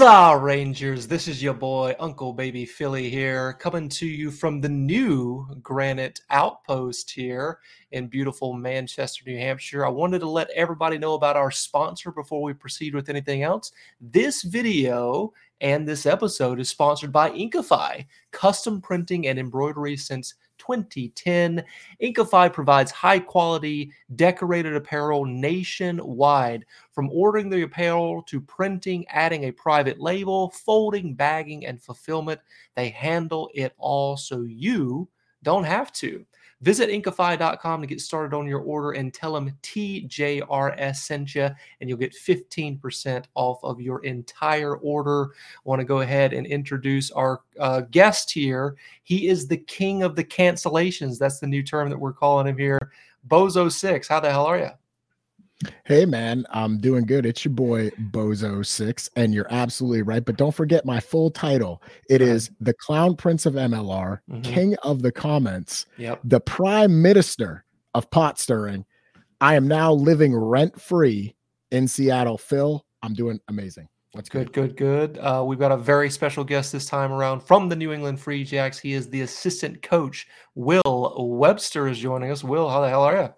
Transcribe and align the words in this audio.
Huzzah, 0.00 0.38
Rangers! 0.38 1.06
This 1.06 1.28
is 1.28 1.42
your 1.42 1.52
boy, 1.52 1.94
Uncle 2.00 2.32
Baby 2.32 2.64
Philly 2.64 3.10
here, 3.10 3.52
coming 3.52 3.86
to 3.90 4.06
you 4.06 4.30
from 4.30 4.58
the 4.58 4.68
new 4.70 5.46
Granite 5.62 6.22
Outpost 6.30 7.10
here 7.10 7.58
in 7.92 8.06
beautiful 8.06 8.54
Manchester, 8.54 9.24
New 9.26 9.36
Hampshire. 9.36 9.84
I 9.84 9.90
wanted 9.90 10.20
to 10.20 10.26
let 10.26 10.48
everybody 10.52 10.96
know 10.96 11.12
about 11.12 11.36
our 11.36 11.50
sponsor 11.50 12.12
before 12.12 12.40
we 12.40 12.54
proceed 12.54 12.94
with 12.94 13.10
anything 13.10 13.42
else. 13.42 13.72
This 14.00 14.40
video 14.40 15.34
and 15.60 15.86
this 15.86 16.06
episode 16.06 16.60
is 16.60 16.70
sponsored 16.70 17.12
by 17.12 17.32
Inkify, 17.32 18.06
custom 18.30 18.80
printing 18.80 19.26
and 19.26 19.38
embroidery 19.38 19.98
since 19.98 20.32
2010. 20.70 21.64
Inkify 22.02 22.52
provides 22.52 22.90
high 22.90 23.18
quality 23.18 23.92
decorated 24.16 24.74
apparel 24.74 25.24
nationwide. 25.24 26.64
From 26.92 27.10
ordering 27.10 27.50
the 27.50 27.62
apparel 27.62 28.22
to 28.22 28.40
printing, 28.40 29.06
adding 29.08 29.44
a 29.44 29.52
private 29.52 30.00
label, 30.00 30.50
folding, 30.50 31.14
bagging, 31.14 31.66
and 31.66 31.82
fulfillment, 31.82 32.40
they 32.76 32.88
handle 32.90 33.50
it 33.54 33.74
all 33.78 34.16
so 34.16 34.42
you 34.42 35.08
don't 35.42 35.64
have 35.64 35.92
to. 35.92 36.24
Visit 36.62 36.90
inkify.com 36.90 37.80
to 37.80 37.86
get 37.86 38.00
started 38.00 38.36
on 38.36 38.46
your 38.46 38.60
order 38.60 38.92
and 38.92 39.14
tell 39.14 39.32
them 39.32 39.56
TJRS 39.62 40.96
sent 40.96 41.34
you, 41.34 41.48
and 41.80 41.88
you'll 41.88 41.98
get 41.98 42.14
15% 42.14 43.24
off 43.34 43.64
of 43.64 43.80
your 43.80 44.04
entire 44.04 44.76
order. 44.76 45.26
I 45.26 45.60
want 45.64 45.80
to 45.80 45.86
go 45.86 46.00
ahead 46.00 46.32
and 46.34 46.46
introduce 46.46 47.10
our 47.12 47.40
uh, 47.58 47.82
guest 47.90 48.30
here. 48.30 48.76
He 49.02 49.28
is 49.28 49.48
the 49.48 49.56
king 49.56 50.02
of 50.02 50.16
the 50.16 50.24
cancellations. 50.24 51.18
That's 51.18 51.40
the 51.40 51.46
new 51.46 51.62
term 51.62 51.88
that 51.88 51.98
we're 51.98 52.12
calling 52.12 52.46
him 52.46 52.58
here. 52.58 52.92
Bozo6. 53.28 54.08
How 54.08 54.20
the 54.20 54.30
hell 54.30 54.46
are 54.46 54.58
you? 54.58 54.70
Hey 55.84 56.06
man, 56.06 56.46
I'm 56.50 56.78
doing 56.78 57.04
good. 57.04 57.26
It's 57.26 57.44
your 57.44 57.52
boy 57.52 57.90
Bozo6, 58.10 59.10
and 59.16 59.34
you're 59.34 59.46
absolutely 59.50 60.02
right. 60.02 60.24
But 60.24 60.36
don't 60.36 60.54
forget 60.54 60.86
my 60.86 61.00
full 61.00 61.30
title. 61.30 61.82
It 62.08 62.22
is 62.22 62.50
the 62.60 62.72
Clown 62.72 63.14
Prince 63.14 63.44
of 63.44 63.54
MLR, 63.54 64.20
mm-hmm. 64.30 64.42
King 64.42 64.76
of 64.82 65.02
the 65.02 65.12
Comments, 65.12 65.86
yep. 65.98 66.20
the 66.24 66.40
Prime 66.40 67.02
Minister 67.02 67.64
of 67.94 68.10
Pot 68.10 68.38
Stirring. 68.38 68.86
I 69.40 69.54
am 69.54 69.68
now 69.68 69.92
living 69.92 70.34
rent 70.34 70.80
free 70.80 71.34
in 71.70 71.88
Seattle. 71.88 72.38
Phil, 72.38 72.84
I'm 73.02 73.14
doing 73.14 73.38
amazing. 73.48 73.88
What's 74.12 74.28
good, 74.28 74.52
good, 74.52 74.76
good. 74.76 75.18
Uh, 75.18 75.44
we've 75.46 75.58
got 75.58 75.70
a 75.72 75.76
very 75.76 76.10
special 76.10 76.42
guest 76.42 76.72
this 76.72 76.86
time 76.86 77.12
around 77.12 77.40
from 77.40 77.68
the 77.68 77.76
New 77.76 77.92
England 77.92 78.18
Free 78.18 78.44
Jacks. 78.44 78.78
He 78.78 78.92
is 78.92 79.08
the 79.08 79.20
assistant 79.20 79.82
coach. 79.82 80.26
Will 80.54 81.14
Webster 81.38 81.86
is 81.86 81.98
joining 81.98 82.30
us. 82.30 82.42
Will, 82.42 82.68
how 82.68 82.80
the 82.80 82.88
hell 82.88 83.02
are 83.02 83.16
you? 83.16 83.28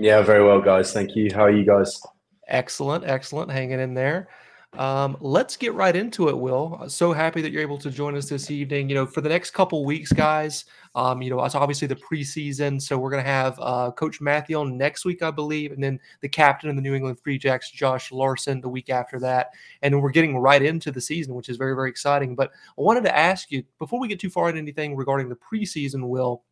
Yeah, 0.00 0.22
very 0.22 0.44
well, 0.44 0.60
guys. 0.60 0.92
Thank 0.92 1.16
you. 1.16 1.28
How 1.34 1.42
are 1.42 1.50
you 1.50 1.64
guys? 1.64 2.00
Excellent, 2.46 3.04
excellent. 3.04 3.50
Hanging 3.50 3.80
in 3.80 3.94
there. 3.94 4.28
Um, 4.74 5.16
let's 5.20 5.56
get 5.56 5.74
right 5.74 5.96
into 5.96 6.28
it, 6.28 6.38
Will. 6.38 6.84
So 6.88 7.12
happy 7.12 7.42
that 7.42 7.50
you're 7.50 7.62
able 7.62 7.78
to 7.78 7.90
join 7.90 8.16
us 8.16 8.28
this 8.28 8.48
evening. 8.48 8.88
You 8.88 8.94
know, 8.94 9.06
for 9.06 9.22
the 9.22 9.28
next 9.28 9.50
couple 9.50 9.84
weeks, 9.84 10.12
guys, 10.12 10.66
um, 10.94 11.20
you 11.20 11.30
know, 11.30 11.42
it's 11.44 11.56
obviously 11.56 11.88
the 11.88 11.96
preseason. 11.96 12.80
So 12.80 12.96
we're 12.96 13.10
going 13.10 13.24
to 13.24 13.30
have 13.30 13.58
uh, 13.60 13.90
Coach 13.90 14.20
Mathie 14.20 14.54
on 14.54 14.76
next 14.76 15.04
week, 15.04 15.20
I 15.20 15.32
believe, 15.32 15.72
and 15.72 15.82
then 15.82 15.98
the 16.20 16.28
captain 16.28 16.70
of 16.70 16.76
the 16.76 16.82
New 16.82 16.94
England 16.94 17.18
Free 17.18 17.36
Jacks, 17.36 17.68
Josh 17.68 18.12
Larson, 18.12 18.60
the 18.60 18.68
week 18.68 18.90
after 18.90 19.18
that. 19.18 19.48
And 19.82 20.00
we're 20.00 20.12
getting 20.12 20.38
right 20.38 20.62
into 20.62 20.92
the 20.92 21.00
season, 21.00 21.34
which 21.34 21.48
is 21.48 21.56
very, 21.56 21.74
very 21.74 21.90
exciting. 21.90 22.36
But 22.36 22.52
I 22.78 22.82
wanted 22.82 23.02
to 23.04 23.16
ask 23.16 23.50
you 23.50 23.64
before 23.80 23.98
we 23.98 24.06
get 24.06 24.20
too 24.20 24.30
far 24.30 24.48
into 24.48 24.60
anything 24.60 24.94
regarding 24.94 25.28
the 25.28 25.36
preseason, 25.36 26.06
Will, 26.06 26.44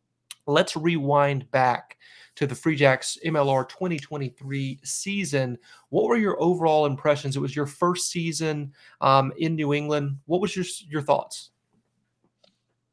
let's 0.47 0.75
rewind 0.75 1.49
back 1.51 1.97
to 2.37 2.47
the 2.47 2.55
Free 2.55 2.75
Jacks 2.75 3.17
MLR 3.25 3.67
2023 3.67 4.79
season. 4.83 5.57
What 5.89 6.05
were 6.05 6.17
your 6.17 6.41
overall 6.41 6.85
impressions? 6.85 7.35
It 7.35 7.41
was 7.41 7.55
your 7.55 7.65
first 7.65 8.11
season 8.11 8.73
um, 9.01 9.33
in 9.37 9.55
New 9.55 9.73
England. 9.73 10.17
What 10.25 10.41
was 10.41 10.55
your 10.55 10.65
your 10.87 11.01
thoughts? 11.01 11.49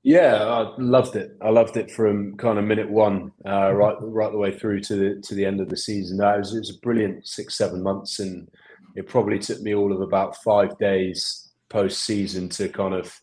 Yeah, 0.02 0.44
I 0.44 0.74
loved 0.78 1.16
it. 1.16 1.36
I 1.42 1.50
loved 1.50 1.76
it 1.76 1.90
from 1.90 2.36
kind 2.36 2.58
of 2.58 2.64
minute 2.64 2.90
one, 2.90 3.32
uh, 3.44 3.48
mm-hmm. 3.48 3.76
right 3.76 3.96
right 4.00 4.32
the 4.32 4.38
way 4.38 4.56
through 4.56 4.80
to 4.80 4.96
the 4.96 5.20
to 5.22 5.34
the 5.34 5.44
end 5.44 5.60
of 5.60 5.68
the 5.68 5.76
season. 5.76 6.18
That 6.18 6.38
was, 6.38 6.54
it 6.54 6.58
was 6.58 6.76
a 6.76 6.80
brilliant 6.80 7.26
six 7.26 7.56
seven 7.56 7.82
months, 7.82 8.20
and 8.20 8.48
it 8.96 9.06
probably 9.06 9.38
took 9.38 9.60
me 9.60 9.74
all 9.74 9.92
of 9.92 10.00
about 10.00 10.42
five 10.42 10.76
days 10.78 11.50
post 11.68 12.02
season 12.02 12.48
to 12.48 12.68
kind 12.68 12.94
of 12.94 13.20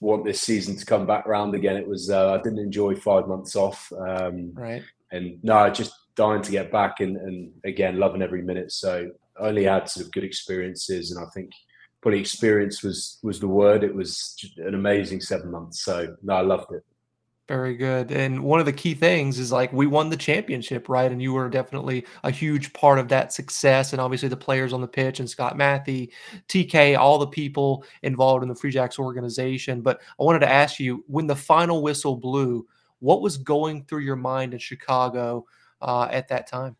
want 0.00 0.24
this 0.24 0.40
season 0.40 0.76
to 0.76 0.86
come 0.86 1.06
back 1.06 1.26
round 1.26 1.54
again. 1.54 1.76
It 1.76 1.88
was 1.88 2.10
uh, 2.10 2.34
I 2.34 2.36
didn't 2.38 2.60
enjoy 2.60 2.94
five 2.94 3.26
months 3.26 3.56
off. 3.56 3.92
Um, 3.92 4.52
right 4.54 4.82
and 5.12 5.38
no, 5.42 5.70
just 5.70 5.92
dying 6.16 6.42
to 6.42 6.50
get 6.50 6.72
back 6.72 7.00
and, 7.00 7.16
and 7.16 7.52
again 7.64 7.98
loving 7.98 8.22
every 8.22 8.42
minute. 8.42 8.72
So 8.72 9.10
only 9.38 9.64
had 9.64 9.88
sort 9.88 10.06
of 10.06 10.12
good 10.12 10.24
experiences, 10.24 11.12
and 11.12 11.24
I 11.24 11.28
think 11.30 11.50
probably 12.02 12.20
experience 12.20 12.82
was 12.82 13.18
was 13.22 13.40
the 13.40 13.48
word. 13.48 13.84
It 13.84 13.94
was 13.94 14.36
an 14.58 14.74
amazing 14.74 15.20
seven 15.20 15.50
months. 15.50 15.84
So 15.84 16.16
no, 16.22 16.34
I 16.34 16.40
loved 16.40 16.72
it. 16.72 16.84
Very 17.48 17.76
good. 17.76 18.10
And 18.12 18.44
one 18.44 18.60
of 18.60 18.66
the 18.66 18.74
key 18.74 18.92
things 18.92 19.38
is 19.38 19.50
like 19.50 19.72
we 19.72 19.86
won 19.86 20.10
the 20.10 20.18
championship, 20.18 20.86
right? 20.86 21.10
And 21.10 21.22
you 21.22 21.32
were 21.32 21.48
definitely 21.48 22.04
a 22.22 22.30
huge 22.30 22.74
part 22.74 22.98
of 22.98 23.08
that 23.08 23.32
success. 23.32 23.94
And 23.94 24.02
obviously 24.02 24.28
the 24.28 24.36
players 24.36 24.74
on 24.74 24.82
the 24.82 24.86
pitch 24.86 25.18
and 25.18 25.28
Scott 25.28 25.56
Mathie, 25.56 26.10
TK, 26.48 26.98
all 26.98 27.18
the 27.18 27.26
people 27.26 27.86
involved 28.02 28.42
in 28.42 28.50
the 28.50 28.54
Free 28.54 28.70
Jacks 28.70 28.98
organization. 28.98 29.80
But 29.80 30.02
I 30.20 30.24
wanted 30.24 30.40
to 30.40 30.50
ask 30.50 30.78
you 30.78 31.02
when 31.06 31.26
the 31.26 31.34
final 31.34 31.80
whistle 31.80 32.16
blew, 32.16 32.66
what 32.98 33.22
was 33.22 33.38
going 33.38 33.86
through 33.86 34.00
your 34.00 34.16
mind 34.16 34.52
in 34.52 34.58
Chicago 34.58 35.46
uh, 35.80 36.08
at 36.10 36.28
that 36.28 36.48
time? 36.48 36.76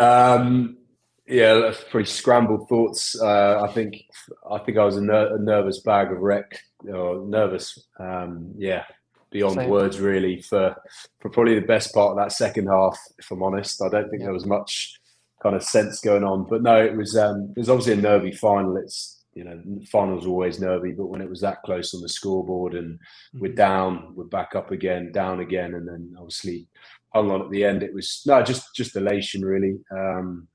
Um, 0.00 0.78
yeah, 1.26 1.72
pretty 1.90 2.08
scrambled 2.08 2.70
thoughts. 2.70 3.20
Uh, 3.20 3.60
I 3.62 3.72
think 3.72 4.04
I 4.50 4.58
think 4.58 4.78
I 4.78 4.84
was 4.84 4.96
a, 4.96 5.02
ner- 5.02 5.36
a 5.36 5.38
nervous 5.38 5.80
bag 5.80 6.10
of 6.10 6.18
wreck, 6.18 6.58
or 6.88 7.26
nervous. 7.26 7.86
Um, 7.98 8.52
yeah, 8.56 8.84
beyond 9.30 9.56
Same. 9.56 9.70
words, 9.70 10.00
really. 10.00 10.40
For 10.42 10.74
for 11.20 11.30
probably 11.30 11.54
the 11.54 11.66
best 11.66 11.94
part 11.94 12.12
of 12.12 12.16
that 12.16 12.32
second 12.32 12.66
half, 12.66 12.98
if 13.18 13.30
I'm 13.30 13.42
honest, 13.42 13.82
I 13.82 13.88
don't 13.88 14.08
think 14.10 14.20
yeah. 14.20 14.26
there 14.26 14.34
was 14.34 14.46
much 14.46 15.00
kind 15.42 15.56
of 15.56 15.62
sense 15.62 16.00
going 16.00 16.24
on. 16.24 16.46
But 16.48 16.62
no, 16.62 16.82
it 16.82 16.96
was 16.96 17.16
um, 17.16 17.52
it 17.56 17.60
was 17.60 17.70
obviously 17.70 17.94
a 17.94 17.96
nervy 17.96 18.32
final. 18.32 18.76
It's 18.76 19.24
you 19.34 19.44
know, 19.44 19.60
finals 19.90 20.26
are 20.26 20.30
always 20.30 20.60
nervy, 20.60 20.92
but 20.92 21.06
when 21.06 21.20
it 21.20 21.28
was 21.28 21.40
that 21.40 21.62
close 21.64 21.92
on 21.92 22.00
the 22.00 22.08
scoreboard 22.08 22.74
and 22.74 22.98
we're 23.34 23.48
mm-hmm. 23.48 23.56
down, 23.56 24.12
we're 24.14 24.24
back 24.24 24.54
up 24.54 24.70
again, 24.70 25.10
down 25.12 25.40
again, 25.40 25.74
and 25.74 25.88
then 25.88 26.14
obviously 26.16 26.68
hung 27.12 27.30
on 27.30 27.42
at 27.42 27.50
the 27.50 27.64
end. 27.64 27.82
It 27.82 27.92
was 27.92 28.22
no, 28.26 28.42
just 28.42 28.74
just 28.74 28.96
elation 28.96 29.44
really. 29.44 29.78
Um, 29.90 30.48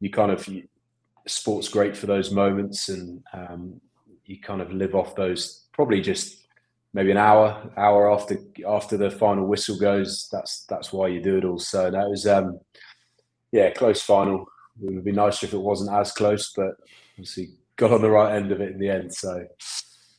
you 0.00 0.10
kind 0.10 0.30
of 0.30 0.46
you, 0.46 0.64
sport's 1.26 1.68
great 1.68 1.96
for 1.96 2.06
those 2.06 2.30
moments, 2.30 2.88
and 2.88 3.22
um, 3.32 3.80
you 4.26 4.40
kind 4.40 4.60
of 4.60 4.72
live 4.72 4.94
off 4.94 5.14
those. 5.14 5.66
Probably 5.72 6.00
just 6.00 6.44
maybe 6.92 7.10
an 7.10 7.16
hour, 7.16 7.70
hour 7.76 8.12
after 8.12 8.38
after 8.68 8.96
the 8.96 9.10
final 9.10 9.46
whistle 9.46 9.78
goes. 9.78 10.28
That's 10.30 10.64
that's 10.68 10.92
why 10.92 11.08
you 11.08 11.22
do 11.22 11.38
it 11.38 11.44
all. 11.44 11.58
So 11.58 11.90
that 11.90 12.08
was 12.08 12.26
um, 12.26 12.60
yeah, 13.52 13.70
close 13.70 14.02
final. 14.02 14.46
It 14.82 14.94
would 14.94 15.04
be 15.04 15.12
nicer 15.12 15.46
if 15.46 15.52
it 15.52 15.58
wasn't 15.58 15.92
as 15.92 16.12
close, 16.12 16.52
but 16.56 16.72
obviously 17.12 17.50
got 17.76 17.92
on 17.92 18.02
the 18.02 18.10
right 18.10 18.34
end 18.34 18.50
of 18.50 18.60
it 18.60 18.72
in 18.72 18.78
the 18.78 18.88
end. 18.88 19.14
So, 19.14 19.44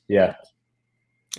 yeah. 0.08 0.36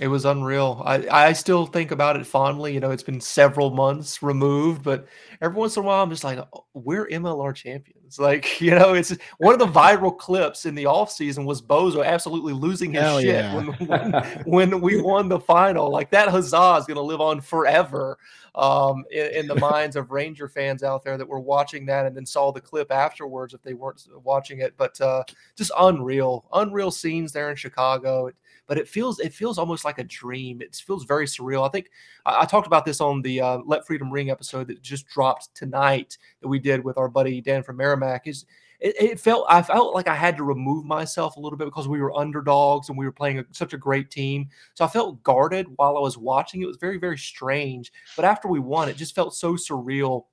It 0.00 0.08
was 0.08 0.24
unreal. 0.24 0.82
I, 0.84 1.06
I 1.08 1.32
still 1.34 1.66
think 1.66 1.92
about 1.92 2.16
it 2.16 2.26
fondly. 2.26 2.74
You 2.74 2.80
know, 2.80 2.90
it's 2.90 3.04
been 3.04 3.20
several 3.20 3.70
months 3.70 4.24
removed, 4.24 4.82
but 4.82 5.06
every 5.40 5.56
once 5.56 5.76
in 5.76 5.84
a 5.84 5.86
while, 5.86 6.02
I'm 6.02 6.10
just 6.10 6.24
like, 6.24 6.40
oh, 6.52 6.64
we're 6.74 7.06
MLR 7.06 7.54
champions. 7.54 8.00
Like, 8.16 8.60
you 8.60 8.70
know, 8.70 8.94
it's 8.94 9.12
one 9.38 9.54
of 9.54 9.58
the 9.58 9.66
viral 9.66 10.16
clips 10.16 10.66
in 10.66 10.76
the 10.76 10.84
offseason 10.84 11.44
was 11.44 11.60
Bozo 11.60 12.04
absolutely 12.04 12.52
losing 12.52 12.92
his 12.92 13.02
Hell 13.02 13.18
shit 13.18 13.28
yeah. 13.28 13.54
when, 13.56 13.66
when, 14.46 14.70
when, 14.70 14.80
we 14.80 15.02
won 15.02 15.28
the 15.28 15.40
final. 15.40 15.90
Like, 15.90 16.10
that 16.10 16.28
huzzah 16.28 16.76
is 16.78 16.86
going 16.86 16.94
to 16.94 17.02
live 17.02 17.20
on 17.20 17.40
forever 17.40 18.16
um, 18.54 19.04
in, 19.10 19.26
in, 19.34 19.46
the 19.48 19.56
minds 19.72 19.96
of 19.96 20.12
Ranger 20.12 20.48
fans 20.48 20.84
out 20.84 21.02
there 21.02 21.18
that 21.18 21.26
were 21.26 21.40
watching 21.40 21.86
that 21.86 22.06
and 22.06 22.16
then 22.16 22.24
saw 22.24 22.52
the 22.52 22.60
clip 22.60 22.92
afterwards 22.92 23.52
if 23.52 23.62
they 23.62 23.74
weren't 23.74 24.06
watching 24.22 24.60
it. 24.60 24.74
But 24.76 25.00
uh, 25.00 25.24
just 25.56 25.72
unreal, 25.76 26.44
unreal 26.52 26.92
scenes 26.92 27.32
there 27.32 27.50
in 27.50 27.56
Chicago. 27.56 28.26
It, 28.26 28.36
but 28.66 28.78
it 28.78 28.88
feels 28.88 29.18
it 29.20 29.32
feels 29.32 29.58
almost 29.58 29.84
like 29.84 29.98
a 29.98 30.04
dream. 30.04 30.60
It 30.60 30.74
feels 30.76 31.04
very 31.04 31.26
surreal. 31.26 31.66
I 31.66 31.70
think 31.70 31.90
I, 32.24 32.42
I 32.42 32.44
talked 32.44 32.66
about 32.66 32.84
this 32.84 33.00
on 33.00 33.22
the 33.22 33.40
uh, 33.40 33.58
Let 33.64 33.86
Freedom 33.86 34.10
Ring 34.10 34.30
episode 34.30 34.68
that 34.68 34.82
just 34.82 35.06
dropped 35.06 35.54
tonight 35.54 36.16
that 36.40 36.48
we 36.48 36.58
did 36.58 36.84
with 36.84 36.98
our 36.98 37.08
buddy 37.08 37.40
Dan 37.40 37.62
from 37.62 37.76
Merrimack. 37.76 38.26
Is 38.26 38.46
it, 38.80 38.94
it, 39.00 39.20
felt 39.20 39.46
I 39.48 39.62
felt 39.62 39.94
like 39.94 40.08
I 40.08 40.14
had 40.14 40.36
to 40.36 40.44
remove 40.44 40.84
myself 40.84 41.36
a 41.36 41.40
little 41.40 41.56
bit 41.56 41.66
because 41.66 41.88
we 41.88 42.00
were 42.00 42.16
underdogs 42.16 42.88
and 42.88 42.98
we 42.98 43.04
were 43.04 43.12
playing 43.12 43.38
a, 43.38 43.44
such 43.52 43.72
a 43.72 43.78
great 43.78 44.10
team. 44.10 44.48
So 44.74 44.84
I 44.84 44.88
felt 44.88 45.22
guarded 45.22 45.66
while 45.76 45.96
I 45.96 46.00
was 46.00 46.18
watching. 46.18 46.62
It 46.62 46.66
was 46.66 46.76
very 46.76 46.98
very 46.98 47.18
strange. 47.18 47.92
But 48.16 48.24
after 48.24 48.48
we 48.48 48.60
won, 48.60 48.88
it 48.88 48.96
just 48.96 49.14
felt 49.14 49.34
so 49.34 49.54
surreal. 49.54 50.24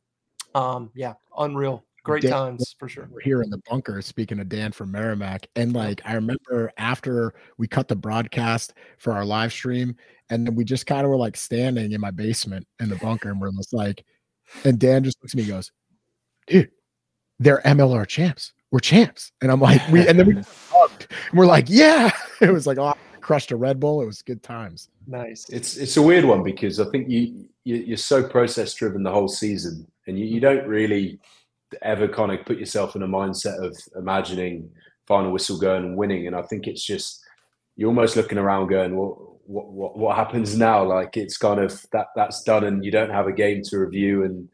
Um, 0.53 0.91
yeah, 0.95 1.13
unreal. 1.37 1.85
Great 2.03 2.23
Dan, 2.23 2.31
times 2.31 2.75
for 2.79 2.89
sure. 2.89 3.07
We're 3.11 3.21
here 3.21 3.43
in 3.43 3.49
the 3.51 3.61
bunker 3.69 4.01
speaking 4.01 4.39
to 4.39 4.43
Dan 4.43 4.71
from 4.71 4.91
Merrimack. 4.91 5.47
And 5.55 5.73
like 5.73 6.01
I 6.03 6.13
remember 6.13 6.71
after 6.77 7.33
we 7.57 7.67
cut 7.67 7.87
the 7.87 7.95
broadcast 7.95 8.73
for 8.97 9.13
our 9.13 9.23
live 9.23 9.53
stream, 9.53 9.95
and 10.29 10.47
then 10.47 10.55
we 10.55 10.63
just 10.63 10.87
kind 10.87 11.03
of 11.03 11.09
were 11.09 11.17
like 11.17 11.37
standing 11.37 11.91
in 11.91 12.01
my 12.01 12.09
basement 12.09 12.65
in 12.79 12.89
the 12.89 12.95
bunker, 12.95 13.29
and 13.29 13.39
we're 13.39 13.51
just 13.51 13.73
like, 13.73 14.03
and 14.63 14.79
Dan 14.79 15.03
just 15.03 15.17
looks 15.21 15.35
at 15.35 15.37
me 15.37 15.45
goes, 15.45 15.71
dude, 16.47 16.71
they're 17.39 17.61
MLR 17.65 18.07
champs. 18.07 18.53
We're 18.71 18.79
champs. 18.79 19.31
And 19.41 19.51
I'm 19.51 19.59
like, 19.59 19.85
we 19.89 20.07
and 20.07 20.17
then 20.17 20.25
we 20.27 20.35
hugged. 20.71 21.07
And 21.29 21.39
we're 21.39 21.45
like, 21.45 21.65
yeah. 21.67 22.11
It 22.41 22.51
was 22.51 22.65
like, 22.65 22.79
oh, 22.79 22.95
crushed 23.19 23.51
a 23.51 23.55
Red 23.55 23.79
Bull. 23.79 24.01
It 24.01 24.07
was 24.07 24.23
good 24.23 24.41
times. 24.41 24.89
Nice. 25.05 25.47
It's 25.49 25.77
it's 25.77 25.95
a 25.97 26.01
weird 26.01 26.25
one 26.25 26.41
because 26.41 26.79
I 26.79 26.85
think 26.85 27.07
you, 27.07 27.47
you 27.63 27.93
are 27.93 27.97
so 27.97 28.27
process 28.27 28.73
driven 28.73 29.03
the 29.03 29.11
whole 29.11 29.27
season, 29.27 29.85
and 30.07 30.17
you, 30.17 30.25
you 30.25 30.39
mm. 30.39 30.41
don't 30.41 30.67
really 30.67 31.19
ever 31.81 32.07
kind 32.07 32.31
of 32.31 32.45
put 32.45 32.57
yourself 32.57 32.95
in 32.95 33.03
a 33.03 33.07
mindset 33.07 33.63
of 33.63 33.77
imagining 33.95 34.69
final 35.07 35.31
whistle 35.31 35.59
going 35.59 35.83
and 35.83 35.97
winning. 35.97 36.27
And 36.27 36.35
I 36.35 36.41
think 36.43 36.67
it's 36.67 36.85
just 36.85 37.23
you're 37.75 37.89
almost 37.89 38.15
looking 38.15 38.37
around 38.37 38.67
going, 38.67 38.97
well, 38.97 39.39
what 39.45 39.71
what 39.71 39.97
what 39.97 40.15
happens 40.15 40.57
now? 40.57 40.83
Like 40.83 41.17
it's 41.17 41.37
kind 41.37 41.59
of 41.59 41.83
that 41.91 42.07
that's 42.15 42.43
done, 42.43 42.63
and 42.63 42.83
you 42.85 42.91
don't 42.91 43.09
have 43.09 43.27
a 43.27 43.33
game 43.33 43.61
to 43.65 43.79
review, 43.79 44.23
and 44.23 44.47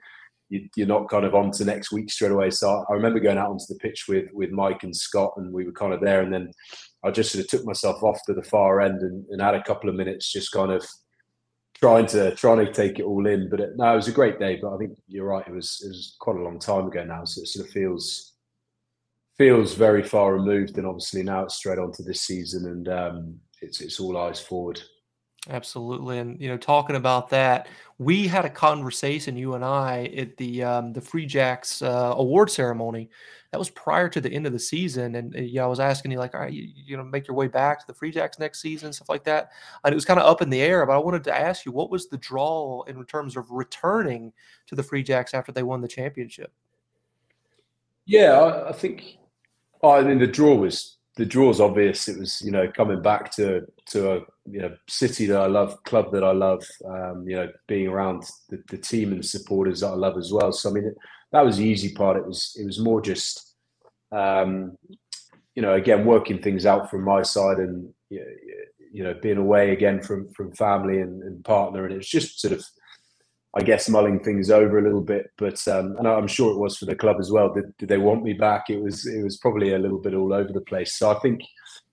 you, 0.50 0.70
are 0.80 0.88
not 0.88 1.10
kind 1.10 1.26
of 1.26 1.36
on 1.36 1.52
to 1.52 1.66
next 1.66 1.92
week 1.92 2.10
straight 2.10 2.32
away. 2.32 2.50
So 2.50 2.86
I 2.90 2.94
remember 2.94 3.20
going 3.20 3.38
out 3.38 3.50
onto 3.50 3.66
the 3.70 3.80
pitch 3.80 4.06
with 4.08 4.28
with 4.34 4.52
Mike 4.52 4.84
and 4.84 4.96
Scott, 4.96 5.34
and 5.38 5.54
we 5.54 5.66
were 5.66 5.72
kind 5.72 5.94
of 5.94 6.02
there, 6.02 6.22
and 6.22 6.34
then 6.34 6.52
I 7.04 7.12
just 7.12 7.32
sort 7.32 7.44
of 7.44 7.50
took 7.50 7.66
myself 7.66 8.02
off 8.04 8.20
to 8.26 8.34
the 8.34 8.44
far 8.44 8.82
end 8.82 9.02
and, 9.02 9.26
and 9.30 9.42
had 9.42 9.56
a 9.56 9.64
couple 9.64 9.90
of 9.90 9.96
minutes 9.96 10.32
just 10.32 10.52
kind 10.52 10.72
of 10.72 10.86
trying 11.80 12.06
to 12.08 12.36
trying 12.36 12.66
to 12.66 12.72
take 12.72 13.00
it 13.00 13.04
all 13.04 13.26
in. 13.28 13.50
But 13.50 13.60
it, 13.60 13.70
no, 13.76 13.94
it 13.94 13.96
was 13.96 14.08
a 14.08 14.14
great 14.14 14.40
day. 14.40 14.60
But 14.62 14.74
I 14.74 14.78
think 14.78 14.98
you're 15.08 15.28
right. 15.28 15.48
It 15.48 15.54
was 15.54 15.82
it 15.84 15.90
was 15.90 16.16
quite 16.20 16.38
a 16.38 16.44
long 16.44 16.60
time 16.60 16.88
ago 16.88 17.04
now, 17.04 17.26
so 17.26 17.42
it 17.42 17.48
sort 17.48 17.68
of 17.68 17.74
feels 17.74 18.34
feels 19.38 19.76
very 19.76 20.04
far 20.04 20.34
removed. 20.34 20.78
And 20.78 20.88
obviously 20.88 21.24
now 21.24 21.44
it's 21.44 21.56
straight 21.56 21.80
on 21.80 21.92
to 21.94 22.04
this 22.04 22.22
season, 22.22 22.66
and 22.66 22.90
um, 22.90 23.40
it's 23.62 23.82
it's 23.82 24.00
all 24.00 24.18
eyes 24.18 24.40
forward. 24.40 24.82
Absolutely, 25.50 26.20
and 26.20 26.40
you 26.42 26.50
know, 26.50 26.58
talking 26.58 26.98
about 26.98 27.30
that, 27.30 27.68
we 28.00 28.28
had 28.28 28.44
a 28.44 28.50
conversation, 28.50 29.38
you 29.38 29.54
and 29.54 29.64
I, 29.64 30.06
at 30.18 30.36
the 30.36 30.64
um, 30.64 30.92
the 30.92 31.00
Free 31.00 31.26
Jacks 31.26 31.82
uh, 31.82 32.14
award 32.18 32.52
ceremony. 32.52 33.10
That 33.52 33.60
was 33.60 33.70
prior 33.70 34.10
to 34.10 34.20
the 34.20 34.30
end 34.30 34.46
of 34.46 34.52
the 34.52 34.60
season, 34.60 35.16
and 35.16 35.34
uh, 35.34 35.40
yeah, 35.40 35.64
I 35.64 35.68
was 35.68 35.80
asking 35.80 36.12
you 36.12 36.20
like, 36.20 36.36
all 36.36 36.42
right, 36.42 36.52
you, 36.52 36.68
you 36.76 36.98
know, 36.98 37.04
make 37.04 37.30
your 37.30 37.36
way 37.36 37.48
back 37.48 37.80
to 37.80 37.88
the 37.88 37.94
Free 37.94 38.12
Jacks 38.12 38.40
next 38.40 38.62
season, 38.62 38.92
stuff 38.92 39.08
like 39.08 39.24
that. 39.24 39.52
And 39.86 39.94
it 39.94 39.96
was 39.96 40.04
kind 40.04 40.20
of 40.20 40.26
up 40.26 40.42
in 40.42 40.50
the 40.50 40.60
air. 40.60 40.86
But 40.86 40.98
I 40.98 41.00
wanted 41.00 41.24
to 41.26 41.38
ask 41.38 41.66
you, 41.66 41.72
what 41.72 41.90
was 41.90 42.10
the 42.10 42.18
draw 42.18 42.84
in 42.84 43.06
terms 43.06 43.38
of 43.38 43.50
returning 43.50 44.34
to 44.66 44.76
the 44.76 44.84
Free 44.84 45.02
Jacks 45.02 45.34
after 45.34 45.54
they 45.54 45.64
won 45.64 45.80
the 45.80 45.88
championship? 45.88 46.52
Yeah, 48.06 48.34
I, 48.34 48.70
I 48.70 48.72
think. 48.74 49.18
I 49.82 50.02
mean, 50.02 50.20
the 50.20 50.28
draw 50.28 50.56
was 50.56 50.98
the 51.18 51.26
draw 51.26 51.46
draw's 51.46 51.60
obvious. 51.60 52.08
It 52.08 52.20
was 52.20 52.42
you 52.42 52.52
know 52.52 52.72
coming 52.72 53.02
back 53.02 53.32
to 53.36 53.66
to 53.88 54.18
a 54.18 54.22
you 54.50 54.60
know 54.60 54.76
city 54.88 55.26
that 55.28 55.42
I 55.42 55.48
love, 55.48 55.84
club 55.84 56.12
that 56.14 56.24
I 56.24 56.32
love. 56.32 56.64
Um, 56.86 57.26
you 57.28 57.36
know, 57.36 57.50
being 57.68 57.88
around 57.88 58.24
the, 58.50 58.62
the 58.70 58.78
team 58.78 59.12
and 59.12 59.20
the 59.20 59.28
supporters 59.28 59.82
that 59.82 59.88
I 59.88 59.96
love 59.96 60.18
as 60.18 60.32
well. 60.32 60.52
So 60.52 60.70
I 60.70 60.74
mean, 60.74 60.86
it, 60.86 60.98
that 61.32 61.46
was 61.46 61.58
the 61.58 61.66
easy 61.66 61.94
part. 61.94 62.18
It 62.18 62.26
was 62.26 62.56
it 62.60 62.66
was 62.66 62.80
more 62.80 63.02
just 63.02 63.56
um, 64.12 64.78
you 65.56 65.62
know 65.62 65.74
again 65.74 66.06
working 66.06 66.42
things 66.42 66.66
out 66.66 66.90
from 66.90 67.04
my 67.04 67.22
side 67.22 67.58
and 67.58 67.90
you 68.10 69.04
know 69.04 69.14
being 69.22 69.38
away 69.38 69.72
again 69.72 70.02
from 70.02 70.30
from 70.30 70.54
family 70.54 71.02
and, 71.02 71.22
and 71.24 71.44
partner, 71.44 71.86
and 71.86 71.94
it 71.94 71.98
was 71.98 72.10
just 72.10 72.40
sort 72.40 72.54
of 72.54 72.66
I 73.58 73.64
guess 73.64 73.90
mulling 73.90 74.20
things 74.20 74.52
over 74.52 74.78
a 74.78 74.84
little 74.84 75.02
bit, 75.02 75.32
but 75.38 75.66
um, 75.68 75.96
and 75.98 76.08
I'm 76.08 76.28
sure 76.28 76.52
it 76.52 76.60
was 76.60 76.78
for 76.78 76.86
the 76.86 76.96
club 76.96 77.18
as 77.20 77.32
well. 77.32 77.54
Did, 77.54 77.76
did, 77.78 77.90
they 77.90 77.98
want 77.98 78.24
me 78.24 78.34
back? 78.34 78.70
It 78.70 78.80
was 78.82 79.08
it 79.08 79.24
was 79.24 79.38
probably 79.38 79.74
a 79.74 79.80
little 79.80 80.00
bit 80.00 80.14
all 80.14 80.34
over 80.34 80.54
the 80.54 80.62
place. 80.62 80.94
So 80.94 81.10
I 81.10 81.20
think 81.20 81.42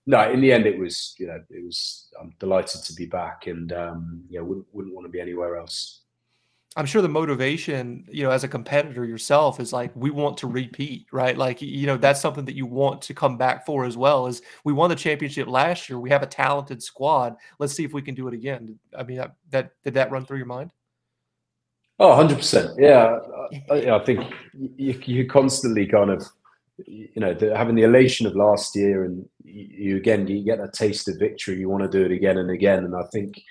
no, 0.05 0.31
in 0.31 0.41
the 0.41 0.51
end 0.51 0.65
it 0.65 0.77
was 0.77 1.15
you 1.17 1.27
know 1.27 1.39
it 1.49 1.63
was 1.63 2.09
I'm 2.19 2.33
delighted 2.39 2.83
to 2.83 2.93
be 2.93 3.05
back 3.05 3.47
and 3.47 3.71
um, 3.73 4.23
yeah 4.29 4.41
wouldn't 4.41 4.67
wouldn't 4.71 4.95
want 4.95 5.05
to 5.05 5.11
be 5.11 5.21
anywhere 5.21 5.57
else. 5.57 6.01
I'm 6.77 6.85
sure 6.85 7.01
the 7.01 7.07
motivation, 7.07 8.05
you 8.11 8.23
know, 8.23 8.31
as 8.31 8.43
a 8.43 8.49
competitor 8.49 9.05
yourself 9.05 9.61
is 9.61 9.71
like 9.71 9.91
we 9.95 10.09
want 10.09 10.37
to 10.39 10.47
repeat, 10.47 11.05
right? 11.13 11.37
Like 11.37 11.61
you 11.61 11.87
know 11.87 11.95
that's 11.95 12.19
something 12.19 12.45
that 12.45 12.55
you 12.55 12.65
want 12.65 13.01
to 13.03 13.13
come 13.13 13.37
back 13.37 13.65
for 13.65 13.85
as 13.85 13.95
well. 13.95 14.27
Is 14.27 14.41
we 14.65 14.73
won 14.73 14.89
the 14.89 14.95
championship 14.95 15.47
last 15.47 15.89
year, 15.89 15.99
we 15.99 16.09
have 16.09 16.23
a 16.23 16.27
talented 16.27 16.83
squad. 16.83 17.35
Let's 17.59 17.73
see 17.73 17.85
if 17.85 17.93
we 17.93 18.01
can 18.01 18.13
do 18.13 18.27
it 18.27 18.33
again. 18.33 18.77
I 18.97 19.03
mean, 19.03 19.17
that, 19.17 19.35
that 19.51 19.71
did 19.83 19.93
that 19.93 20.11
run 20.11 20.25
through 20.25 20.37
your 20.37 20.47
mind? 20.47 20.71
Oh, 21.97 22.09
100%. 22.09 22.75
Yeah. 22.77 23.19
I, 23.71 23.95
I 23.95 24.03
think 24.03 24.33
you, 24.53 24.99
you 25.05 25.27
constantly 25.27 25.87
kind 25.87 26.09
of, 26.09 26.25
you 26.85 27.09
know, 27.15 27.33
the, 27.33 27.55
having 27.55 27.75
the 27.75 27.83
elation 27.83 28.27
of 28.27 28.35
last 28.35 28.75
year 28.75 29.05
and 29.05 29.25
you, 29.43 29.67
you, 29.71 29.97
again, 29.97 30.27
you 30.27 30.43
get 30.43 30.59
a 30.59 30.69
taste 30.71 31.07
of 31.07 31.19
victory. 31.19 31.57
You 31.57 31.69
want 31.69 31.83
to 31.83 31.97
do 31.97 32.05
it 32.05 32.11
again 32.11 32.37
and 32.37 32.51
again. 32.51 32.83
And 32.83 32.95
I 32.95 33.03
think 33.13 33.41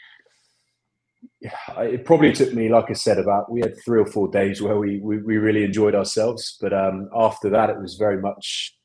it 1.79 2.05
probably 2.05 2.32
took 2.32 2.53
me, 2.53 2.69
like 2.69 2.91
I 2.91 2.94
said, 2.94 3.19
about 3.19 3.50
we 3.50 3.61
had 3.61 3.75
three 3.85 4.00
or 4.00 4.06
four 4.06 4.29
days 4.29 4.61
where 4.61 4.79
we, 4.79 4.99
we, 5.00 5.19
we 5.19 5.38
really 5.38 5.65
enjoyed 5.65 5.94
ourselves. 5.94 6.56
But 6.61 6.73
um, 6.73 7.09
after 7.15 7.49
that, 7.50 7.71
it 7.71 7.81
was 7.81 7.94
very 7.94 8.21
much, 8.21 8.76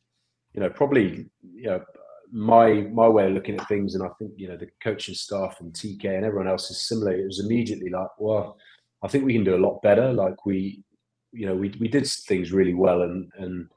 you 0.53 0.62
know, 0.62 0.69
probably, 0.69 1.25
you 1.42 1.68
know, 1.68 1.83
my 2.31 2.88
my 2.94 3.07
way 3.07 3.25
of 3.25 3.33
looking 3.33 3.59
at 3.59 3.68
things, 3.68 3.95
and 3.95 4.03
I 4.03 4.09
think 4.19 4.33
you 4.38 4.47
know 4.47 4.57
the 4.57 4.69
coaching 4.83 5.15
staff 5.15 5.57
and 5.59 5.74
TK 5.74 6.06
and 6.06 6.25
everyone 6.25 6.47
else 6.47 6.69
is 6.69 6.88
similar. 6.88 7.12
It 7.12 7.25
was 7.25 7.39
immediately 7.39 7.89
like, 7.89 8.09
well, 8.19 8.57
I 9.03 9.07
think 9.07 9.25
we 9.25 9.33
can 9.33 9.44
do 9.44 9.56
a 9.56 9.65
lot 9.65 9.81
better. 9.81 10.13
Like 10.13 10.45
we, 10.45 10.83
you 11.31 11.47
know, 11.47 11.56
we 11.56 11.74
we 11.80 11.88
did 11.88 12.06
things 12.06 12.51
really 12.51 12.74
well, 12.74 13.01
and 13.01 13.31
and 13.38 13.68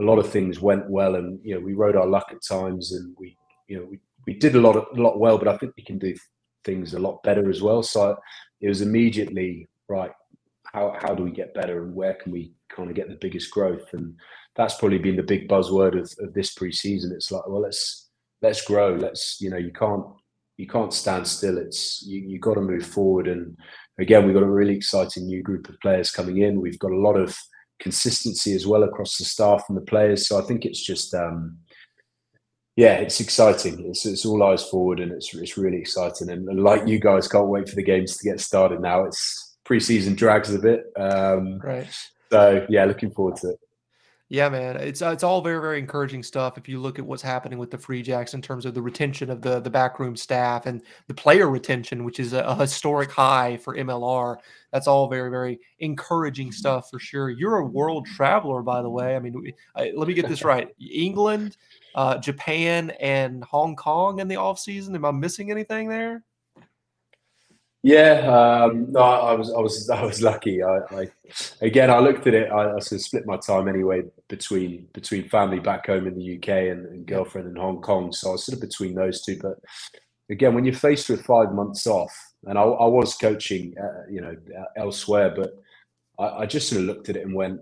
a 0.00 0.04
lot 0.04 0.18
of 0.18 0.28
things 0.28 0.60
went 0.60 0.88
well, 0.88 1.16
and 1.16 1.38
you 1.42 1.54
know, 1.54 1.60
we 1.60 1.74
rode 1.74 1.96
our 1.96 2.06
luck 2.06 2.26
at 2.30 2.42
times, 2.42 2.92
and 2.92 3.14
we, 3.18 3.36
you 3.68 3.78
know, 3.78 3.86
we, 3.90 3.98
we 4.26 4.34
did 4.34 4.54
a 4.54 4.60
lot 4.60 4.76
of, 4.76 4.86
a 4.96 5.00
lot 5.00 5.18
well, 5.18 5.38
but 5.38 5.48
I 5.48 5.56
think 5.56 5.72
we 5.76 5.84
can 5.84 5.98
do 5.98 6.14
things 6.64 6.94
a 6.94 6.98
lot 6.98 7.22
better 7.22 7.48
as 7.48 7.62
well. 7.62 7.82
So 7.82 8.16
it 8.60 8.68
was 8.68 8.82
immediately 8.82 9.68
right. 9.88 10.12
How 10.72 10.96
how 11.00 11.14
do 11.14 11.22
we 11.22 11.32
get 11.32 11.54
better, 11.54 11.84
and 11.84 11.94
where 11.94 12.14
can 12.14 12.32
we 12.32 12.52
kind 12.68 12.88
of 12.88 12.96
get 12.96 13.08
the 13.08 13.18
biggest 13.20 13.50
growth? 13.50 13.92
And 13.92 14.14
that's 14.56 14.76
probably 14.76 14.98
been 14.98 15.16
the 15.16 15.22
big 15.22 15.48
buzzword 15.48 15.98
of, 15.98 16.12
of 16.24 16.34
this 16.34 16.54
preseason. 16.54 17.12
It's 17.12 17.30
like, 17.30 17.46
well, 17.46 17.62
let's 17.62 18.10
let's 18.42 18.64
grow. 18.64 18.94
Let's 18.94 19.40
you 19.40 19.50
know, 19.50 19.56
you 19.56 19.72
can't 19.72 20.04
you 20.56 20.66
can't 20.66 20.92
stand 20.92 21.26
still. 21.26 21.58
It's 21.58 22.02
you 22.06 22.20
you 22.20 22.38
got 22.38 22.54
to 22.54 22.60
move 22.60 22.86
forward 22.86 23.28
and 23.28 23.56
again, 24.00 24.24
we've 24.24 24.34
got 24.34 24.42
a 24.42 24.50
really 24.50 24.74
exciting 24.74 25.26
new 25.26 25.42
group 25.42 25.68
of 25.68 25.78
players 25.80 26.10
coming 26.10 26.38
in. 26.38 26.60
We've 26.60 26.78
got 26.78 26.92
a 26.92 26.96
lot 26.96 27.16
of 27.16 27.36
consistency 27.80 28.54
as 28.54 28.66
well 28.66 28.82
across 28.84 29.16
the 29.16 29.24
staff 29.24 29.64
and 29.68 29.76
the 29.76 29.82
players. 29.82 30.28
So 30.28 30.38
I 30.38 30.42
think 30.42 30.64
it's 30.64 30.84
just, 30.84 31.14
um, 31.14 31.58
yeah, 32.76 32.94
it's 32.94 33.20
exciting. 33.20 33.84
It's, 33.88 34.06
it's 34.06 34.24
all 34.24 34.42
eyes 34.42 34.62
forward, 34.68 35.00
and 35.00 35.12
it's 35.12 35.34
it's 35.34 35.58
really 35.58 35.78
exciting. 35.78 36.30
And, 36.30 36.48
and, 36.48 36.62
like 36.62 36.86
you 36.86 36.98
guys, 36.98 37.28
can't 37.28 37.48
wait 37.48 37.68
for 37.68 37.76
the 37.76 37.82
games 37.82 38.16
to 38.16 38.28
get 38.28 38.40
started. 38.40 38.80
Now 38.80 39.04
it's 39.04 39.56
preseason 39.66 40.16
drags 40.16 40.54
a 40.54 40.58
bit, 40.58 40.84
um, 40.96 41.58
right? 41.58 41.88
So 42.30 42.66
yeah, 42.68 42.84
looking 42.84 43.10
forward 43.10 43.36
to 43.36 43.50
it. 43.50 43.60
Yeah, 44.32 44.48
man, 44.48 44.76
it's 44.76 45.02
uh, 45.02 45.10
it's 45.10 45.24
all 45.24 45.40
very 45.42 45.60
very 45.60 45.80
encouraging 45.80 46.22
stuff. 46.22 46.56
If 46.56 46.68
you 46.68 46.78
look 46.78 47.00
at 47.00 47.04
what's 47.04 47.20
happening 47.20 47.58
with 47.58 47.72
the 47.72 47.76
Free 47.78 48.00
Jacks 48.00 48.32
in 48.32 48.40
terms 48.40 48.64
of 48.64 48.74
the 48.74 48.80
retention 48.80 49.28
of 49.28 49.42
the 49.42 49.58
the 49.58 49.70
backroom 49.70 50.14
staff 50.14 50.66
and 50.66 50.82
the 51.08 51.14
player 51.14 51.50
retention, 51.50 52.04
which 52.04 52.20
is 52.20 52.32
a, 52.32 52.42
a 52.42 52.54
historic 52.54 53.10
high 53.10 53.56
for 53.56 53.74
MLR, 53.74 54.36
that's 54.72 54.86
all 54.86 55.08
very 55.08 55.30
very 55.30 55.58
encouraging 55.80 56.52
stuff 56.52 56.90
for 56.90 57.00
sure. 57.00 57.30
You're 57.30 57.56
a 57.56 57.66
world 57.66 58.06
traveler, 58.06 58.62
by 58.62 58.82
the 58.82 58.90
way. 58.90 59.16
I 59.16 59.18
mean, 59.18 59.52
I, 59.74 59.90
let 59.96 60.06
me 60.06 60.14
get 60.14 60.28
this 60.28 60.44
right: 60.44 60.68
England, 60.78 61.56
uh, 61.96 62.18
Japan, 62.18 62.90
and 63.00 63.42
Hong 63.42 63.74
Kong 63.74 64.20
in 64.20 64.28
the 64.28 64.36
off 64.36 64.60
season. 64.60 64.94
Am 64.94 65.04
I 65.04 65.10
missing 65.10 65.50
anything 65.50 65.88
there? 65.88 66.22
Yeah, 67.82 68.66
um, 68.66 68.92
no, 68.92 69.00
I 69.00 69.32
was, 69.32 69.52
I 69.52 69.58
was, 69.58 69.88
I 69.90 70.04
was 70.04 70.22
lucky. 70.22 70.62
I, 70.62 70.78
I 70.90 71.10
again, 71.62 71.90
I 71.90 71.98
looked 71.98 72.26
at 72.26 72.34
it. 72.34 72.50
I, 72.50 72.76
I, 72.76 72.78
sort 72.80 73.00
of 73.00 73.02
split 73.02 73.26
my 73.26 73.38
time 73.38 73.68
anyway 73.68 74.02
between 74.28 74.86
between 74.92 75.28
family 75.28 75.60
back 75.60 75.86
home 75.86 76.06
in 76.06 76.18
the 76.18 76.36
UK 76.36 76.48
and, 76.72 76.86
and, 76.86 77.06
girlfriend 77.06 77.48
in 77.48 77.56
Hong 77.56 77.80
Kong. 77.80 78.12
So 78.12 78.30
I 78.30 78.32
was 78.32 78.44
sort 78.44 78.56
of 78.56 78.60
between 78.60 78.94
those 78.94 79.22
two. 79.22 79.38
But 79.40 79.58
again, 80.28 80.54
when 80.54 80.64
you're 80.64 80.74
faced 80.74 81.08
with 81.08 81.24
five 81.24 81.52
months 81.52 81.86
off, 81.86 82.12
and 82.44 82.58
I, 82.58 82.62
I 82.62 82.86
was 82.86 83.14
coaching, 83.16 83.74
uh, 83.82 84.10
you 84.10 84.20
know, 84.20 84.36
elsewhere, 84.76 85.34
but 85.34 85.54
I, 86.18 86.46
just 86.46 86.68
sort 86.68 86.82
of 86.82 86.86
looked 86.86 87.08
at 87.08 87.16
it 87.16 87.24
and 87.24 87.34
went, 87.34 87.60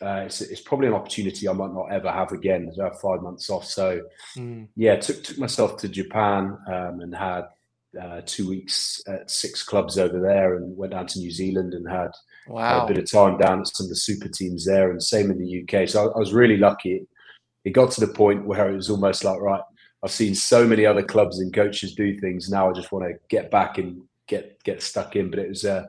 uh, 0.00 0.22
it's, 0.26 0.40
it's, 0.40 0.60
probably 0.60 0.88
an 0.88 0.94
opportunity 0.94 1.48
I 1.48 1.52
might 1.52 1.72
not 1.72 1.86
ever 1.90 2.10
have 2.10 2.32
again 2.32 2.72
to 2.74 2.82
have 2.84 3.00
five 3.00 3.22
months 3.22 3.50
off. 3.50 3.64
So 3.64 4.02
mm. 4.36 4.68
yeah, 4.76 4.96
took 4.96 5.22
took 5.22 5.38
myself 5.38 5.76
to 5.78 5.88
Japan 5.88 6.58
um, 6.66 7.00
and 7.00 7.14
had 7.14 7.46
uh, 8.00 8.22
two 8.24 8.48
weeks 8.48 9.02
at 9.06 9.30
six 9.30 9.62
clubs 9.62 9.98
over 9.98 10.20
there 10.20 10.56
and 10.56 10.76
went 10.76 10.92
down 10.92 11.06
to 11.06 11.18
New 11.18 11.30
Zealand 11.30 11.74
and 11.74 11.88
had, 11.88 12.10
wow. 12.46 12.84
a 12.84 12.88
bit 12.88 12.98
of 12.98 13.10
time 13.10 13.38
down 13.38 13.60
at 13.60 13.68
some 13.68 13.84
of 13.84 13.90
the 13.90 13.96
super 13.96 14.28
teams 14.28 14.64
there 14.64 14.90
and 14.90 15.02
same 15.02 15.30
in 15.30 15.38
the 15.38 15.62
UK. 15.62 15.88
So 15.88 16.08
I, 16.08 16.16
I, 16.16 16.18
was 16.18 16.32
really 16.32 16.56
lucky. 16.56 17.06
It 17.64 17.70
got 17.70 17.90
to 17.92 18.00
the 18.00 18.12
point 18.12 18.46
where 18.46 18.70
it 18.70 18.76
was 18.76 18.90
almost 18.90 19.24
like, 19.24 19.40
right, 19.40 19.62
I've 20.02 20.10
seen 20.10 20.34
so 20.34 20.66
many 20.66 20.84
other 20.84 21.02
clubs 21.02 21.38
and 21.38 21.54
coaches 21.54 21.94
do 21.94 22.18
things. 22.18 22.50
Now 22.50 22.68
I 22.68 22.72
just 22.72 22.90
want 22.90 23.04
to 23.04 23.14
get 23.28 23.50
back 23.50 23.78
and 23.78 24.02
get 24.26 24.62
get 24.64 24.82
stuck 24.82 25.14
in. 25.14 25.30
But 25.30 25.38
it 25.38 25.48
was 25.48 25.64
a, 25.64 25.88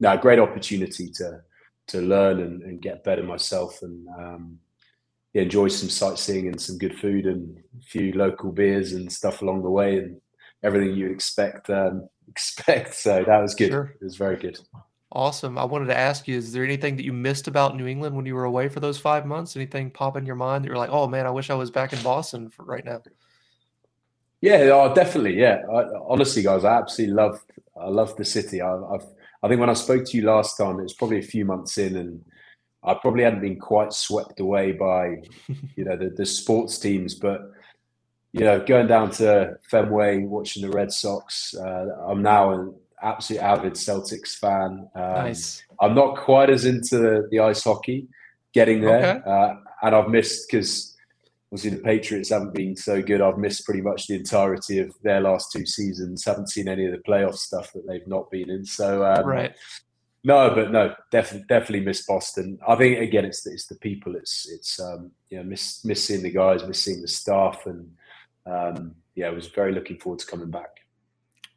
no, 0.00 0.12
a 0.12 0.18
great 0.18 0.40
opportunity 0.40 1.10
to 1.16 1.40
to 1.88 2.00
learn 2.00 2.40
and, 2.40 2.62
and 2.62 2.82
get 2.82 3.04
better 3.04 3.22
myself 3.22 3.82
and 3.82 4.08
um, 4.18 4.58
enjoy 5.34 5.68
some 5.68 5.88
sightseeing 5.88 6.48
and 6.48 6.60
some 6.60 6.78
good 6.78 6.98
food 6.98 7.26
and 7.26 7.56
a 7.78 7.82
few 7.82 8.12
local 8.12 8.52
beers 8.52 8.92
and 8.92 9.10
stuff 9.10 9.42
along 9.42 9.62
the 9.62 9.70
way 9.70 9.98
and 9.98 10.20
everything 10.62 10.96
you 10.96 11.08
expect 11.08 11.70
um, 11.70 12.08
expect. 12.28 12.94
So 12.94 13.24
that 13.26 13.38
was 13.38 13.54
good. 13.54 13.70
Sure. 13.70 13.94
It 14.00 14.04
was 14.04 14.16
very 14.16 14.36
good. 14.36 14.58
Awesome. 15.14 15.58
I 15.58 15.64
wanted 15.64 15.86
to 15.86 15.98
ask 15.98 16.26
you, 16.26 16.38
is 16.38 16.52
there 16.52 16.64
anything 16.64 16.96
that 16.96 17.04
you 17.04 17.12
missed 17.12 17.46
about 17.46 17.76
New 17.76 17.86
England 17.86 18.16
when 18.16 18.24
you 18.24 18.34
were 18.34 18.44
away 18.44 18.68
for 18.70 18.80
those 18.80 18.98
five 18.98 19.26
months? 19.26 19.56
Anything 19.56 19.90
pop 19.90 20.16
in 20.16 20.24
your 20.24 20.36
mind 20.36 20.64
that 20.64 20.68
you're 20.68 20.78
like, 20.78 20.90
oh 20.90 21.06
man, 21.06 21.26
I 21.26 21.30
wish 21.30 21.50
I 21.50 21.54
was 21.54 21.70
back 21.70 21.92
in 21.92 22.02
Boston 22.02 22.48
for 22.48 22.64
right 22.64 22.84
now? 22.84 23.02
Yeah, 24.40 24.70
oh, 24.72 24.92
definitely. 24.94 25.38
Yeah, 25.38 25.62
I, 25.70 25.84
honestly, 26.08 26.42
guys, 26.42 26.64
I 26.64 26.78
absolutely 26.78 27.14
love. 27.14 27.44
I 27.80 27.88
love 27.88 28.16
the 28.16 28.24
city. 28.24 28.60
I, 28.60 28.74
I've, 28.74 29.06
I 29.42 29.48
think 29.48 29.60
when 29.60 29.70
I 29.70 29.74
spoke 29.74 30.04
to 30.04 30.16
you 30.16 30.24
last 30.24 30.56
time, 30.56 30.78
it 30.78 30.84
was 30.84 30.94
probably 30.94 31.18
a 31.18 31.22
few 31.22 31.44
months 31.44 31.76
in, 31.78 31.96
and 31.96 32.24
I 32.82 32.94
probably 32.94 33.22
hadn't 33.22 33.40
been 33.40 33.58
quite 33.58 33.92
swept 33.92 34.40
away 34.40 34.72
by, 34.72 35.22
you 35.76 35.84
know, 35.84 35.96
the, 35.96 36.10
the 36.10 36.26
sports 36.26 36.78
teams. 36.78 37.14
But 37.14 37.42
you 38.32 38.40
know, 38.40 38.60
going 38.64 38.86
down 38.86 39.10
to 39.12 39.58
Fenway, 39.70 40.24
watching 40.24 40.62
the 40.62 40.74
Red 40.74 40.92
Sox. 40.92 41.54
Uh, 41.54 41.86
I'm 42.08 42.22
now 42.22 42.52
an 42.52 42.74
absolute 43.02 43.42
avid 43.42 43.74
Celtics 43.74 44.36
fan. 44.38 44.88
Um, 44.94 45.02
nice. 45.02 45.62
I'm 45.80 45.94
not 45.94 46.16
quite 46.16 46.48
as 46.48 46.64
into 46.64 46.98
the, 46.98 47.28
the 47.30 47.40
ice 47.40 47.64
hockey, 47.64 48.08
getting 48.52 48.80
there, 48.80 49.16
okay. 49.16 49.30
uh, 49.30 49.54
and 49.82 49.94
I've 49.94 50.08
missed 50.08 50.48
because 50.50 50.96
obviously 51.52 51.76
the 51.76 51.82
Patriots 51.82 52.30
haven't 52.30 52.54
been 52.54 52.74
so 52.76 53.02
good. 53.02 53.20
I've 53.20 53.36
missed 53.36 53.66
pretty 53.66 53.82
much 53.82 54.06
the 54.06 54.14
entirety 54.14 54.78
of 54.78 54.94
their 55.02 55.20
last 55.20 55.52
two 55.52 55.66
seasons. 55.66 56.24
Haven't 56.24 56.48
seen 56.48 56.68
any 56.68 56.86
of 56.86 56.92
the 56.92 56.98
playoff 56.98 57.34
stuff 57.34 57.72
that 57.74 57.86
they've 57.86 58.06
not 58.06 58.30
been 58.30 58.48
in. 58.48 58.64
So 58.64 59.04
um, 59.04 59.26
right. 59.26 59.54
No, 60.24 60.54
but 60.54 60.70
no, 60.70 60.94
definitely, 61.10 61.46
definitely 61.48 61.80
miss 61.80 62.06
Boston. 62.06 62.58
I 62.66 62.76
think 62.76 63.00
again, 63.00 63.24
it's 63.24 63.44
it's 63.46 63.66
the 63.66 63.74
people. 63.74 64.14
It's 64.14 64.48
it's 64.48 64.80
um, 64.80 65.10
you 65.30 65.38
know 65.38 65.42
miss 65.42 65.84
miss 65.84 66.04
seeing 66.04 66.22
the 66.22 66.30
guys, 66.30 66.64
miss 66.64 66.80
seeing 66.80 67.02
the 67.02 67.08
staff, 67.08 67.66
and 67.66 67.90
um, 68.46 68.94
yeah, 69.14 69.26
I 69.26 69.30
was 69.30 69.48
very 69.48 69.72
looking 69.72 69.98
forward 69.98 70.20
to 70.20 70.26
coming 70.26 70.50
back. 70.50 70.80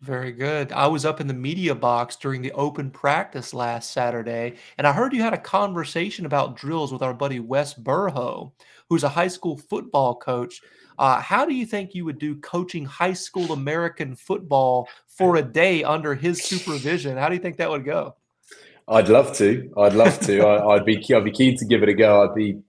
Very 0.02 0.32
good. 0.32 0.72
I 0.72 0.88
was 0.88 1.06
up 1.06 1.22
in 1.22 1.28
the 1.28 1.34
media 1.34 1.74
box 1.74 2.16
during 2.16 2.42
the 2.42 2.52
open 2.52 2.92
practice 2.92 3.54
last 3.54 3.92
Saturday, 3.92 4.56
and 4.78 4.86
I 4.86 4.92
heard 4.92 5.14
you 5.14 5.22
had 5.22 5.34
a 5.34 5.38
conversation 5.38 6.26
about 6.26 6.58
drills 6.58 6.92
with 6.92 7.02
our 7.02 7.14
buddy 7.14 7.40
Wes 7.40 7.74
Burho, 7.74 8.52
who's 8.90 9.04
a 9.04 9.10
high 9.10 9.30
school 9.30 9.58
football 9.58 10.16
coach. 10.16 10.62
Uh, 11.00 11.20
how 11.20 11.46
do 11.46 11.54
you 11.54 11.66
think 11.66 11.96
you 11.96 12.06
would 12.06 12.20
do 12.20 12.36
coaching 12.36 12.86
high 12.86 13.14
school 13.14 13.52
American 13.52 14.16
football 14.16 14.88
for 15.08 15.38
a 15.38 15.42
day 15.42 15.84
under 15.84 16.14
his 16.14 16.44
supervision? 16.44 17.18
How 17.18 17.30
do 17.30 17.36
you 17.36 17.42
think 17.42 17.58
that 17.58 17.70
would 17.70 17.86
go? 17.86 18.16
I'd 18.88 19.10
love 19.10 19.36
to. 19.38 19.74
I'd 19.78 19.94
love 19.94 20.20
to. 20.22 20.42
I, 20.42 20.76
would 20.76 20.86
be. 20.86 21.04
I'd 21.14 21.24
be 21.24 21.32
keen 21.32 21.58
to 21.58 21.66
give 21.66 21.82
it 21.84 21.90
a 21.90 21.94
go. 21.94 22.24
I'd 22.24 22.36
be. 22.36 22.60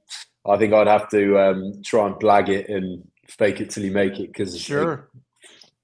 I 0.46 0.56
think 0.56 0.72
I'd 0.72 0.86
have 0.86 1.10
to 1.10 1.38
um, 1.38 1.82
try 1.84 2.06
and 2.06 2.14
blag 2.14 2.48
it 2.48 2.68
and 2.68 3.02
fake 3.28 3.60
it 3.60 3.70
till 3.70 3.84
you 3.84 3.92
make 3.92 4.18
it 4.18 4.28
because 4.32 4.58
sure. 4.58 5.08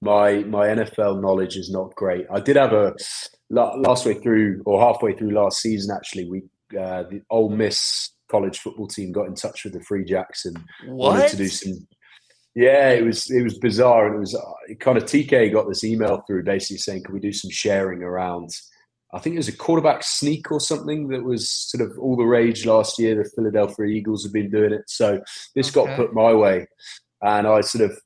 my 0.01 0.43
my 0.43 0.67
NFL 0.67 1.21
knowledge 1.21 1.57
is 1.57 1.69
not 1.69 1.95
great. 1.95 2.25
I 2.31 2.39
did 2.39 2.55
have 2.55 2.73
a 2.73 2.93
last 3.49 4.05
way 4.05 4.15
through 4.15 4.61
or 4.65 4.81
halfway 4.81 5.13
through 5.13 5.31
last 5.31 5.61
season. 5.61 5.95
Actually, 5.95 6.29
we 6.29 6.43
uh, 6.79 7.03
the 7.03 7.21
Ole 7.29 7.49
Miss 7.49 8.11
college 8.29 8.59
football 8.59 8.87
team 8.87 9.11
got 9.11 9.27
in 9.27 9.35
touch 9.35 9.63
with 9.63 9.73
the 9.73 9.81
Free 9.81 10.03
Jacks 10.03 10.45
and 10.45 10.57
what? 10.87 11.13
wanted 11.13 11.29
to 11.29 11.37
do 11.37 11.47
some. 11.47 11.87
Yeah, 12.55 12.89
it 12.89 13.03
was 13.03 13.29
it 13.31 13.43
was 13.43 13.57
bizarre, 13.57 14.07
and 14.07 14.15
it 14.15 14.19
was 14.19 14.39
it 14.67 14.79
kind 14.79 14.97
of 14.97 15.05
TK 15.05 15.51
got 15.51 15.67
this 15.67 15.83
email 15.83 16.23
through 16.27 16.43
basically 16.43 16.77
saying, 16.77 17.03
"Can 17.03 17.13
we 17.13 17.19
do 17.19 17.33
some 17.33 17.51
sharing 17.51 18.03
around?" 18.03 18.49
I 19.11 19.19
think 19.19 19.35
it 19.35 19.39
was 19.39 19.47
a 19.47 19.57
quarterback 19.57 20.03
sneak 20.03 20.51
or 20.51 20.59
something 20.59 21.07
that 21.09 21.23
was 21.23 21.49
sort 21.49 21.87
of 21.87 21.97
all 21.99 22.15
the 22.15 22.23
rage 22.23 22.65
last 22.65 22.99
year. 22.99 23.15
The 23.15 23.29
Philadelphia 23.35 23.85
Eagles 23.85 24.23
have 24.23 24.33
been 24.33 24.51
doing 24.51 24.73
it, 24.73 24.83
so 24.87 25.19
this 25.55 25.75
okay. 25.75 25.85
got 25.85 25.95
put 25.95 26.13
my 26.13 26.33
way 26.33 26.67
and 27.23 27.47
I 27.47 27.61
sort 27.61 27.89
of 27.89 27.99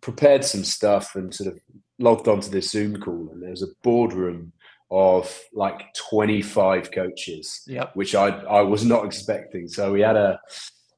prepared 0.00 0.44
some 0.44 0.64
stuff 0.64 1.14
and 1.14 1.34
sort 1.34 1.52
of 1.52 1.60
logged 1.98 2.28
onto 2.28 2.48
this 2.48 2.70
Zoom 2.70 3.00
call, 3.00 3.28
and 3.32 3.42
there 3.42 3.50
was 3.50 3.62
a 3.62 3.74
boardroom 3.82 4.52
of 4.90 5.32
like 5.52 5.92
25 5.94 6.90
coaches, 6.90 7.62
yep. 7.66 7.94
which 7.94 8.14
I 8.14 8.28
I 8.28 8.62
was 8.62 8.84
not 8.84 9.04
expecting. 9.04 9.68
So 9.68 9.92
we 9.92 10.00
had 10.00 10.16
a 10.16 10.40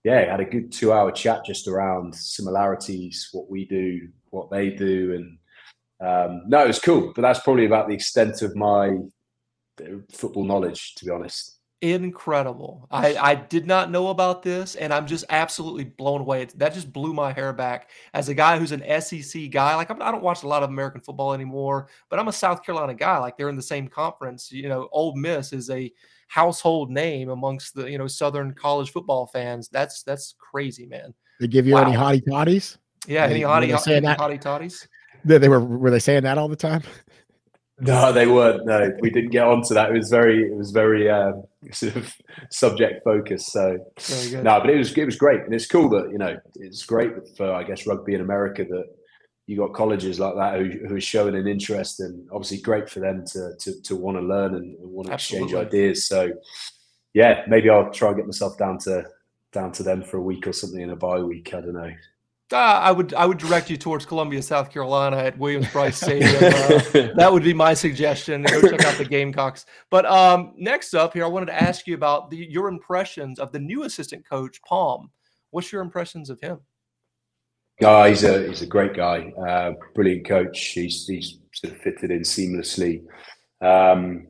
yeah, 0.05 0.31
had 0.31 0.41
a 0.41 0.45
good 0.45 0.73
two 0.73 0.93
hour 0.93 1.11
chat 1.11 1.45
just 1.45 1.69
around 1.69 2.15
similarities, 2.15 3.29
what 3.33 3.51
we 3.51 3.65
do, 3.67 4.09
what 4.31 4.51
they 4.51 4.71
do, 4.71 5.15
and 5.15 5.39
um, 6.07 6.43
no, 6.47 6.65
it 6.65 6.69
was 6.69 6.79
cool. 6.79 7.13
But 7.15 7.23
that's 7.23 7.41
probably 7.41 7.67
about 7.67 7.89
the 7.89 7.95
extent 7.95 8.43
of 8.43 8.55
my 8.57 8.97
football 10.13 10.45
knowledge, 10.45 10.95
to 10.97 11.05
be 11.05 11.11
honest 11.11 11.59
incredible. 11.83 12.87
I, 12.93 13.17
I 13.17 13.35
did 13.35 13.67
not 13.67 13.91
know 13.91 14.09
about 14.09 14.43
this, 14.43 14.77
and 14.77 14.95
I'm 14.95 15.07
just 15.07 15.25
absolutely 15.31 15.85
blown 15.85 16.21
away. 16.21 16.45
that 16.45 16.75
just 16.75 16.93
blew 16.93 17.13
my 17.13 17.33
hair 17.33 17.53
back. 17.53 17.91
As 18.15 18.29
a 18.29 18.35
guy 18.35 18.57
who's 18.59 18.71
an 18.71 18.85
SEC 19.01 19.51
guy, 19.51 19.75
like 19.75 19.91
I'm, 19.91 20.01
I 20.01 20.07
do 20.07 20.13
not 20.13 20.23
watch 20.23 20.45
a 20.45 20.49
lot 20.49 20.63
of 20.63 20.71
American 20.71 21.01
football 21.01 21.35
anymore, 21.35 21.89
but 22.09 22.21
I'm 22.21 22.29
a 22.29 22.33
South 22.33 22.65
Carolina 22.65 22.95
guy. 22.95 23.19
Like 23.19 23.37
they're 23.37 23.49
in 23.49 23.57
the 23.57 23.63
same 23.63 23.89
conference. 23.89 24.53
You 24.53 24.69
know, 24.69 24.89
Ole 24.93 25.17
Miss 25.17 25.53
is 25.53 25.71
a 25.71 25.93
household 26.29 26.91
name 26.91 27.29
amongst 27.29 27.75
the 27.75 27.91
you 27.91 27.99
know 27.99 28.07
Southern 28.07 28.55
college 28.55 28.93
football 28.93 29.27
fans. 29.27 29.69
That's 29.69 30.05
that's 30.05 30.35
crazy, 30.39 30.87
man. 30.87 31.13
They 31.41 31.49
give 31.49 31.67
you 31.67 31.75
wow. 31.75 31.83
any 31.83 31.97
hottie 31.97 32.25
toddies? 32.25 32.79
Yeah, 33.09 33.25
any 33.25 33.41
hottie 33.41 33.71
hottie 33.71 34.41
toddies? 34.41 34.87
They, 35.25 35.39
they 35.39 35.49
were 35.49 35.61
were 35.61 35.91
they 35.91 35.99
saying 35.99 36.23
that 36.23 36.39
all 36.39 36.49
the 36.49 36.57
time? 36.57 36.83
No, 37.83 38.13
they 38.13 38.29
weren't. 38.29 38.65
No, 38.65 38.93
we 39.01 39.11
didn't 39.11 39.31
get 39.31 39.45
onto 39.45 39.75
that. 39.75 39.91
It 39.91 39.99
was 39.99 40.09
very, 40.09 40.45
it 40.47 40.55
was 40.55 40.71
very 40.71 41.11
um, 41.11 41.43
sort 41.73 41.97
of 41.97 42.15
subject 42.49 43.03
focused. 43.05 43.51
So 43.51 43.79
no, 44.41 44.61
but 44.61 44.71
it 44.71 44.79
was 44.79 44.97
it 44.97 45.05
was 45.05 45.17
great, 45.17 45.41
and 45.41 45.53
it's 45.53 45.67
cool 45.67 45.89
that 45.91 46.11
you 46.13 46.19
know 46.19 46.39
it's 46.55 46.85
great 46.85 47.11
for 47.37 47.53
I 47.53 47.65
guess 47.65 47.87
rugby 47.87 48.15
in 48.15 48.21
America 48.21 48.65
that 48.65 48.85
you 49.47 49.57
got 49.57 49.75
colleges 49.75 50.21
like 50.21 50.37
that 50.37 50.61
who, 50.61 50.87
who 50.87 50.95
are 50.95 51.01
showing 51.01 51.35
an 51.35 51.49
interest, 51.49 51.99
and 51.99 52.29
obviously 52.31 52.61
great 52.61 52.89
for 52.89 53.01
them 53.01 53.25
to 53.33 53.53
to, 53.59 53.83
to 53.83 53.97
want 53.97 54.17
to 54.17 54.23
learn 54.23 54.55
and, 54.55 54.77
want 54.79 55.09
to 55.09 55.15
exchange 55.15 55.53
ideas. 55.53 56.07
So 56.07 56.33
yeah, 57.15 57.43
maybe 57.49 57.69
I'll 57.69 57.91
try 57.91 58.09
and 58.09 58.17
get 58.17 58.27
myself 58.27 58.57
down 58.57 58.79
to 58.81 59.05
down 59.51 59.73
to 59.73 59.83
them 59.83 60.03
for 60.03 60.19
a 60.19 60.23
week 60.23 60.47
or 60.47 60.53
something 60.53 60.81
in 60.81 60.91
a 60.91 60.97
bye 60.97 61.19
week. 61.19 61.53
I 61.53 61.61
don't 61.61 61.75
know. 61.75 61.93
Uh, 62.53 62.57
I 62.57 62.93
would 62.93 63.15
I 63.15 63.25
would 63.25 63.39
direct 63.39 63.71
you 63.71 63.77
towards 63.77 64.05
Columbia, 64.05 64.43
South 64.43 64.71
Carolina 64.71 65.17
at 65.17 65.39
Williams-Brice 65.39 65.97
Stadium. 65.97 66.35
Uh, 66.37 67.15
that 67.17 67.29
would 67.31 67.43
be 67.43 67.55
my 67.55 67.75
suggestion. 67.75 68.43
Go 68.43 68.61
check 68.61 68.85
out 68.85 68.99
the 68.99 69.05
Gamecocks. 69.05 69.67
But 69.91 70.05
um, 70.07 70.53
next 70.57 70.95
up 70.95 71.15
here, 71.15 71.25
I 71.25 71.29
wanted 71.29 71.47
to 71.47 71.63
ask 71.63 71.87
you 71.87 71.95
about 71.95 72.31
the, 72.31 72.37
your 72.37 72.69
impressions 72.69 73.39
of 73.39 73.53
the 73.53 73.59
new 73.59 73.85
assistant 73.85 74.29
coach, 74.29 74.61
Palm. 74.63 75.11
What's 75.51 75.73
your 75.73 75.83
impressions 75.83 76.31
of 76.31 76.41
him? 76.41 76.61
Oh, 77.83 78.05
he's 78.05 78.23
a 78.23 78.47
he's 78.47 78.63
a 78.63 78.67
great 78.67 78.95
guy, 78.95 79.33
uh, 79.49 79.73
brilliant 79.95 80.27
coach. 80.29 80.59
He's 80.59 81.07
he's 81.07 81.39
sort 81.55 81.73
of 81.73 81.81
fitted 81.81 82.11
in 82.11 82.21
seamlessly. 82.21 83.03
Um, 83.61 84.27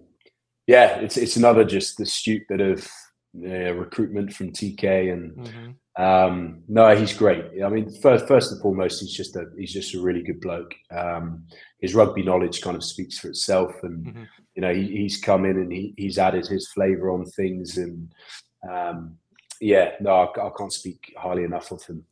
yeah, 0.67 1.01
it's 1.01 1.17
it's 1.17 1.37
another 1.37 1.65
just 1.65 2.01
astute 2.01 2.43
bit 2.49 2.61
of 2.61 2.89
uh, 3.37 3.75
recruitment 3.75 4.33
from 4.33 4.53
TK 4.53 5.13
and. 5.13 5.33
Mm-hmm 5.37 5.71
um, 5.97 6.63
no, 6.69 6.97
he's 6.97 7.13
great. 7.13 7.45
I 7.63 7.69
mean, 7.69 7.91
first, 8.01 8.27
first 8.27 8.51
and 8.51 8.61
foremost, 8.63 9.01
he's 9.01 9.13
just 9.13 9.37
a 9.37 9.47
he's 9.59 9.73
just 9.73 9.95
a 9.95 10.01
really 10.01 10.23
good 10.23 10.41
bloke. 10.41 10.75
Um, 10.91 11.45
his 11.81 11.95
rugby 11.95 12.23
knowledge 12.23 12.63
kind 12.63 12.77
of 12.77 12.85
speaks 12.85 13.19
for 13.19 13.29
itself, 13.29 13.75
and 13.83 14.07
mm-hmm. 14.07 14.23
you 14.55 14.63
know 14.63 14.73
he, 14.73 14.87
he's 14.87 15.21
come 15.21 15.45
in 15.45 15.59
and 15.59 15.71
he, 15.71 15.93
he's 15.99 16.19
added 16.19 16.47
his 16.47 16.69
flavour 16.69 17.11
on 17.11 17.27
things, 17.27 17.77
and 17.77 18.11
um, 18.69 19.17
yeah, 19.61 19.93
no, 20.01 20.13
I, 20.13 20.47
I 20.47 20.51
can't 20.57 20.73
speak 20.73 21.13
highly 21.17 21.45
enough 21.45 21.71
of 21.73 21.85
him. 21.85 22.05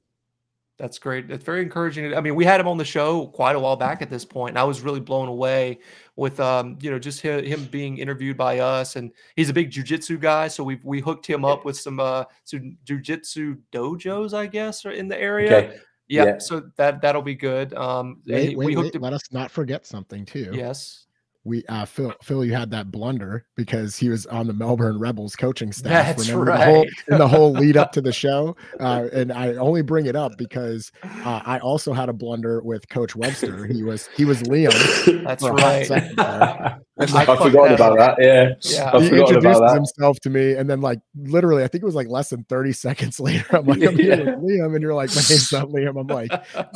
That's 0.80 0.98
great. 0.98 1.28
That's 1.28 1.44
very 1.44 1.60
encouraging. 1.60 2.14
I 2.14 2.22
mean, 2.22 2.34
we 2.34 2.44
had 2.46 2.58
him 2.58 2.66
on 2.66 2.78
the 2.78 2.84
show 2.86 3.26
quite 3.26 3.54
a 3.54 3.60
while 3.60 3.76
back 3.76 4.00
at 4.00 4.08
this 4.08 4.24
point, 4.24 4.52
and 4.52 4.58
I 4.58 4.64
was 4.64 4.80
really 4.80 4.98
blown 4.98 5.28
away 5.28 5.78
with 6.16 6.40
um, 6.40 6.78
you 6.80 6.90
know, 6.90 6.98
just 6.98 7.20
him, 7.20 7.44
him 7.44 7.66
being 7.66 7.98
interviewed 7.98 8.38
by 8.38 8.60
us. 8.60 8.96
And 8.96 9.12
he's 9.36 9.50
a 9.50 9.52
big 9.52 9.70
jujitsu 9.70 10.18
guy, 10.18 10.48
so 10.48 10.64
we 10.64 10.80
we 10.82 11.00
hooked 11.00 11.26
him 11.26 11.44
up 11.44 11.66
with 11.66 11.78
some 11.78 12.00
uh 12.00 12.24
some 12.44 12.78
jujitsu 12.86 13.58
dojos, 13.72 14.32
I 14.32 14.46
guess, 14.46 14.86
are 14.86 14.92
in 14.92 15.06
the 15.06 15.20
area. 15.20 15.56
Okay. 15.56 15.78
Yeah, 16.08 16.24
yeah, 16.24 16.38
so 16.38 16.62
that 16.76 17.02
that'll 17.02 17.22
be 17.22 17.36
good. 17.36 17.74
Um, 17.74 18.22
wait, 18.26 18.56
wait, 18.56 18.66
we 18.66 18.74
hooked 18.74 18.86
wait, 18.86 18.94
him... 18.96 19.02
let 19.02 19.12
us 19.12 19.22
not 19.30 19.50
forget 19.50 19.86
something 19.86 20.24
too. 20.24 20.50
Yes 20.52 21.06
we 21.44 21.64
uh 21.66 21.84
Phil 21.84 22.12
Phil 22.22 22.44
you 22.44 22.52
had 22.52 22.70
that 22.70 22.90
blunder 22.90 23.46
because 23.56 23.96
he 23.96 24.08
was 24.08 24.26
on 24.26 24.46
the 24.46 24.52
Melbourne 24.52 24.98
Rebels 24.98 25.34
coaching 25.36 25.72
staff. 25.72 26.16
That's 26.16 26.28
Remember 26.28 26.52
right. 26.52 26.58
The 26.58 26.64
whole, 26.64 26.86
in 27.08 27.18
the 27.18 27.28
whole 27.28 27.52
lead 27.52 27.76
up 27.76 27.92
to 27.92 28.00
the 28.00 28.12
show. 28.20 28.56
Uh, 28.78 29.08
and 29.12 29.32
I 29.32 29.54
only 29.54 29.82
bring 29.82 30.06
it 30.06 30.16
up 30.16 30.36
because 30.36 30.92
uh, 31.02 31.40
I 31.44 31.58
also 31.60 31.92
had 31.92 32.08
a 32.08 32.12
blunder 32.12 32.62
with 32.62 32.88
Coach 32.88 33.16
Webster. 33.16 33.66
He 33.66 33.82
was 33.82 34.08
he 34.16 34.24
was 34.24 34.42
Liam. 34.42 35.24
That's 35.24 35.42
right. 35.42 36.78
I, 37.00 37.22
I 37.22 37.36
forgot 37.36 37.72
about 37.72 37.98
that. 37.98 38.16
Yeah. 38.18 38.54
Yeah. 38.62 38.90
I 38.92 39.00
he 39.00 39.08
introduced 39.08 39.74
himself 39.74 40.20
to 40.20 40.30
me 40.30 40.52
and 40.52 40.68
then 40.68 40.80
like 40.80 41.00
literally 41.16 41.64
I 41.64 41.68
think 41.68 41.82
it 41.82 41.86
was 41.86 41.94
like 41.94 42.08
less 42.08 42.30
than 42.30 42.44
30 42.44 42.72
seconds 42.80 43.20
later. 43.20 43.56
I'm 43.56 43.66
like, 43.66 43.82
I'm 43.82 43.98
yeah. 43.98 44.16
With 44.16 44.38
Liam, 44.38 44.74
and 44.74 44.82
you're 44.82 44.94
like, 44.94 45.10
my 45.10 45.22
name's 45.28 45.52
not 45.52 45.68
Liam. 45.68 45.98
I'm 46.00 46.06
like, 46.06 46.30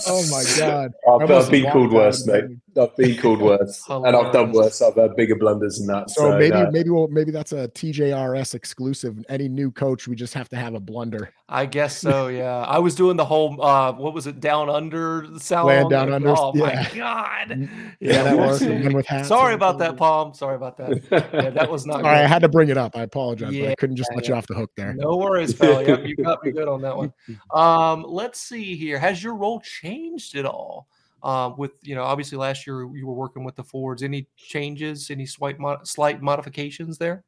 oh 0.06 0.26
my 0.30 0.44
God. 0.58 0.92
I've 1.20 1.50
been 1.50 1.70
called 1.70 1.92
worse, 1.92 2.26
mate. 2.26 2.44
I've 2.80 2.96
been 2.96 3.16
called 3.20 3.40
worse, 3.40 3.84
and 3.88 4.16
I've 4.16 4.32
done 4.32 4.52
worse. 4.52 4.82
I've 4.82 4.96
had 4.96 5.14
bigger 5.16 5.36
blunders 5.36 5.78
than 5.78 5.86
that. 5.88 6.10
So, 6.10 6.22
so 6.22 6.38
maybe 6.38 6.56
no. 6.56 6.70
maybe 6.70 6.90
we'll, 6.90 7.08
maybe 7.08 7.30
that's 7.30 7.52
a 7.52 7.68
TJRS 7.68 8.54
exclusive. 8.54 9.24
Any 9.28 9.48
new 9.48 9.70
coach, 9.70 10.08
we 10.08 10.16
just 10.16 10.34
have 10.34 10.48
to 10.50 10.56
have 10.56 10.74
a 10.74 10.80
blunder. 10.80 11.30
I 11.48 11.66
guess 11.66 11.98
so. 11.98 12.28
Yeah, 12.34 12.62
I 12.62 12.78
was 12.78 12.94
doing 12.94 13.16
the 13.16 13.24
whole 13.24 13.60
uh, 13.62 13.92
what 13.92 14.14
was 14.14 14.26
it 14.26 14.40
down 14.40 14.68
under 14.68 15.26
sound 15.38 15.68
Land 15.68 15.90
down 15.90 16.12
under. 16.12 16.34
Oh 16.36 16.52
yeah. 16.54 16.88
my 16.90 16.96
god. 16.96 17.68
Yeah, 18.00 18.22
that 18.24 18.36
was 18.36 18.60
with 18.60 19.06
hats. 19.06 19.28
Sorry 19.28 19.54
about 19.54 19.78
that, 19.78 19.96
Palm. 19.96 20.34
Sorry 20.34 20.56
about 20.56 20.76
that. 20.78 21.02
Yeah, 21.32 21.50
that 21.50 21.70
was 21.70 21.86
not. 21.86 21.96
All 21.96 22.02
right, 22.02 22.24
I 22.24 22.26
had 22.26 22.42
to 22.42 22.48
bring 22.48 22.68
it 22.68 22.76
up. 22.76 22.96
I 22.96 23.02
apologize, 23.02 23.52
yeah, 23.52 23.66
but 23.66 23.70
I 23.72 23.74
couldn't 23.76 23.96
just 23.96 24.10
let 24.14 24.28
you 24.28 24.34
off 24.34 24.46
the 24.46 24.54
hook 24.54 24.70
there. 24.76 24.94
No 24.94 25.16
worries, 25.16 25.54
pal. 25.54 25.86
Yep, 25.86 26.06
you 26.06 26.16
got 26.16 26.44
me 26.44 26.50
good 26.50 26.68
on 26.68 26.82
that 26.82 26.96
one. 26.96 27.12
Um, 27.54 28.04
let's 28.06 28.40
see 28.40 28.76
here. 28.76 28.98
Has 28.98 29.22
your 29.22 29.34
role 29.34 29.60
changed 29.60 30.36
at 30.36 30.44
all? 30.44 30.88
Um, 31.22 31.54
with 31.56 31.72
you 31.82 31.94
know, 31.94 32.02
obviously 32.02 32.36
last 32.36 32.66
year 32.66 32.82
you 32.94 33.06
were 33.06 33.14
working 33.14 33.44
with 33.44 33.54
the 33.56 33.64
forwards. 33.64 34.02
Any 34.02 34.26
changes? 34.36 35.10
Any 35.10 35.24
slight 35.24 35.56
slight 35.84 36.20
modifications 36.20 36.98
there? 36.98 37.24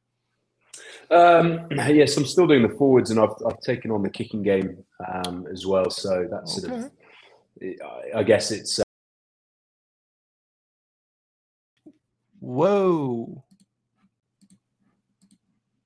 Um, 1.11 1.67
yes, 1.71 2.17
I'm 2.17 2.27
still 2.27 2.47
doing 2.47 2.63
the 2.63 2.75
forwards, 2.77 3.11
and 3.11 3.21
I've 3.21 3.35
I've 3.47 3.61
taken 3.61 3.91
on 3.91 4.03
the 4.03 4.11
kicking 4.11 4.43
game 4.43 4.83
um, 5.13 5.47
as 5.53 5.67
well. 5.67 5.91
So 5.91 6.27
that's 6.31 6.65
okay. 6.65 6.69
sort 6.69 6.85
of, 6.85 8.17
I 8.17 8.23
guess 8.23 8.51
it's. 8.51 8.81
Uh, 8.81 8.83
Whoa! 12.41 13.45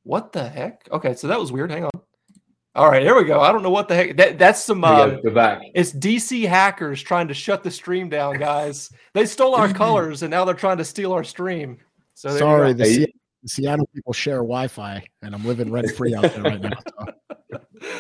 What 0.02 0.32
the 0.32 0.48
heck? 0.48 0.88
Okay, 0.90 1.14
so 1.14 1.28
that 1.28 1.38
was 1.38 1.52
weird. 1.52 1.70
Hang 1.70 1.84
on. 1.84 1.90
All 2.74 2.88
right, 2.88 3.02
here 3.02 3.16
we 3.16 3.24
go. 3.24 3.40
I 3.40 3.50
don't 3.50 3.62
know 3.62 3.70
what 3.70 3.88
the 3.88 3.96
heck. 3.96 4.16
That, 4.16 4.38
that's 4.38 4.62
some. 4.62 4.84
Uh, 4.84 5.08
go 5.22 5.30
back. 5.30 5.60
It's 5.74 5.92
DC 5.92 6.46
hackers 6.46 7.02
trying 7.02 7.28
to 7.28 7.34
shut 7.34 7.64
the 7.64 7.70
stream 7.70 8.08
down, 8.08 8.38
guys. 8.38 8.90
they 9.12 9.26
stole 9.26 9.54
our 9.54 9.68
colors, 9.74 10.22
and 10.22 10.30
now 10.30 10.44
they're 10.44 10.54
trying 10.54 10.78
to 10.78 10.84
steal 10.84 11.12
our 11.12 11.24
stream. 11.24 11.78
So 12.14 12.36
sorry, 12.36 12.72
the, 12.72 12.84
C- 12.84 13.14
the, 13.42 13.48
Seattle 13.48 13.88
people 13.94 14.12
share 14.12 14.38
Wi-Fi, 14.38 15.04
and 15.22 15.34
I'm 15.34 15.44
living 15.44 15.70
rent 15.70 15.90
free 15.92 16.14
out 16.14 16.22
there 16.22 16.42
right 16.42 16.60
now. 16.60 16.78
So. 16.88 17.92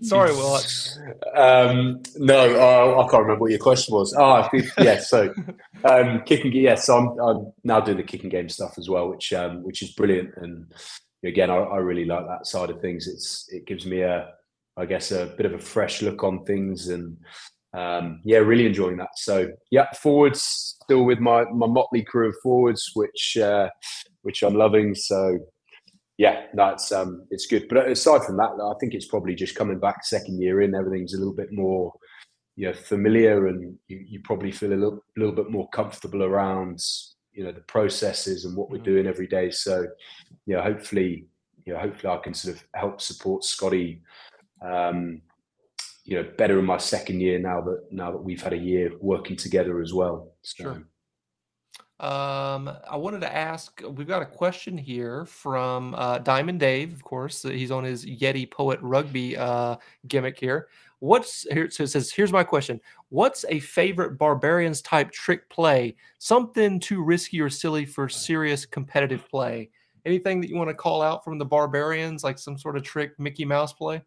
sorry, 0.02 0.32
Will. 0.32 0.60
Um, 1.34 2.02
no, 2.16 2.38
uh, 2.38 3.02
I 3.02 3.10
can't 3.10 3.22
remember 3.22 3.40
what 3.40 3.50
your 3.50 3.60
question 3.60 3.94
was. 3.94 4.14
Oh, 4.16 4.32
I 4.32 4.48
think, 4.48 4.66
yeah. 4.78 4.98
So 4.98 5.32
um, 5.84 6.22
kicking, 6.24 6.52
yes. 6.52 6.62
Yeah, 6.62 6.74
so 6.76 6.98
I'm, 6.98 7.20
I'm, 7.20 7.52
now 7.64 7.80
doing 7.80 7.96
the 7.96 8.02
kicking 8.02 8.30
game 8.30 8.48
stuff 8.48 8.78
as 8.78 8.88
well, 8.88 9.08
which 9.08 9.32
um, 9.32 9.62
which 9.62 9.82
is 9.82 9.92
brilliant 9.92 10.34
and 10.36 10.72
again, 11.24 11.50
I, 11.50 11.56
I, 11.56 11.76
really 11.78 12.04
like 12.04 12.26
that 12.26 12.46
side 12.46 12.70
of 12.70 12.80
things. 12.80 13.06
It's 13.06 13.48
it 13.50 13.66
gives 13.66 13.86
me 13.86 14.02
a, 14.02 14.30
I 14.76 14.86
guess, 14.86 15.12
a 15.12 15.26
bit 15.36 15.46
of 15.46 15.54
a 15.54 15.58
fresh 15.58 16.02
look 16.02 16.24
on 16.24 16.44
things, 16.44 16.88
and 16.88 17.16
um, 17.74 18.20
yeah, 18.24 18.38
really 18.38 18.66
enjoying 18.66 18.98
that. 18.98 19.16
So 19.16 19.50
yeah, 19.70 19.90
forwards 19.92 20.76
still 20.82 21.04
with 21.04 21.18
my 21.18 21.44
my 21.44 21.66
motley 21.66 22.02
crew 22.02 22.28
of 22.28 22.36
forwards, 22.42 22.90
which 22.94 23.36
uh, 23.42 23.68
which 24.22 24.42
I'm 24.42 24.54
loving. 24.54 24.94
So 24.94 25.38
yeah, 26.18 26.46
that's 26.54 26.92
um, 26.92 27.26
it's 27.30 27.46
good. 27.46 27.66
But 27.68 27.88
aside 27.88 28.24
from 28.24 28.36
that, 28.36 28.50
I 28.50 28.78
think 28.78 28.94
it's 28.94 29.06
probably 29.06 29.34
just 29.34 29.54
coming 29.54 29.78
back 29.78 30.04
second 30.04 30.40
year 30.40 30.60
in. 30.60 30.74
Everything's 30.74 31.14
a 31.14 31.18
little 31.18 31.34
bit 31.34 31.52
more 31.52 31.92
you 32.56 32.68
know 32.68 32.74
familiar, 32.74 33.46
and 33.46 33.76
you, 33.88 34.04
you 34.06 34.20
probably 34.20 34.52
feel 34.52 34.72
a 34.72 34.74
little, 34.74 35.04
little 35.16 35.34
bit 35.34 35.50
more 35.50 35.68
comfortable 35.70 36.22
around 36.22 36.80
you 37.32 37.44
know 37.44 37.52
the 37.52 37.60
processes 37.62 38.44
and 38.44 38.56
what 38.56 38.70
we're 38.70 38.76
mm-hmm. 38.76 38.84
doing 38.84 39.06
every 39.06 39.26
day. 39.26 39.50
So, 39.50 39.86
you 40.46 40.56
know, 40.56 40.62
hopefully, 40.62 41.26
you 41.64 41.72
know, 41.72 41.78
hopefully 41.78 42.12
I 42.12 42.18
can 42.18 42.34
sort 42.34 42.56
of 42.56 42.64
help 42.74 43.00
support 43.00 43.44
Scotty, 43.44 44.02
um, 44.64 45.22
you 46.04 46.16
know, 46.16 46.28
better 46.36 46.58
in 46.58 46.64
my 46.64 46.78
second 46.78 47.20
year 47.20 47.38
now 47.38 47.60
that 47.60 47.92
now 47.92 48.10
that 48.10 48.18
we've 48.18 48.42
had 48.42 48.52
a 48.52 48.58
year 48.58 48.92
working 49.00 49.36
together 49.36 49.80
as 49.80 49.92
well. 49.92 50.32
So. 50.42 50.64
Sure. 50.64 50.82
Um, 52.00 52.68
I 52.90 52.96
wanted 52.96 53.20
to 53.20 53.32
ask. 53.32 53.80
We've 53.88 54.08
got 54.08 54.22
a 54.22 54.26
question 54.26 54.76
here 54.76 55.24
from 55.24 55.94
uh, 55.96 56.18
Diamond 56.18 56.58
Dave. 56.58 56.92
Of 56.92 57.04
course, 57.04 57.42
he's 57.42 57.70
on 57.70 57.84
his 57.84 58.04
Yeti 58.04 58.50
Poet 58.50 58.80
Rugby 58.82 59.36
uh, 59.36 59.76
gimmick 60.08 60.36
here. 60.38 60.66
What's 60.98 61.46
here? 61.52 61.70
So 61.70 61.84
it 61.84 61.88
says, 61.88 62.10
here's 62.10 62.32
my 62.32 62.42
question. 62.42 62.80
What's 63.10 63.44
a 63.48 63.60
favorite 63.60 64.18
barbarians 64.18 64.82
type 64.82 65.12
trick 65.12 65.48
play? 65.48 65.94
Something 66.18 66.80
too 66.80 67.04
risky 67.04 67.40
or 67.40 67.48
silly 67.48 67.84
for 67.84 68.08
serious 68.08 68.66
competitive 68.66 69.28
play. 69.28 69.70
Anything 70.04 70.40
that 70.40 70.50
you 70.50 70.56
want 70.56 70.70
to 70.70 70.74
call 70.74 71.02
out 71.02 71.22
from 71.22 71.38
the 71.38 71.44
barbarians, 71.44 72.24
like 72.24 72.38
some 72.38 72.58
sort 72.58 72.76
of 72.76 72.82
trick 72.82 73.12
Mickey 73.20 73.44
Mouse 73.44 73.72
play? 73.72 74.02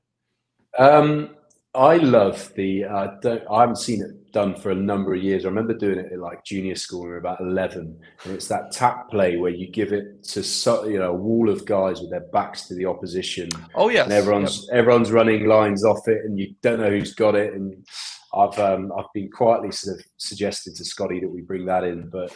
Um, 0.78 1.30
I 1.76 1.98
love 1.98 2.54
the. 2.56 2.86
Uh, 2.86 3.40
I 3.52 3.60
haven't 3.60 3.78
seen 3.78 4.02
it 4.02 4.32
done 4.32 4.56
for 4.56 4.72
a 4.72 4.76
number 4.76 5.14
of 5.14 5.22
years. 5.22 5.46
I 5.46 5.50
remember 5.50 5.74
doing 5.74 6.00
it 6.00 6.12
at 6.12 6.20
like 6.20 6.44
junior 6.44 6.76
school 6.76 7.02
when 7.02 7.10
we 7.10 7.12
were 7.14 7.20
about 7.20 7.42
eleven, 7.42 8.00
and 8.24 8.34
it's 8.34 8.48
that 8.48 8.72
tap 8.72 9.10
play 9.10 9.38
where 9.38 9.52
you 9.52 9.68
give 9.68 9.92
it 9.92 10.24
to 10.26 10.44
so, 10.44 10.86
you 10.86 11.00
know 11.00 11.12
a 11.12 11.14
wall 11.14 11.50
of 11.50 11.66
guys 11.66 12.02
with 12.02 12.10
their 12.12 12.28
backs 12.32 12.68
to 12.68 12.76
the 12.76 12.86
opposition. 12.86 13.50
Oh 13.76 13.90
yeah, 13.90 14.04
and 14.04 14.14
everyone's 14.14 14.68
yep. 14.68 14.78
everyone's 14.78 15.12
running 15.12 15.46
lines 15.46 15.84
off 15.84 16.08
it, 16.08 16.26
and 16.26 16.40
you 16.40 16.56
don't 16.62 16.80
know 16.80 16.90
who's 16.90 17.14
got 17.14 17.36
it. 17.36 17.54
And 17.54 17.86
I've 18.34 18.58
um, 18.60 18.92
I've 18.98 19.12
been 19.14 19.30
quietly 19.30 19.72
sort 19.72 20.00
of 20.00 20.06
suggested 20.18 20.76
to 20.76 20.86
Scotty 20.86 21.20
that 21.20 21.30
we 21.30 21.42
bring 21.42 21.66
that 21.66 21.84
in, 21.84 22.10
but 22.10 22.34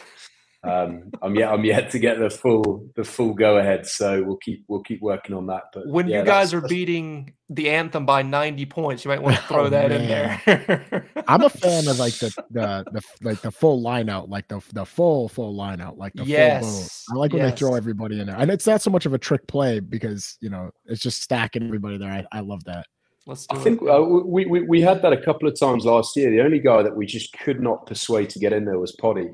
um, 0.62 1.10
I'm 1.22 1.34
yet 1.34 1.50
I'm 1.50 1.64
yet 1.64 1.90
to 1.92 1.98
get 1.98 2.18
the 2.18 2.28
full 2.28 2.86
the 2.94 3.02
full 3.02 3.32
go 3.32 3.56
ahead. 3.56 3.86
So 3.86 4.22
we'll 4.22 4.36
keep 4.36 4.64
we'll 4.68 4.82
keep 4.82 5.00
working 5.00 5.34
on 5.34 5.46
that. 5.46 5.64
But 5.72 5.86
when 5.86 6.06
yeah, 6.06 6.18
you 6.18 6.26
guys 6.26 6.52
are 6.52 6.60
beating 6.60 7.32
the 7.48 7.70
anthem 7.70 8.04
by 8.04 8.20
90 8.20 8.66
points, 8.66 9.04
you 9.04 9.08
might 9.08 9.22
want 9.22 9.36
to 9.36 9.42
throw 9.48 9.64
oh, 9.64 9.70
that 9.70 9.88
man. 9.88 10.00
in 10.02 10.08
there. 10.08 11.06
I'm 11.26 11.42
a 11.42 11.48
fan 11.48 11.88
of 11.88 11.98
like 11.98 12.12
the, 12.18 12.30
the 12.50 12.84
the 12.92 13.02
like 13.22 13.40
the 13.40 13.50
full 13.50 13.80
line 13.80 14.10
out, 14.10 14.28
like 14.28 14.48
the 14.48 14.60
the 14.74 14.84
full 14.84 15.30
full 15.30 15.54
line 15.54 15.80
out, 15.80 15.96
like 15.96 16.12
the 16.12 16.24
yes. 16.24 17.04
full 17.08 17.16
I 17.16 17.18
like 17.18 17.32
when 17.32 17.42
yes. 17.42 17.52
they 17.52 17.56
throw 17.56 17.74
everybody 17.74 18.20
in 18.20 18.26
there, 18.26 18.36
and 18.36 18.50
it's 18.50 18.66
not 18.66 18.82
so 18.82 18.90
much 18.90 19.06
of 19.06 19.14
a 19.14 19.18
trick 19.18 19.46
play 19.46 19.80
because 19.80 20.36
you 20.42 20.50
know 20.50 20.70
it's 20.84 21.00
just 21.00 21.22
stacking 21.22 21.62
everybody 21.62 21.96
there. 21.96 22.10
I, 22.10 22.26
I 22.32 22.40
love 22.40 22.64
that. 22.64 22.86
Let's 23.26 23.46
I 23.48 23.56
think 23.56 23.80
uh, 23.82 24.02
we, 24.02 24.44
we 24.44 24.60
we 24.60 24.82
had 24.82 25.00
that 25.00 25.14
a 25.14 25.22
couple 25.22 25.48
of 25.48 25.58
times 25.58 25.86
last 25.86 26.16
year. 26.16 26.30
The 26.30 26.42
only 26.42 26.58
guy 26.58 26.82
that 26.82 26.94
we 26.94 27.06
just 27.06 27.32
could 27.38 27.62
not 27.62 27.86
persuade 27.86 28.28
to 28.30 28.38
get 28.38 28.52
in 28.52 28.66
there 28.66 28.78
was 28.78 28.92
Poddy. 28.92 29.30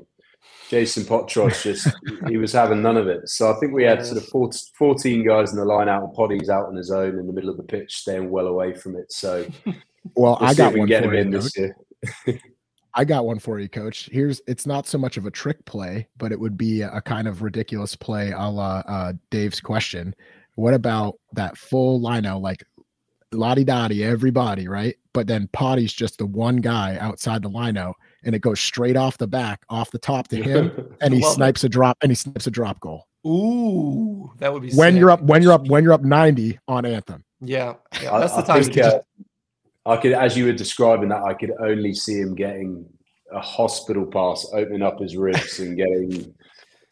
Jason 0.69 1.03
Potros 1.03 1.63
just 1.63 1.87
he 2.27 2.37
was 2.37 2.51
having 2.51 2.81
none 2.81 2.97
of 2.97 3.07
it. 3.07 3.29
So 3.29 3.51
I 3.51 3.59
think 3.59 3.73
we 3.73 3.83
had 3.83 4.05
sort 4.05 4.21
of 4.21 4.53
14 4.77 5.25
guys 5.25 5.51
in 5.51 5.57
the 5.57 5.65
line 5.65 5.87
out, 5.87 6.03
and 6.03 6.13
Poddy's 6.13 6.49
out 6.49 6.67
on 6.67 6.75
his 6.75 6.91
own 6.91 7.17
in 7.17 7.25
the 7.25 7.33
middle 7.33 7.49
of 7.49 7.57
the 7.57 7.63
pitch, 7.63 7.95
staying 7.95 8.29
well 8.29 8.47
away 8.47 8.73
from 8.73 8.95
it. 8.95 9.11
So, 9.11 9.47
well, 10.15 10.37
we'll 10.39 10.49
I 10.49 10.53
got 10.53 10.75
one 10.75 10.87
get 10.87 11.03
for 11.03 11.13
him 11.13 11.31
you, 11.31 11.39
this 11.39 11.57
year. 11.57 11.77
I 12.93 13.05
got 13.05 13.25
one 13.25 13.39
for 13.39 13.59
you, 13.59 13.69
Coach. 13.69 14.09
Here's 14.11 14.41
it's 14.47 14.65
not 14.65 14.87
so 14.87 14.97
much 14.97 15.17
of 15.17 15.25
a 15.25 15.31
trick 15.31 15.63
play, 15.65 16.07
but 16.17 16.31
it 16.31 16.39
would 16.39 16.57
be 16.57 16.81
a 16.81 17.01
kind 17.01 17.27
of 17.27 17.43
ridiculous 17.43 17.95
play, 17.95 18.31
a 18.31 18.49
la 18.49 18.79
uh, 18.87 19.13
Dave's 19.29 19.61
question. 19.61 20.15
What 20.55 20.73
about 20.73 21.15
that 21.33 21.57
full 21.57 22.01
line 22.01 22.25
out, 22.25 22.41
like 22.41 22.63
lottie 23.31 23.63
dottie, 23.63 24.03
everybody, 24.03 24.67
right? 24.67 24.95
But 25.13 25.27
then 25.27 25.47
Potty's 25.53 25.93
just 25.93 26.17
the 26.17 26.25
one 26.25 26.57
guy 26.57 26.97
outside 26.97 27.43
the 27.43 27.49
line 27.49 27.77
out 27.77 27.95
and 28.23 28.35
it 28.35 28.39
goes 28.39 28.59
straight 28.59 28.95
off 28.95 29.17
the 29.17 29.27
back, 29.27 29.63
off 29.69 29.91
the 29.91 29.99
top 29.99 30.27
to 30.29 30.41
him, 30.41 30.95
and 31.01 31.13
he 31.13 31.21
snipes 31.21 31.63
it. 31.63 31.67
a 31.67 31.69
drop 31.69 31.97
and 32.01 32.11
he 32.11 32.15
snipes 32.15 32.47
a 32.47 32.51
drop 32.51 32.79
goal. 32.79 33.07
Ooh, 33.25 34.31
that 34.37 34.53
would 34.53 34.61
be 34.61 34.71
when 34.73 34.93
sick. 34.93 34.99
you're 34.99 35.09
up 35.09 35.21
when 35.21 35.41
you're 35.41 35.51
up 35.51 35.67
when 35.67 35.83
you're 35.83 35.93
up 35.93 36.03
90 36.03 36.59
on 36.67 36.85
Anthem. 36.85 37.23
Yeah, 37.41 37.75
yeah 38.01 38.17
that's 38.19 38.33
I, 38.33 38.41
the 38.41 38.47
time. 38.47 38.57
I, 38.57 38.63
think, 38.63 38.77
uh, 38.77 38.99
I 39.85 39.97
could, 39.97 40.13
as 40.13 40.37
you 40.37 40.45
were 40.45 40.53
describing 40.53 41.09
that, 41.09 41.23
I 41.23 41.33
could 41.33 41.51
only 41.59 41.93
see 41.93 42.19
him 42.19 42.35
getting 42.35 42.85
a 43.31 43.39
hospital 43.39 44.05
pass, 44.05 44.47
opening 44.53 44.81
up 44.81 44.99
his 44.99 45.17
ribs 45.17 45.59
and 45.59 45.77
getting. 45.77 46.33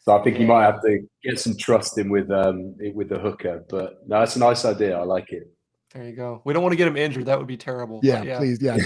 So 0.00 0.16
I 0.16 0.22
think 0.22 0.38
you 0.38 0.46
might 0.46 0.64
have 0.64 0.80
to 0.82 1.00
get 1.24 1.40
some 1.40 1.56
trust 1.56 1.98
in 1.98 2.10
with 2.10 2.30
um 2.30 2.76
with 2.94 3.08
the 3.08 3.18
hooker. 3.18 3.64
But 3.68 4.06
no, 4.06 4.20
that's 4.20 4.36
a 4.36 4.40
nice 4.40 4.64
idea. 4.64 4.98
I 4.98 5.02
like 5.02 5.32
it. 5.32 5.50
There 5.94 6.04
you 6.04 6.12
go. 6.12 6.42
We 6.44 6.52
don't 6.52 6.62
want 6.62 6.72
to 6.74 6.76
get 6.76 6.88
him 6.88 6.96
injured. 6.96 7.26
That 7.26 7.38
would 7.38 7.46
be 7.46 7.56
terrible. 7.56 8.00
Yeah, 8.02 8.22
yeah. 8.22 8.38
please. 8.38 8.60
Yeah, 8.60 8.76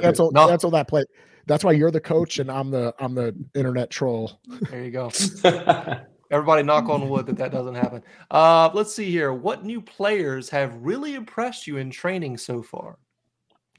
That's 0.00 0.20
all. 0.20 0.30
That's 0.30 0.64
all 0.64 0.70
that 0.70 0.88
play. 0.88 1.04
That's 1.50 1.64
why 1.64 1.72
you're 1.72 1.90
the 1.90 2.00
coach 2.00 2.38
and 2.38 2.48
I'm 2.48 2.70
the 2.70 2.94
I'm 3.00 3.12
the 3.12 3.34
internet 3.56 3.90
troll. 3.90 4.40
There 4.70 4.84
you 4.84 4.92
go. 4.92 5.10
Everybody 6.30 6.62
knock 6.62 6.88
on 6.88 7.08
wood 7.08 7.26
that 7.26 7.38
that 7.38 7.50
doesn't 7.50 7.74
happen. 7.74 8.04
Uh, 8.30 8.70
let's 8.72 8.94
see 8.94 9.10
here. 9.10 9.32
What 9.32 9.64
new 9.64 9.80
players 9.80 10.48
have 10.50 10.72
really 10.76 11.16
impressed 11.16 11.66
you 11.66 11.78
in 11.78 11.90
training 11.90 12.38
so 12.38 12.62
far? 12.62 12.98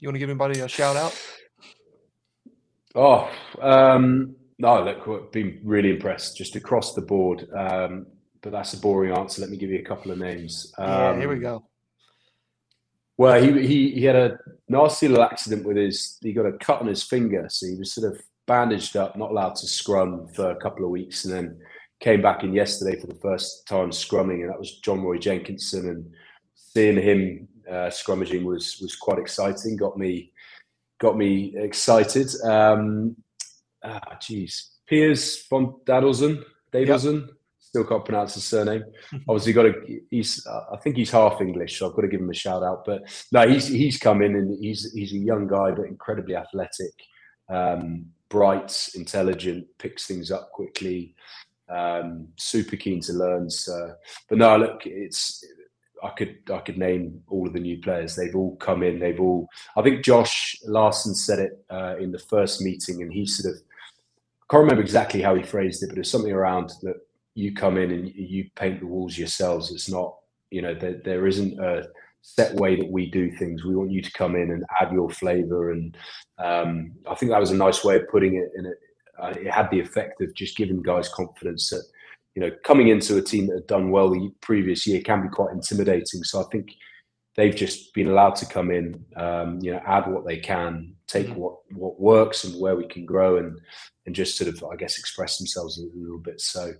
You 0.00 0.08
want 0.08 0.16
to 0.16 0.18
give 0.18 0.28
anybody 0.28 0.60
a 0.60 0.68
shout 0.68 0.96
out? 0.96 1.18
Oh, 2.94 3.30
um, 3.62 4.36
no, 4.58 4.84
look, 4.84 5.32
been 5.32 5.58
really 5.64 5.92
impressed 5.92 6.36
just 6.36 6.56
across 6.56 6.92
the 6.92 7.00
board. 7.00 7.48
Um, 7.56 8.04
but 8.42 8.52
that's 8.52 8.74
a 8.74 8.80
boring 8.80 9.16
answer. 9.16 9.40
Let 9.40 9.48
me 9.48 9.56
give 9.56 9.70
you 9.70 9.78
a 9.78 9.84
couple 9.84 10.10
of 10.10 10.18
names. 10.18 10.74
Um, 10.76 10.88
yeah, 10.90 11.16
here 11.20 11.28
we 11.30 11.36
um, 11.36 11.40
go. 11.40 11.64
Well, 13.18 13.42
he, 13.42 13.66
he 13.66 13.90
he 13.92 14.04
had 14.04 14.16
a 14.16 14.38
nasty 14.68 15.08
little 15.08 15.24
accident 15.24 15.66
with 15.66 15.76
his. 15.76 16.18
He 16.22 16.32
got 16.32 16.46
a 16.46 16.52
cut 16.52 16.80
on 16.80 16.86
his 16.86 17.02
finger, 17.02 17.46
so 17.48 17.66
he 17.66 17.76
was 17.76 17.92
sort 17.92 18.12
of 18.12 18.20
bandaged 18.46 18.96
up, 18.96 19.16
not 19.16 19.30
allowed 19.30 19.54
to 19.56 19.66
scrum 19.66 20.26
for 20.34 20.50
a 20.50 20.56
couple 20.56 20.84
of 20.84 20.90
weeks, 20.90 21.24
and 21.24 21.34
then 21.34 21.58
came 22.00 22.20
back 22.20 22.42
in 22.42 22.52
yesterday 22.52 22.98
for 22.98 23.06
the 23.06 23.20
first 23.22 23.66
time 23.68 23.90
scrumming, 23.90 24.40
and 24.42 24.50
that 24.50 24.58
was 24.58 24.78
John 24.80 25.02
Roy 25.02 25.18
Jenkinson, 25.18 25.88
and 25.88 26.10
seeing 26.54 27.00
him 27.00 27.48
uh, 27.68 27.90
scrummaging 27.90 28.44
was 28.44 28.78
was 28.80 28.96
quite 28.96 29.18
exciting. 29.18 29.76
Got 29.76 29.98
me 29.98 30.32
got 30.98 31.16
me 31.16 31.54
excited. 31.56 32.28
Um, 32.44 33.16
ah, 33.84 34.16
geez, 34.20 34.78
Piers 34.86 35.46
von 35.48 35.80
Dadelsen, 35.84 36.42
Dadelsen. 36.72 37.20
Yep. 37.20 37.30
Still 37.72 37.84
can't 37.84 38.04
pronounce 38.04 38.34
his 38.34 38.44
surname. 38.44 38.84
Obviously, 39.28 39.54
got 39.54 39.62
to. 39.62 40.00
He's. 40.10 40.46
I 40.46 40.76
think 40.76 40.96
he's 40.96 41.10
half 41.10 41.40
English, 41.40 41.78
so 41.78 41.88
I've 41.88 41.96
got 41.96 42.02
to 42.02 42.08
give 42.08 42.20
him 42.20 42.28
a 42.28 42.34
shout 42.34 42.62
out. 42.62 42.84
But 42.84 43.00
no, 43.32 43.48
he's 43.48 43.66
he's 43.66 43.96
come 43.96 44.20
in 44.20 44.36
and 44.36 44.62
he's 44.62 44.92
he's 44.92 45.14
a 45.14 45.16
young 45.16 45.46
guy, 45.46 45.70
but 45.70 45.86
incredibly 45.86 46.36
athletic, 46.36 46.92
um, 47.48 48.04
bright, 48.28 48.90
intelligent, 48.94 49.66
picks 49.78 50.06
things 50.06 50.30
up 50.30 50.50
quickly. 50.52 51.14
Um, 51.70 52.28
super 52.36 52.76
keen 52.76 53.00
to 53.00 53.14
learn. 53.14 53.48
So, 53.48 53.94
but 54.28 54.36
no, 54.36 54.54
look, 54.58 54.82
it's 54.84 55.42
I 56.02 56.10
could 56.10 56.40
I 56.52 56.58
could 56.58 56.76
name 56.76 57.22
all 57.26 57.46
of 57.46 57.54
the 57.54 57.60
new 57.60 57.80
players. 57.80 58.14
They've 58.14 58.36
all 58.36 58.54
come 58.56 58.82
in. 58.82 58.98
They've 58.98 59.18
all. 59.18 59.48
I 59.78 59.82
think 59.82 60.04
Josh 60.04 60.56
Larson 60.66 61.14
said 61.14 61.38
it 61.38 61.64
uh, 61.70 61.96
in 61.98 62.12
the 62.12 62.18
first 62.18 62.60
meeting, 62.60 63.00
and 63.00 63.10
he 63.10 63.24
sort 63.24 63.54
of 63.54 63.62
I 63.62 64.44
can't 64.50 64.60
remember 64.64 64.82
exactly 64.82 65.22
how 65.22 65.34
he 65.34 65.42
phrased 65.42 65.82
it, 65.82 65.88
but 65.88 65.96
it's 65.96 66.10
something 66.10 66.32
around 66.32 66.72
that 66.82 66.96
you 67.34 67.54
come 67.54 67.78
in 67.78 67.90
and 67.90 68.08
you 68.14 68.48
paint 68.56 68.80
the 68.80 68.86
walls 68.86 69.16
yourselves. 69.18 69.72
It's 69.72 69.90
not 69.90 70.16
you 70.50 70.62
know 70.62 70.74
there, 70.74 71.00
there 71.04 71.26
isn't 71.26 71.58
a 71.58 71.88
set 72.22 72.54
way 72.54 72.76
that 72.76 72.90
we 72.90 73.10
do 73.10 73.30
things. 73.30 73.64
We 73.64 73.74
want 73.74 73.90
you 73.90 74.02
to 74.02 74.12
come 74.12 74.36
in 74.36 74.50
and 74.50 74.64
add 74.80 74.92
your 74.92 75.10
flavour, 75.10 75.72
and 75.72 75.96
um, 76.38 76.92
I 77.08 77.14
think 77.14 77.32
that 77.32 77.40
was 77.40 77.50
a 77.50 77.56
nice 77.56 77.84
way 77.84 77.96
of 77.96 78.08
putting 78.08 78.36
it. 78.36 78.50
And 78.56 78.66
it, 78.66 78.78
uh, 79.20 79.34
it 79.36 79.50
had 79.50 79.70
the 79.70 79.80
effect 79.80 80.20
of 80.20 80.34
just 80.34 80.56
giving 80.56 80.82
guys 80.82 81.08
confidence 81.08 81.70
that 81.70 81.84
you 82.34 82.40
know, 82.40 82.50
coming 82.64 82.88
into 82.88 83.16
a 83.16 83.22
team 83.22 83.46
that 83.46 83.56
had 83.56 83.66
done 83.66 83.90
well 83.90 84.10
the 84.10 84.32
previous 84.40 84.86
year 84.86 85.02
can 85.02 85.22
be 85.22 85.28
quite 85.28 85.52
intimidating. 85.52 86.24
So 86.24 86.40
I 86.40 86.44
think 86.50 86.74
they've 87.36 87.54
just 87.54 87.92
been 87.94 88.08
allowed 88.08 88.36
to 88.36 88.46
come 88.46 88.70
in, 88.70 89.04
um, 89.16 89.58
you 89.60 89.72
know, 89.72 89.80
add 89.86 90.10
what 90.10 90.26
they 90.26 90.38
can, 90.38 90.94
take 91.06 91.26
mm-hmm. 91.26 91.40
what 91.40 91.56
what 91.72 92.00
works 92.00 92.44
and 92.44 92.58
where 92.60 92.76
we 92.76 92.86
can 92.86 93.04
grow, 93.04 93.36
and 93.36 93.58
and 94.06 94.14
just 94.14 94.36
sort 94.36 94.52
of, 94.52 94.64
I 94.64 94.76
guess, 94.76 94.98
express 94.98 95.38
themselves 95.38 95.78
a 95.78 95.98
little 95.98 96.18
bit. 96.18 96.40
So, 96.40 96.72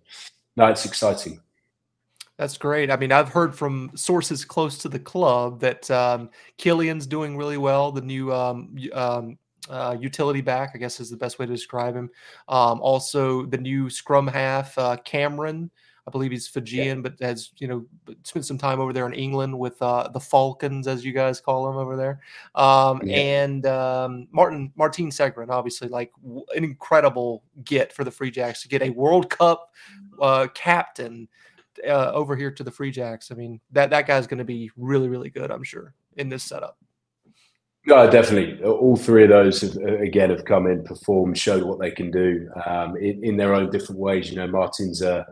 no, 0.56 0.66
it's 0.66 0.84
exciting. 0.84 1.40
That's 2.38 2.56
great. 2.56 2.90
I 2.90 2.96
mean, 2.96 3.12
I've 3.12 3.28
heard 3.28 3.54
from 3.54 3.90
sources 3.94 4.44
close 4.44 4.78
to 4.78 4.88
the 4.88 4.98
club 4.98 5.60
that 5.60 5.90
um, 5.90 6.30
Killian's 6.56 7.06
doing 7.06 7.36
really 7.36 7.58
well. 7.58 7.92
The 7.92 8.00
new 8.00 8.32
um, 8.32 8.74
um, 8.94 9.38
uh, 9.68 9.96
utility 9.98 10.40
back, 10.40 10.72
I 10.74 10.78
guess 10.78 10.98
is 10.98 11.10
the 11.10 11.16
best 11.16 11.38
way 11.38 11.46
to 11.46 11.52
describe 11.52 11.94
him. 11.94 12.10
Um, 12.48 12.80
also, 12.80 13.46
the 13.46 13.58
new 13.58 13.88
scrum 13.90 14.26
half, 14.26 14.76
uh, 14.78 14.96
Cameron. 15.04 15.70
I 16.04 16.10
believe 16.10 16.32
he's 16.32 16.48
Fijian, 16.48 16.98
yeah. 16.98 17.02
but 17.02 17.20
has 17.20 17.50
you 17.58 17.68
know 17.68 17.86
spent 18.24 18.44
some 18.44 18.58
time 18.58 18.80
over 18.80 18.92
there 18.92 19.06
in 19.06 19.12
England 19.12 19.56
with 19.56 19.80
uh, 19.80 20.08
the 20.08 20.18
Falcons, 20.18 20.88
as 20.88 21.04
you 21.04 21.12
guys 21.12 21.40
call 21.40 21.64
them 21.64 21.76
over 21.76 21.96
there. 21.96 22.20
Um, 22.56 23.02
yeah. 23.04 23.16
And 23.16 23.66
um, 23.66 24.26
Martin 24.32 24.72
Martin 24.74 25.10
Sigren, 25.10 25.50
obviously, 25.50 25.86
like 25.88 26.10
w- 26.24 26.44
an 26.56 26.64
incredible 26.64 27.44
get 27.62 27.92
for 27.92 28.02
the 28.02 28.10
Free 28.10 28.32
Jacks 28.32 28.62
to 28.62 28.68
get 28.68 28.82
a 28.82 28.90
World 28.90 29.30
Cup 29.30 29.70
uh, 30.22 30.46
captain 30.54 31.28
uh, 31.86 32.12
over 32.12 32.34
here 32.36 32.50
to 32.50 32.62
the 32.62 32.70
Free 32.70 32.90
Jacks. 32.90 33.30
I 33.30 33.34
mean, 33.34 33.60
that 33.72 33.90
that 33.90 34.06
guy's 34.06 34.26
going 34.26 34.38
to 34.38 34.44
be 34.44 34.70
really 34.76 35.08
really 35.08 35.30
good, 35.30 35.50
I'm 35.50 35.64
sure, 35.64 35.94
in 36.16 36.30
this 36.30 36.44
setup. 36.44 36.78
No, 37.84 38.08
definitely. 38.08 38.62
All 38.62 38.96
three 38.96 39.24
of 39.24 39.30
those 39.30 39.60
have, 39.60 39.76
uh, 39.76 39.98
again 39.98 40.30
have 40.30 40.44
come 40.44 40.68
in, 40.68 40.84
performed, 40.84 41.36
showed 41.36 41.64
what 41.64 41.80
they 41.80 41.90
can 41.90 42.12
do 42.12 42.48
um, 42.64 42.96
in, 42.96 43.24
in, 43.24 43.36
their 43.36 43.54
own 43.54 43.70
different 43.70 44.00
ways. 44.00 44.30
You 44.30 44.36
know, 44.36 44.46
Martin's 44.46 45.02
uh, 45.02 45.24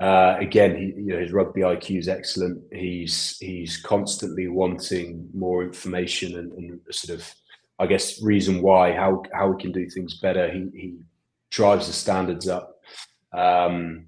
uh, 0.00 0.36
again, 0.38 0.76
he, 0.76 0.86
you 0.96 1.12
know, 1.12 1.18
his 1.18 1.32
rugby 1.32 1.60
IQ 1.60 1.98
is 1.98 2.08
excellent. 2.08 2.62
He's 2.72 3.36
he's 3.38 3.76
constantly 3.76 4.48
wanting 4.48 5.28
more 5.34 5.62
information 5.62 6.38
and, 6.38 6.52
and, 6.52 6.80
sort 6.90 7.20
of, 7.20 7.34
I 7.78 7.86
guess, 7.86 8.22
reason 8.22 8.62
why 8.62 8.92
how 8.92 9.22
how 9.34 9.48
we 9.48 9.60
can 9.60 9.72
do 9.72 9.88
things 9.90 10.18
better. 10.18 10.50
He 10.50 10.70
he 10.74 10.94
drives 11.50 11.86
the 11.86 11.92
standards 11.92 12.48
up. 12.48 12.80
Um, 13.32 14.06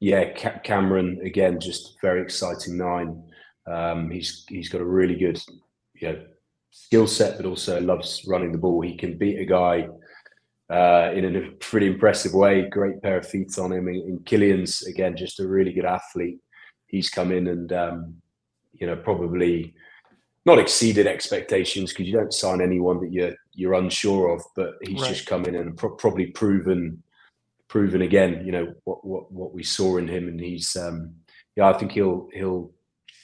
yeah, 0.00 0.32
Cameron 0.32 1.20
again, 1.24 1.58
just 1.60 2.00
very 2.00 2.22
exciting 2.22 2.76
nine. 2.76 3.22
Um, 3.66 4.10
he's 4.10 4.44
he's 4.48 4.68
got 4.68 4.80
a 4.80 4.86
really 4.86 5.16
good 5.16 5.40
you 5.94 6.08
know 6.08 6.22
skill 6.70 7.06
set, 7.06 7.36
but 7.36 7.46
also 7.46 7.80
loves 7.80 8.22
running 8.26 8.52
the 8.52 8.58
ball. 8.58 8.80
He 8.80 8.96
can 8.96 9.18
beat 9.18 9.40
a 9.40 9.44
guy 9.44 9.88
uh, 10.70 11.10
in 11.14 11.36
a 11.36 11.50
pretty 11.58 11.86
impressive 11.86 12.34
way. 12.34 12.68
Great 12.68 13.02
pair 13.02 13.18
of 13.18 13.26
feet 13.26 13.58
on 13.58 13.72
him. 13.72 13.88
And 13.88 14.24
Killian's 14.24 14.82
again 14.82 15.16
just 15.16 15.40
a 15.40 15.48
really 15.48 15.72
good 15.72 15.84
athlete. 15.84 16.38
He's 16.86 17.10
come 17.10 17.32
in 17.32 17.48
and 17.48 17.72
um, 17.72 18.14
you 18.74 18.86
know 18.86 18.96
probably 18.96 19.74
not 20.46 20.58
exceeded 20.58 21.06
expectations 21.06 21.92
because 21.92 22.06
you 22.06 22.14
don't 22.14 22.32
sign 22.32 22.60
anyone 22.60 23.00
that 23.00 23.12
you're 23.12 23.34
you're 23.52 23.74
unsure 23.74 24.28
of. 24.34 24.42
But 24.54 24.74
he's 24.82 25.00
right. 25.00 25.08
just 25.08 25.26
come 25.26 25.44
in 25.44 25.56
and 25.56 25.76
pro- 25.76 25.96
probably 25.96 26.26
proven 26.26 27.02
proven 27.68 28.02
again. 28.02 28.42
You 28.44 28.52
know 28.52 28.74
what 28.84 29.04
what 29.04 29.32
what 29.32 29.52
we 29.52 29.62
saw 29.62 29.98
in 29.98 30.08
him, 30.08 30.28
and 30.28 30.40
he's 30.40 30.76
um, 30.76 31.14
yeah. 31.56 31.68
I 31.68 31.72
think 31.74 31.92
he'll 31.92 32.28
he'll 32.32 32.72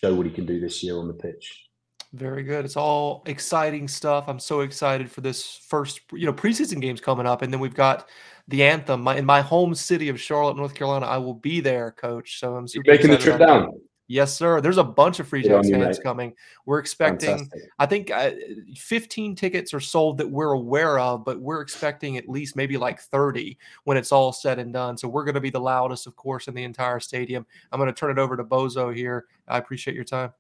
show 0.01 0.15
what 0.15 0.27
he 0.27 0.33
can 0.33 0.47
do 0.47 0.61
this 0.61 0.83
year 0.83 0.99
on 0.99 1.09
the 1.09 1.15
pitch. 1.15 1.65
Very 2.13 2.45
good. 2.45 2.65
It's 2.65 2.77
all 2.77 3.25
exciting 3.27 3.89
stuff. 3.89 4.27
I'm 4.29 4.39
so 4.39 4.61
excited 4.61 5.11
for 5.11 5.21
this 5.21 5.61
first, 5.69 6.01
you 6.13 6.27
know, 6.27 6.33
preseason 6.33 6.81
games 6.81 7.01
coming 7.01 7.27
up, 7.27 7.43
and 7.43 7.53
then 7.53 7.59
we've 7.59 7.75
got 7.75 8.09
the 8.47 8.63
anthem 8.63 9.03
my, 9.03 9.17
in 9.17 9.25
my 9.25 9.41
home 9.41 9.75
city 9.75 10.09
of 10.09 10.21
Charlotte, 10.21 10.57
North 10.57 10.75
Carolina. 10.75 11.07
I 11.07 11.19
will 11.19 11.35
be 11.35 11.61
there, 11.61 11.91
Coach. 11.91 12.39
So 12.39 12.55
I'm 12.55 12.67
making 12.87 13.11
the 13.11 13.19
trip 13.19 13.41
down. 13.41 13.73
Yes, 14.07 14.37
sir. 14.37 14.61
There's 14.61 14.77
a 14.77 14.85
bunch 14.85 15.19
of 15.19 15.27
Free 15.27 15.43
Jacks 15.43 15.71
fans 15.71 15.99
coming. 15.99 16.35
We're 16.67 16.79
expecting, 16.79 17.39
Fantastic. 17.39 17.71
I 17.79 17.87
think, 17.87 18.11
uh, 18.11 18.33
15 18.77 19.35
tickets 19.35 19.73
are 19.73 19.81
sold 19.81 20.19
that 20.19 20.31
we're 20.31 20.53
aware 20.53 20.99
of, 20.99 21.25
but 21.25 21.41
we're 21.41 21.63
expecting 21.63 22.19
at 22.19 22.29
least 22.29 22.55
maybe 22.55 22.77
like 22.77 23.01
30 23.01 23.57
when 23.85 23.97
it's 23.97 24.13
all 24.13 24.33
said 24.33 24.59
and 24.59 24.73
done. 24.75 24.99
So 24.99 25.09
we're 25.09 25.25
going 25.25 25.37
to 25.37 25.41
be 25.41 25.51
the 25.51 25.61
loudest, 25.61 26.07
of 26.07 26.17
course, 26.17 26.49
in 26.49 26.55
the 26.55 26.65
entire 26.65 27.01
stadium. 27.01 27.47
I'm 27.73 27.81
going 27.81 27.93
to 27.93 27.99
turn 27.99 28.11
it 28.11 28.19
over 28.19 28.37
to 28.37 28.45
Bozo 28.45 28.95
here. 28.95 29.25
I 29.49 29.57
appreciate 29.57 29.95
your 29.95 30.05
time. 30.05 30.33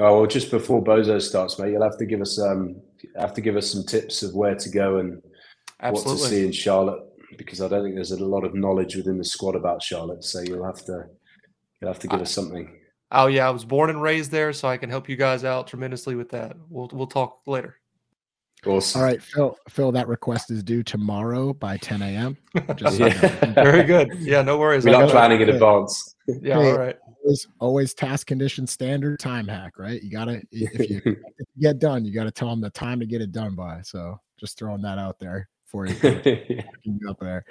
Oh 0.00 0.20
well, 0.20 0.26
just 0.26 0.52
before 0.52 0.82
Bozo 0.82 1.20
starts, 1.20 1.58
mate, 1.58 1.72
you'll 1.72 1.82
have 1.82 1.98
to 1.98 2.06
give 2.06 2.20
us 2.20 2.38
um 2.38 2.76
have 3.18 3.34
to 3.34 3.40
give 3.40 3.56
us 3.56 3.72
some 3.72 3.82
tips 3.82 4.22
of 4.22 4.32
where 4.32 4.54
to 4.54 4.70
go 4.70 4.98
and 4.98 5.20
Absolutely. 5.80 6.12
what 6.12 6.28
to 6.28 6.28
see 6.28 6.46
in 6.46 6.52
Charlotte 6.52 7.02
because 7.36 7.60
I 7.60 7.68
don't 7.68 7.82
think 7.82 7.96
there's 7.96 8.12
a 8.12 8.24
lot 8.24 8.44
of 8.44 8.54
knowledge 8.54 8.94
within 8.94 9.18
the 9.18 9.24
squad 9.24 9.56
about 9.56 9.82
Charlotte. 9.82 10.22
So 10.22 10.40
you'll 10.40 10.64
have 10.64 10.84
to 10.86 11.06
you'll 11.80 11.90
have 11.90 11.98
to 12.00 12.08
give 12.08 12.20
I, 12.20 12.22
us 12.22 12.30
something. 12.30 12.78
Oh 13.10 13.26
yeah, 13.26 13.46
I 13.46 13.50
was 13.50 13.64
born 13.64 13.90
and 13.90 14.02
raised 14.02 14.30
there, 14.30 14.52
so 14.52 14.68
I 14.68 14.76
can 14.76 14.90
help 14.90 15.08
you 15.08 15.16
guys 15.16 15.44
out 15.44 15.66
tremendously 15.66 16.14
with 16.14 16.30
that. 16.30 16.56
We'll 16.68 16.90
we'll 16.92 17.06
talk 17.06 17.40
later. 17.46 17.76
Awesome. 18.66 19.00
All 19.00 19.06
right, 19.06 19.22
Phil. 19.22 19.56
Phil, 19.68 19.92
that 19.92 20.08
request 20.08 20.50
is 20.50 20.64
due 20.64 20.82
tomorrow 20.82 21.52
by 21.54 21.76
10 21.76 22.02
a.m. 22.02 22.36
Just 22.74 22.98
yeah. 22.98 23.44
Very 23.54 23.84
good. 23.84 24.12
Yeah, 24.18 24.42
no 24.42 24.58
worries. 24.58 24.84
We're 24.84 24.92
not 24.92 25.10
planning 25.10 25.40
in 25.40 25.48
advance. 25.48 26.16
Yeah, 26.26 26.60
hey, 26.60 26.72
all 26.72 26.78
right 26.78 26.96
always 27.28 27.46
always 27.60 27.94
task 27.94 28.26
condition 28.26 28.66
standard 28.66 29.18
time 29.18 29.46
hack, 29.46 29.78
right? 29.78 30.02
You 30.02 30.10
gotta 30.10 30.42
if 30.50 30.90
you, 30.90 31.00
if 31.04 31.04
you 31.04 31.62
get 31.62 31.78
done, 31.78 32.04
you 32.04 32.12
gotta 32.12 32.30
tell 32.30 32.48
them 32.48 32.60
the 32.60 32.70
time 32.70 33.00
to 33.00 33.06
get 33.06 33.20
it 33.20 33.32
done 33.32 33.54
by. 33.54 33.82
So 33.82 34.18
just 34.38 34.58
throwing 34.58 34.82
that 34.82 34.98
out 34.98 35.18
there 35.18 35.48
for 35.68 35.86
you, 35.86 35.94
you 36.82 37.10
up 37.10 37.20
there. 37.20 37.44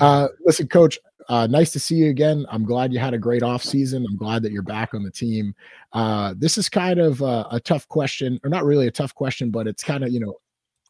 Uh, 0.00 0.28
listen, 0.44 0.68
coach, 0.68 0.98
uh, 1.28 1.46
nice 1.46 1.72
to 1.72 1.80
see 1.80 1.96
you 1.96 2.10
again. 2.10 2.46
I'm 2.50 2.64
glad 2.64 2.92
you 2.92 2.98
had 2.98 3.14
a 3.14 3.18
great 3.18 3.42
off 3.42 3.62
season. 3.62 4.06
I'm 4.08 4.16
glad 4.16 4.42
that 4.42 4.52
you're 4.52 4.62
back 4.62 4.94
on 4.94 5.02
the 5.02 5.10
team. 5.10 5.54
Uh, 5.92 6.34
this 6.36 6.58
is 6.58 6.68
kind 6.68 7.00
of 7.00 7.20
a, 7.20 7.46
a 7.50 7.60
tough 7.60 7.88
question, 7.88 8.38
or 8.44 8.50
not 8.50 8.64
really 8.64 8.86
a 8.86 8.92
tough 8.92 9.14
question, 9.14 9.50
but 9.50 9.66
it's 9.66 9.82
kind 9.82 10.04
of 10.04 10.10
you 10.10 10.20
know 10.20 10.36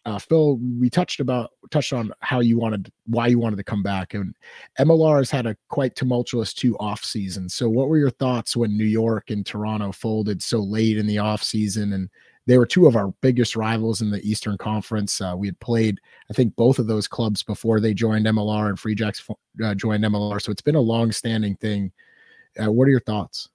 uh, 0.04 0.18
Phil, 0.18 0.58
we 0.80 0.90
touched 0.90 1.20
about 1.20 1.52
touched 1.70 1.92
on 1.92 2.12
how 2.20 2.40
you 2.40 2.58
wanted 2.58 2.90
why 3.06 3.28
you 3.28 3.38
wanted 3.38 3.56
to 3.56 3.64
come 3.64 3.82
back, 3.82 4.14
and 4.14 4.34
MLR 4.80 5.18
has 5.18 5.30
had 5.30 5.46
a 5.46 5.56
quite 5.68 5.94
tumultuous 5.94 6.52
two 6.52 6.76
off 6.78 7.04
seasons. 7.04 7.54
So, 7.54 7.68
what 7.68 7.88
were 7.88 7.98
your 7.98 8.10
thoughts 8.10 8.56
when 8.56 8.76
New 8.76 8.84
York 8.84 9.30
and 9.30 9.46
Toronto 9.46 9.92
folded 9.92 10.42
so 10.42 10.58
late 10.58 10.98
in 10.98 11.06
the 11.06 11.18
off 11.18 11.42
season? 11.42 11.92
And 11.92 12.10
they 12.46 12.58
were 12.58 12.66
two 12.66 12.86
of 12.86 12.96
our 12.96 13.08
biggest 13.20 13.54
rivals 13.54 14.00
in 14.00 14.10
the 14.10 14.20
Eastern 14.28 14.58
Conference. 14.58 15.20
Uh, 15.20 15.34
we 15.36 15.46
had 15.46 15.58
played, 15.60 16.00
I 16.30 16.34
think, 16.34 16.56
both 16.56 16.78
of 16.78 16.86
those 16.86 17.06
clubs 17.06 17.42
before 17.42 17.80
they 17.80 17.94
joined 17.94 18.26
MLR, 18.26 18.68
and 18.68 18.78
Free 18.78 18.94
Jacks 18.94 19.26
uh, 19.62 19.74
joined 19.74 20.04
MLR. 20.04 20.42
So 20.42 20.50
it's 20.50 20.62
been 20.62 20.74
a 20.74 20.80
long-standing 20.80 21.56
thing. 21.56 21.92
Uh, 22.60 22.70
what 22.70 22.86
are 22.86 22.90
your 22.90 23.00
thoughts? 23.00 23.48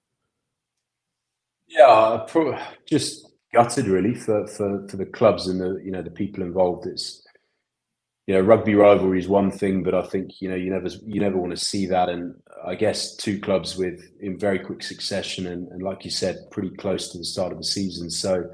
Yeah, 1.68 2.26
just 2.86 3.28
gutted 3.52 3.86
really 3.86 4.14
for, 4.14 4.46
for 4.46 4.86
for 4.88 4.96
the 4.96 5.06
clubs 5.06 5.48
and 5.48 5.60
the 5.60 5.80
you 5.84 5.90
know 5.90 6.02
the 6.02 6.10
people 6.10 6.42
involved. 6.42 6.86
It's 6.86 7.22
you 8.26 8.34
know 8.34 8.40
rugby 8.40 8.74
rivalry 8.74 9.18
is 9.18 9.28
one 9.28 9.50
thing, 9.50 9.82
but 9.82 9.94
I 9.94 10.02
think 10.02 10.40
you 10.40 10.48
know 10.48 10.54
you 10.54 10.70
never 10.70 10.88
you 11.06 11.20
never 11.20 11.36
want 11.36 11.50
to 11.50 11.64
see 11.64 11.86
that. 11.86 12.08
And 12.08 12.34
I 12.66 12.74
guess 12.74 13.16
two 13.16 13.38
clubs 13.38 13.76
with 13.76 14.00
in 14.20 14.38
very 14.38 14.58
quick 14.58 14.82
succession 14.82 15.46
and, 15.46 15.68
and 15.68 15.82
like 15.82 16.04
you 16.04 16.10
said, 16.10 16.50
pretty 16.50 16.70
close 16.70 17.10
to 17.12 17.18
the 17.18 17.24
start 17.24 17.52
of 17.52 17.58
the 17.58 17.64
season. 17.64 18.10
So 18.10 18.44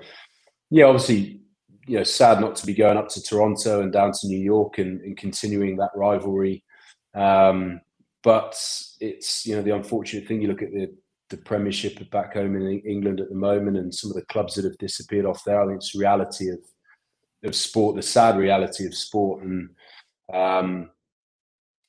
yeah, 0.75 0.87
obviously 0.87 1.41
you 1.87 1.99
know 1.99 2.03
sad 2.03 2.41
not 2.41 2.57
to 2.57 2.67
be 2.67 2.75
going 2.75 2.97
up 2.97 3.09
to 3.11 3.23
Toronto 3.23 3.81
and 3.81 3.93
down 3.93 4.11
to 4.11 4.27
New 4.27 4.41
York 4.41 4.79
and, 4.79 5.01
and 5.03 5.17
continuing 5.17 5.77
that 5.77 5.91
rivalry. 5.95 6.65
Um, 7.15 7.81
but 8.25 8.61
it's 9.01 9.47
you 9.47 9.55
know 9.55 9.63
the 9.63 9.77
unfortunate 9.77 10.27
thing. 10.27 10.43
You 10.43 10.49
look 10.49 10.63
at 10.63 10.73
the 10.73 10.93
the 11.31 11.37
Premiership 11.37 12.11
back 12.11 12.35
home 12.35 12.57
in 12.57 12.81
England 12.81 13.21
at 13.21 13.29
the 13.29 13.37
moment, 13.37 13.77
and 13.77 13.95
some 13.95 14.11
of 14.11 14.17
the 14.17 14.27
clubs 14.27 14.55
that 14.55 14.65
have 14.65 14.77
disappeared 14.79 15.27
off 15.27 15.45
there. 15.45 15.63
I 15.63 15.67
think 15.67 15.77
it's 15.77 15.95
reality 15.95 16.49
of 16.51 16.59
of 17.45 17.55
sport, 17.55 17.95
the 17.95 18.03
sad 18.03 18.37
reality 18.37 18.85
of 18.87 18.95
sport, 18.95 19.45
and 19.45 19.71
Um, 20.33 20.91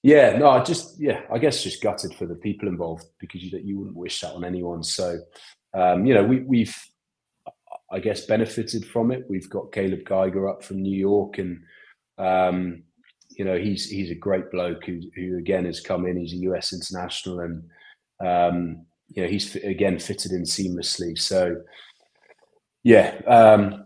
yeah, 0.04 0.38
no, 0.38 0.50
I 0.50 0.63
just 0.63 1.00
yeah, 1.00 1.21
I 1.34 1.39
guess 1.39 1.63
just 1.63 1.82
gutted 1.82 2.13
for 2.13 2.28
the 2.28 2.36
people 2.36 2.67
involved 2.67 3.06
because 3.19 3.43
you 3.43 3.60
you 3.63 3.80
wouldn't 3.80 3.98
wish 3.98 4.21
that 4.21 4.34
on 4.34 4.45
anyone. 4.45 4.84
So 4.84 5.19
um, 5.74 6.06
you 6.06 6.13
know, 6.13 6.24
we, 6.24 6.41
we've 6.41 6.76
I 7.91 8.00
guess 8.00 8.26
benefited 8.26 8.86
from 8.86 9.12
it. 9.12 9.26
We've 9.30 9.50
got 9.50 9.71
Caleb 9.71 10.06
Geiger 10.06 10.50
up 10.50 10.63
from 10.63 10.82
New 10.82 10.98
York, 10.98 11.38
and 11.38 11.62
um, 12.17 12.84
you 13.38 13.45
know 13.45 13.58
he's 13.58 13.89
he's 13.89 14.12
a 14.12 14.15
great 14.15 14.52
bloke 14.52 14.86
who 14.86 15.02
who 15.15 15.38
again 15.38 15.65
has 15.65 15.80
come 15.80 16.06
in. 16.06 16.17
He's 16.17 16.34
a 16.34 16.50
US 16.52 16.74
international, 16.74 17.39
and 17.41 17.63
um, 18.19 18.86
you 19.10 19.21
know 19.21 19.30
he's 19.30 19.56
again 19.58 20.00
fitted 20.00 20.32
in 20.32 20.43
seamlessly. 20.43 21.17
So 21.17 21.58
yeah, 22.84 23.15
um, 23.28 23.86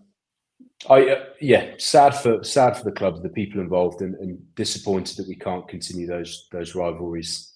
I 0.89 1.09
uh, 1.09 1.25
yeah, 1.41 1.73
sad 1.77 2.11
for 2.15 2.43
sad 2.43 2.77
for 2.77 2.83
the 2.83 2.91
club, 2.91 3.21
the 3.21 3.29
people 3.29 3.59
involved, 3.59 4.01
and, 4.01 4.15
and 4.15 4.55
disappointed 4.55 5.17
that 5.17 5.27
we 5.27 5.35
can't 5.35 5.67
continue 5.67 6.07
those 6.07 6.47
those 6.51 6.75
rivalries. 6.75 7.53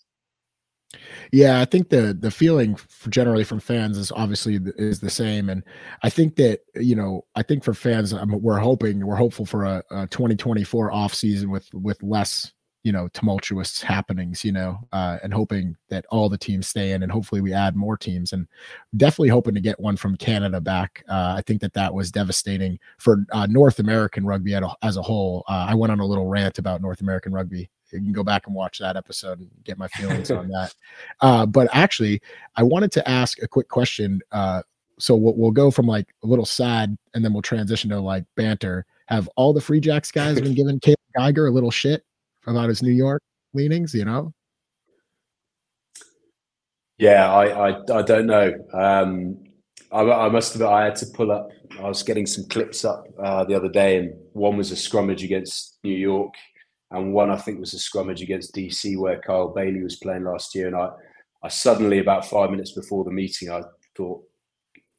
Yeah, 1.32 1.60
I 1.62 1.65
think 1.65 1.89
the 1.89 2.13
the 2.13 2.32
feeling 2.32 2.77
generally 3.10 3.43
from 3.43 3.60
fans 3.60 3.97
is 3.97 4.12
obviously 4.12 4.60
is 4.77 4.99
the 4.99 5.10
same, 5.10 5.49
and 5.49 5.63
I 6.03 6.10
think 6.10 6.36
that 6.36 6.62
you 6.75 6.95
know 6.95 7.25
I 7.36 7.43
think 7.43 7.63
for 7.63 7.73
fans 7.73 8.13
we're 8.13 8.60
hoping 8.60 9.06
we're 9.06 9.15
hopeful 9.15 9.45
for 9.45 9.65
a, 9.65 9.84
a 9.91 10.08
2024 10.08 10.91
off 10.91 11.13
season 11.13 11.49
with 11.49 11.67
with 11.73 12.01
less 12.03 12.51
you 12.84 12.91
know 12.91 13.08
tumultuous 13.13 13.82
happenings 13.82 14.43
you 14.43 14.51
know 14.51 14.77
uh, 14.91 15.17
and 15.23 15.34
hoping 15.34 15.75
that 15.89 16.06
all 16.12 16.27
the 16.29 16.38
teams 16.38 16.67
stay 16.67 16.91
in 16.91 17.01
and 17.01 17.12
hopefully 17.12 17.39
we 17.41 17.53
add 17.53 17.75
more 17.77 17.95
teams 17.97 18.34
and 18.34 18.45
definitely 18.97 19.29
hoping 19.29 19.53
to 19.56 19.62
get 19.62 19.79
one 19.79 19.95
from 19.95 20.17
canada 20.17 20.60
back. 20.60 21.01
Uh, 21.08 21.34
i 21.38 21.41
think 21.47 21.62
that 21.62 21.73
that 21.73 21.93
was 21.93 22.12
devastating 22.12 22.77
for 22.97 23.25
uh, 23.32 23.45
north 23.49 23.79
american 23.79 24.25
rugby 24.25 24.53
as 24.82 24.97
a 24.97 25.01
whole. 25.01 25.45
Uh, 25.47 25.65
i 25.69 25.73
went 25.73 25.91
on 25.93 26.01
a 26.01 26.06
little 26.06 26.27
rant 26.27 26.60
about 26.60 26.82
north 26.82 26.99
american 26.99 27.32
rugby 27.32 27.69
you 28.01 28.08
can 28.08 28.13
go 28.13 28.23
back 28.23 28.47
and 28.47 28.56
watch 28.56 28.79
that 28.79 28.95
episode 28.95 29.39
and 29.39 29.49
get 29.63 29.77
my 29.77 29.88
feelings 29.89 30.32
on 30.32 30.47
that 30.49 30.73
uh, 31.21 31.45
but 31.45 31.67
actually 31.73 32.21
i 32.56 32.63
wanted 32.63 32.91
to 32.91 33.08
ask 33.10 33.41
a 33.41 33.47
quick 33.47 33.69
question 33.69 34.19
uh, 34.32 34.62
so 34.99 35.15
we'll, 35.15 35.36
we'll 35.36 35.51
go 35.51 35.71
from 35.71 35.86
like 35.86 36.13
a 36.23 36.27
little 36.27 36.45
sad 36.45 36.97
and 37.13 37.23
then 37.23 37.34
we'll 37.34 37.41
transition 37.41 37.89
to 37.89 37.99
like 37.99 38.25
banter 38.36 38.86
have 39.08 39.29
all 39.36 39.53
the 39.53 39.62
free 39.62 39.79
jacks 39.79 40.12
guys 40.12 40.39
been 40.39 40.53
giving 40.53 40.79
Caleb 40.79 40.99
Geiger 41.15 41.47
a 41.47 41.51
little 41.51 41.71
shit 41.71 42.03
about 42.47 42.69
his 42.69 42.82
New 42.82 42.91
York 42.91 43.21
leanings, 43.53 43.93
you 43.93 44.06
know? 44.06 44.34
Yeah, 46.97 47.32
I 47.32 47.69
I, 47.69 47.99
I 47.99 48.01
don't 48.03 48.27
know. 48.27 48.53
Um, 48.73 49.38
I, 49.91 50.01
I 50.01 50.29
must 50.29 50.53
have. 50.53 50.62
I 50.62 50.86
had 50.86 50.95
to 50.97 51.08
pull 51.08 51.32
up. 51.32 51.49
I 51.79 51.88
was 51.88 52.03
getting 52.03 52.25
some 52.25 52.45
clips 52.45 52.86
up 52.86 53.06
uh, 53.21 53.43
the 53.43 53.56
other 53.56 53.69
day, 53.69 53.97
and 53.97 54.13
one 54.34 54.58
was 54.58 54.71
a 54.71 54.75
scrummage 54.75 55.23
against 55.23 55.79
New 55.84 55.95
York, 55.95 56.34
and 56.93 57.13
one 57.13 57.32
I 57.32 57.38
think 57.38 57.60
was 57.60 57.73
a 57.73 57.77
scrummage 57.77 58.21
against 58.21 58.56
DC 58.56 58.97
where 58.97 59.19
Kyle 59.19 59.49
Bailey 59.49 59.82
was 59.82 59.97
playing 59.97 60.25
last 60.25 60.53
year. 60.53 60.67
And 60.67 60.75
I, 60.75 60.89
I 61.43 61.49
suddenly 61.49 61.99
about 61.99 62.25
five 62.25 62.51
minutes 62.51 62.71
before 62.71 63.03
the 63.03 63.12
meeting, 63.12 63.49
I 63.49 63.63
thought 63.97 64.23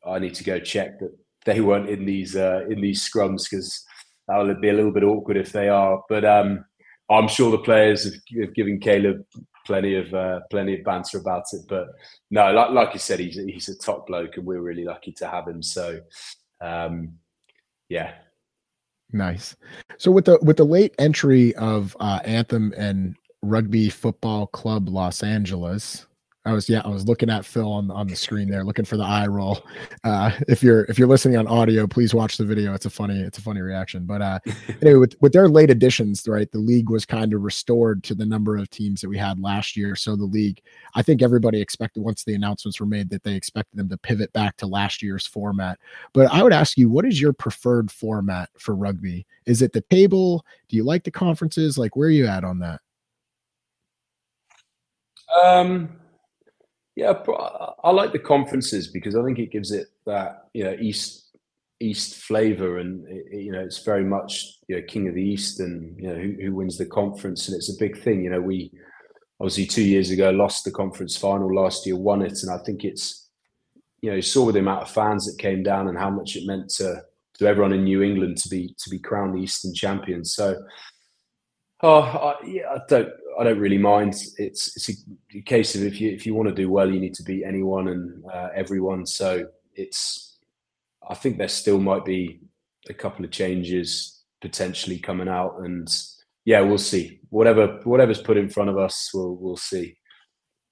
I 0.06 0.18
need 0.18 0.34
to 0.34 0.44
go 0.44 0.58
check 0.58 0.98
that 0.98 1.16
they 1.46 1.60
weren't 1.60 1.88
in 1.88 2.04
these 2.04 2.36
uh, 2.36 2.64
in 2.68 2.80
these 2.80 3.08
scrums 3.08 3.48
because 3.48 3.84
that 4.26 4.38
would 4.38 4.60
be 4.60 4.70
a 4.70 4.74
little 4.74 4.92
bit 4.92 5.04
awkward 5.04 5.36
if 5.36 5.52
they 5.52 5.68
are. 5.68 6.02
But 6.08 6.24
um, 6.24 6.64
I'm 7.10 7.28
sure 7.28 7.50
the 7.50 7.58
players 7.58 8.04
have, 8.04 8.14
have 8.40 8.54
given 8.54 8.80
Caleb 8.80 9.24
plenty 9.64 9.94
of 9.94 10.12
uh, 10.12 10.40
plenty 10.50 10.78
of 10.78 10.84
banter 10.84 11.18
about 11.18 11.44
it. 11.52 11.62
But 11.68 11.88
no, 12.30 12.50
like, 12.52 12.70
like 12.70 12.92
you 12.94 13.00
said, 13.00 13.20
he's 13.20 13.36
he's 13.36 13.68
a 13.68 13.78
top 13.78 14.08
bloke, 14.08 14.36
and 14.36 14.44
we're 14.44 14.60
really 14.60 14.84
lucky 14.84 15.12
to 15.12 15.28
have 15.28 15.46
him. 15.46 15.62
So, 15.62 16.00
um, 16.60 17.14
yeah, 17.88 18.14
nice. 19.14 19.56
So 19.96 20.10
with 20.10 20.26
the 20.26 20.38
with 20.42 20.58
the 20.58 20.64
late 20.64 20.94
entry 20.98 21.54
of 21.54 21.96
uh, 22.00 22.20
Anthem 22.24 22.74
and 22.76 23.16
Rugby 23.42 23.88
Football 23.88 24.48
Club 24.48 24.88
Los 24.88 25.22
Angeles, 25.22 26.06
I 26.46 26.52
was 26.52 26.68
yeah, 26.68 26.82
I 26.84 26.88
was 26.88 27.06
looking 27.06 27.30
at 27.30 27.46
Phil 27.46 27.70
on 27.72 27.90
on 27.90 28.06
the 28.06 28.14
screen 28.14 28.50
there, 28.50 28.64
looking 28.64 28.84
for 28.84 28.98
the 28.98 29.04
eye 29.04 29.26
roll. 29.26 29.66
Uh, 30.02 30.30
if 30.46 30.62
you're 30.62 30.84
if 30.84 30.98
you're 30.98 31.08
listening 31.08 31.38
on 31.38 31.46
audio, 31.46 31.86
please 31.86 32.12
watch 32.12 32.36
the 32.36 32.44
video. 32.44 32.74
It's 32.74 32.84
a 32.84 32.90
funny 32.90 33.18
it's 33.18 33.38
a 33.38 33.40
funny 33.40 33.62
reaction. 33.62 34.04
But 34.04 34.20
uh, 34.20 34.38
anyway, 34.82 34.98
with 34.98 35.16
with 35.22 35.32
their 35.32 35.48
late 35.48 35.70
additions, 35.70 36.28
right, 36.28 36.50
the 36.52 36.58
league 36.58 36.90
was 36.90 37.06
kind 37.06 37.32
of 37.32 37.42
restored 37.42 38.04
to 38.04 38.14
the 38.14 38.26
number 38.26 38.58
of 38.58 38.68
teams 38.68 39.00
that 39.00 39.08
we 39.08 39.16
had 39.16 39.40
last 39.40 39.74
year. 39.74 39.96
So 39.96 40.16
the 40.16 40.24
league, 40.24 40.60
I 40.94 41.00
think 41.00 41.22
everybody 41.22 41.62
expected 41.62 42.02
once 42.02 42.24
the 42.24 42.34
announcements 42.34 42.78
were 42.78 42.86
made 42.86 43.08
that 43.08 43.22
they 43.22 43.34
expected 43.34 43.78
them 43.78 43.88
to 43.88 43.96
pivot 43.96 44.30
back 44.34 44.58
to 44.58 44.66
last 44.66 45.02
year's 45.02 45.26
format. 45.26 45.78
But 46.12 46.30
I 46.30 46.42
would 46.42 46.52
ask 46.52 46.76
you, 46.76 46.90
what 46.90 47.06
is 47.06 47.22
your 47.22 47.32
preferred 47.32 47.90
format 47.90 48.50
for 48.58 48.74
rugby? 48.74 49.26
Is 49.46 49.62
it 49.62 49.72
the 49.72 49.80
table? 49.80 50.44
Do 50.68 50.76
you 50.76 50.84
like 50.84 51.04
the 51.04 51.10
conferences? 51.10 51.78
Like, 51.78 51.96
where 51.96 52.08
are 52.08 52.10
you 52.10 52.26
at 52.26 52.44
on 52.44 52.58
that? 52.58 52.80
Um 55.42 55.88
yeah, 56.96 57.12
I 57.82 57.90
like 57.90 58.12
the 58.12 58.20
conferences 58.20 58.88
because 58.88 59.16
I 59.16 59.24
think 59.24 59.38
it 59.38 59.50
gives 59.50 59.72
it 59.72 59.88
that 60.06 60.48
you 60.52 60.64
know 60.64 60.76
east 60.80 61.36
east 61.80 62.16
flavor, 62.16 62.78
and 62.78 63.04
you 63.32 63.50
know 63.50 63.60
it's 63.60 63.82
very 63.84 64.04
much 64.04 64.58
you 64.68 64.76
know 64.76 64.82
king 64.86 65.08
of 65.08 65.14
the 65.14 65.22
east, 65.22 65.58
and 65.60 65.98
you 65.98 66.08
know 66.08 66.14
who, 66.14 66.34
who 66.40 66.54
wins 66.54 66.78
the 66.78 66.86
conference, 66.86 67.48
and 67.48 67.56
it's 67.56 67.74
a 67.74 67.80
big 67.80 67.98
thing. 67.98 68.22
You 68.22 68.30
know, 68.30 68.40
we 68.40 68.70
obviously 69.40 69.66
two 69.66 69.82
years 69.82 70.10
ago 70.10 70.30
lost 70.30 70.64
the 70.64 70.70
conference 70.70 71.16
final, 71.16 71.52
last 71.52 71.84
year 71.84 71.96
won 71.96 72.22
it, 72.22 72.42
and 72.42 72.52
I 72.52 72.58
think 72.64 72.84
it's 72.84 73.28
you 74.00 74.10
know 74.10 74.16
you 74.16 74.22
saw 74.22 74.52
the 74.52 74.60
amount 74.60 74.82
of 74.82 74.90
fans 74.90 75.26
that 75.26 75.42
came 75.42 75.64
down 75.64 75.88
and 75.88 75.98
how 75.98 76.10
much 76.10 76.36
it 76.36 76.46
meant 76.46 76.68
to 76.76 77.02
to 77.38 77.46
everyone 77.46 77.72
in 77.72 77.82
New 77.82 78.02
England 78.02 78.36
to 78.38 78.48
be 78.48 78.72
to 78.78 78.88
be 78.88 79.00
crowned 79.00 79.34
the 79.34 79.42
Eastern 79.42 79.74
champions. 79.74 80.34
So, 80.34 80.62
oh 81.82 82.02
I, 82.02 82.34
yeah, 82.46 82.70
I 82.70 82.78
don't 82.88 83.10
I 83.38 83.44
don't 83.44 83.58
really 83.58 83.78
mind. 83.78 84.14
It's 84.38 84.76
it's 84.76 84.88
a, 84.90 85.40
case 85.42 85.74
of 85.74 85.82
if 85.82 86.00
you 86.00 86.10
if 86.10 86.26
you 86.26 86.34
want 86.34 86.48
to 86.48 86.54
do 86.54 86.70
well, 86.70 86.90
you 86.90 87.00
need 87.00 87.14
to 87.14 87.22
beat 87.22 87.44
anyone 87.44 87.88
and 87.88 88.24
uh, 88.32 88.48
everyone. 88.54 89.06
So 89.06 89.46
it's 89.74 90.38
I 91.08 91.14
think 91.14 91.38
there 91.38 91.48
still 91.48 91.80
might 91.80 92.04
be 92.04 92.40
a 92.88 92.94
couple 92.94 93.24
of 93.24 93.30
changes 93.30 94.22
potentially 94.40 94.98
coming 94.98 95.28
out, 95.28 95.56
and 95.60 95.88
yeah, 96.44 96.60
we'll 96.60 96.78
see. 96.78 97.20
Whatever 97.30 97.80
whatever's 97.84 98.20
put 98.20 98.36
in 98.36 98.48
front 98.48 98.70
of 98.70 98.78
us, 98.78 99.10
we'll 99.12 99.36
we'll 99.36 99.56
see. 99.56 99.96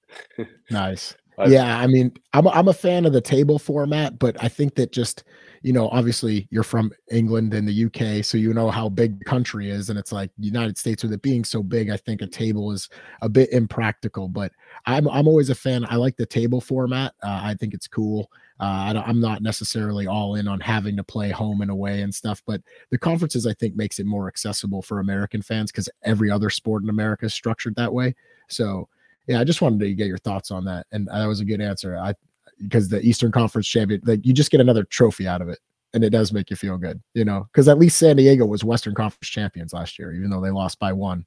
nice. 0.71 1.15
yeah, 1.47 1.79
I 1.79 1.87
mean, 1.87 2.13
I'm 2.33 2.47
I'm 2.47 2.67
a 2.67 2.73
fan 2.73 3.05
of 3.05 3.13
the 3.13 3.21
table 3.21 3.59
format, 3.59 4.19
but 4.19 4.41
I 4.41 4.47
think 4.47 4.75
that 4.75 4.91
just 4.91 5.23
you 5.63 5.71
know, 5.71 5.87
obviously 5.89 6.45
you're 6.51 6.61
from 6.61 6.91
England 7.09 7.53
and 7.53 7.65
the 7.65 7.85
UK, 7.85 8.23
so 8.23 8.37
you 8.37 8.53
know 8.53 8.69
how 8.69 8.89
big 8.89 9.17
the 9.17 9.25
country 9.25 9.69
is. 9.69 9.89
And 9.89 9.97
it's 9.97 10.11
like 10.11 10.29
United 10.37 10.77
States 10.77 11.03
with 11.03 11.13
it 11.13 11.21
being 11.21 11.45
so 11.45 11.63
big, 11.63 11.89
I 11.89 11.95
think 11.95 12.21
a 12.21 12.27
table 12.27 12.71
is 12.71 12.89
a 13.21 13.29
bit 13.29 13.49
impractical. 13.51 14.27
But 14.27 14.51
I'm 14.85 15.07
I'm 15.07 15.25
always 15.25 15.49
a 15.49 15.55
fan. 15.55 15.85
I 15.89 15.95
like 15.95 16.17
the 16.17 16.25
table 16.25 16.59
format. 16.59 17.13
Uh, 17.23 17.39
I 17.43 17.55
think 17.57 17.73
it's 17.73 17.87
cool. 17.87 18.29
Uh, 18.59 18.93
I 18.93 19.09
am 19.09 19.21
not 19.21 19.41
necessarily 19.41 20.05
all 20.05 20.35
in 20.35 20.49
on 20.49 20.59
having 20.59 20.97
to 20.97 21.03
play 21.03 21.29
home 21.29 21.61
and 21.61 21.71
away 21.71 22.01
and 22.01 22.13
stuff, 22.13 22.43
but 22.45 22.61
the 22.91 22.97
conferences 22.97 23.47
I 23.47 23.53
think 23.53 23.75
makes 23.75 23.99
it 23.99 24.05
more 24.05 24.27
accessible 24.27 24.81
for 24.81 24.99
American 24.99 25.41
fans 25.41 25.71
because 25.71 25.89
every 26.03 26.29
other 26.29 26.49
sport 26.49 26.83
in 26.83 26.89
America 26.89 27.25
is 27.25 27.33
structured 27.33 27.75
that 27.77 27.93
way. 27.93 28.15
So 28.49 28.89
yeah, 29.27 29.39
I 29.39 29.45
just 29.45 29.61
wanted 29.61 29.79
to 29.79 29.93
get 29.93 30.07
your 30.07 30.17
thoughts 30.17 30.51
on 30.51 30.65
that, 30.65 30.87
and 30.91 31.07
that 31.07 31.25
was 31.25 31.39
a 31.39 31.45
good 31.45 31.61
answer. 31.61 31.97
I 31.97 32.15
because 32.63 32.89
the 32.89 33.01
Eastern 33.01 33.31
Conference 33.31 33.67
champion, 33.67 34.01
like 34.05 34.25
you 34.25 34.33
just 34.33 34.51
get 34.51 34.61
another 34.61 34.83
trophy 34.83 35.27
out 35.27 35.41
of 35.41 35.49
it. 35.49 35.59
And 35.95 36.03
it 36.03 36.09
does 36.09 36.33
make 36.33 36.49
you 36.49 36.55
feel 36.55 36.77
good, 36.79 36.99
you 37.13 37.23
know, 37.23 37.47
because 37.51 37.67
at 37.67 37.77
least 37.77 37.99
San 37.99 38.15
Diego 38.15 38.47
was 38.47 38.63
Western 38.63 38.95
Conference 38.95 39.29
champions 39.29 39.73
last 39.73 39.99
year, 39.99 40.11
even 40.11 40.31
though 40.31 40.41
they 40.41 40.49
lost 40.49 40.79
by 40.79 40.91
one 40.91 41.23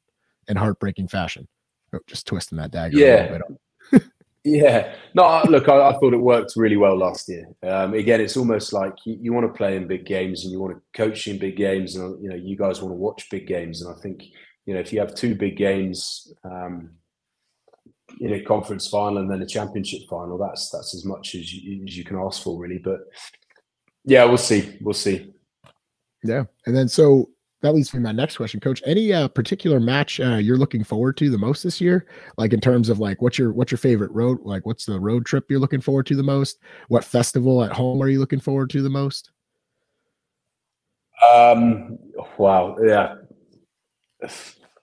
in 0.48 0.56
heartbreaking 0.56 1.06
fashion. 1.06 1.46
Oh, 1.92 2.00
just 2.08 2.26
twisting 2.26 2.58
that 2.58 2.72
dagger. 2.72 2.98
Yeah. 2.98 3.38
yeah. 4.44 4.94
No, 5.14 5.42
look, 5.48 5.68
I, 5.68 5.90
I, 5.90 5.92
thought 5.92 6.14
it 6.14 6.20
worked 6.20 6.54
really 6.56 6.76
well 6.76 6.96
last 6.96 7.28
year. 7.28 7.46
Um, 7.62 7.94
again, 7.94 8.20
it's 8.20 8.36
almost 8.36 8.72
like 8.72 8.94
you, 9.04 9.16
you, 9.20 9.32
want 9.32 9.46
to 9.46 9.56
play 9.56 9.76
in 9.76 9.86
big 9.86 10.04
games 10.04 10.42
and 10.42 10.52
you 10.52 10.60
want 10.60 10.74
to 10.74 10.82
coach 11.00 11.28
in 11.28 11.38
big 11.38 11.56
games, 11.56 11.94
and 11.94 12.20
you 12.20 12.28
know, 12.28 12.36
you 12.36 12.56
guys 12.56 12.82
want 12.82 12.92
to 12.92 12.96
watch 12.96 13.30
big 13.30 13.46
games. 13.46 13.82
And 13.82 13.94
I 13.94 14.00
think 14.00 14.24
you 14.66 14.74
know, 14.74 14.80
if 14.80 14.92
you 14.92 14.98
have 14.98 15.14
two 15.14 15.34
big 15.34 15.56
games, 15.56 16.32
um, 16.44 16.90
in 18.20 18.34
a 18.34 18.40
conference 18.40 18.88
final 18.88 19.18
and 19.18 19.30
then 19.30 19.42
a 19.42 19.46
championship 19.46 20.02
final. 20.08 20.38
That's 20.38 20.70
that's 20.70 20.94
as 20.94 21.04
much 21.04 21.34
as 21.34 21.52
you, 21.52 21.84
as 21.84 21.96
you 21.96 22.04
can 22.04 22.18
ask 22.18 22.42
for, 22.42 22.58
really. 22.58 22.78
But 22.78 23.00
yeah, 24.04 24.24
we'll 24.24 24.38
see. 24.38 24.76
We'll 24.80 24.94
see. 24.94 25.32
Yeah, 26.22 26.44
and 26.66 26.76
then 26.76 26.88
so 26.88 27.30
that 27.62 27.74
leads 27.74 27.92
me 27.92 27.98
to 27.98 28.04
my 28.04 28.12
next 28.12 28.36
question, 28.36 28.60
Coach. 28.60 28.82
Any 28.86 29.12
uh, 29.12 29.28
particular 29.28 29.80
match 29.80 30.20
uh, 30.20 30.36
you're 30.36 30.58
looking 30.58 30.84
forward 30.84 31.16
to 31.18 31.30
the 31.30 31.38
most 31.38 31.62
this 31.62 31.80
year? 31.80 32.06
Like 32.36 32.52
in 32.52 32.60
terms 32.60 32.88
of 32.88 32.98
like 32.98 33.22
what's 33.22 33.38
your 33.38 33.52
what's 33.52 33.72
your 33.72 33.78
favorite 33.78 34.12
road? 34.12 34.38
Like 34.42 34.66
what's 34.66 34.84
the 34.84 35.00
road 35.00 35.26
trip 35.26 35.46
you're 35.50 35.60
looking 35.60 35.80
forward 35.80 36.06
to 36.06 36.16
the 36.16 36.22
most? 36.22 36.58
What 36.88 37.04
festival 37.04 37.64
at 37.64 37.72
home 37.72 38.02
are 38.02 38.08
you 38.08 38.20
looking 38.20 38.40
forward 38.40 38.70
to 38.70 38.82
the 38.82 38.90
most? 38.90 39.30
Um. 41.32 41.98
Wow. 42.38 42.76
Yeah. 42.82 43.16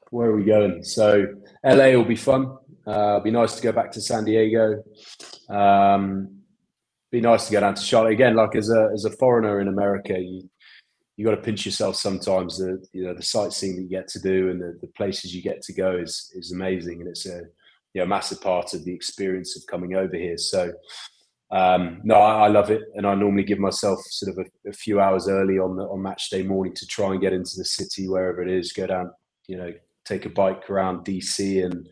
Where 0.09 0.29
are 0.29 0.35
we 0.35 0.43
going? 0.43 0.83
So 0.83 1.25
LA 1.63 1.91
will 1.91 2.05
be 2.05 2.15
fun. 2.15 2.57
Uh, 2.85 3.19
be 3.19 3.31
nice 3.31 3.55
to 3.55 3.61
go 3.61 3.71
back 3.71 3.91
to 3.91 4.01
San 4.01 4.25
Diego. 4.25 4.83
Um, 5.49 6.39
be 7.11 7.21
nice 7.21 7.47
to 7.47 7.53
go 7.53 7.59
down 7.59 7.75
to 7.75 7.81
Charlotte 7.81 8.13
again. 8.13 8.35
Like 8.35 8.55
as 8.55 8.69
a 8.69 8.89
as 8.93 9.05
a 9.05 9.11
foreigner 9.11 9.59
in 9.59 9.67
America, 9.67 10.19
you 10.19 10.49
you 11.15 11.25
got 11.25 11.35
to 11.35 11.41
pinch 11.41 11.65
yourself 11.65 11.95
sometimes. 11.95 12.57
The 12.57 12.85
you 12.91 13.05
know 13.05 13.13
the 13.13 13.23
sightseeing 13.23 13.75
that 13.75 13.83
you 13.83 13.89
get 13.89 14.07
to 14.09 14.19
do 14.19 14.49
and 14.49 14.61
the, 14.61 14.77
the 14.81 14.87
places 14.87 15.33
you 15.33 15.41
get 15.41 15.61
to 15.63 15.73
go 15.73 15.95
is 15.97 16.31
is 16.35 16.51
amazing, 16.51 17.01
and 17.01 17.09
it's 17.09 17.25
a 17.25 17.41
you 17.93 18.01
know, 18.01 18.05
massive 18.05 18.41
part 18.41 18.73
of 18.73 18.83
the 18.83 18.93
experience 18.93 19.55
of 19.55 19.63
coming 19.67 19.95
over 19.95 20.15
here. 20.15 20.37
So 20.37 20.73
um, 21.51 22.01
no, 22.03 22.15
I, 22.15 22.45
I, 22.45 22.47
love 22.47 22.71
it, 22.71 22.81
and 22.95 23.05
I 23.05 23.13
normally 23.13 23.43
give 23.43 23.59
myself 23.59 23.99
sort 24.09 24.31
of 24.31 24.43
a, 24.43 24.69
a, 24.69 24.73
few 24.73 24.99
hours 24.99 25.27
early 25.27 25.59
on 25.59 25.75
the 25.75 25.83
on 25.83 26.01
match 26.01 26.31
day 26.31 26.41
morning 26.41 26.73
to 26.73 26.87
try 26.87 27.11
and 27.11 27.21
get 27.21 27.31
into 27.31 27.53
the 27.57 27.65
city 27.65 28.09
wherever 28.09 28.41
it 28.41 28.49
is. 28.49 28.73
Go 28.73 28.87
down, 28.87 29.11
you 29.47 29.57
know, 29.57 29.71
take 30.03 30.25
a 30.25 30.29
bike 30.29 30.67
around 30.71 31.05
DC, 31.05 31.63
and 31.63 31.87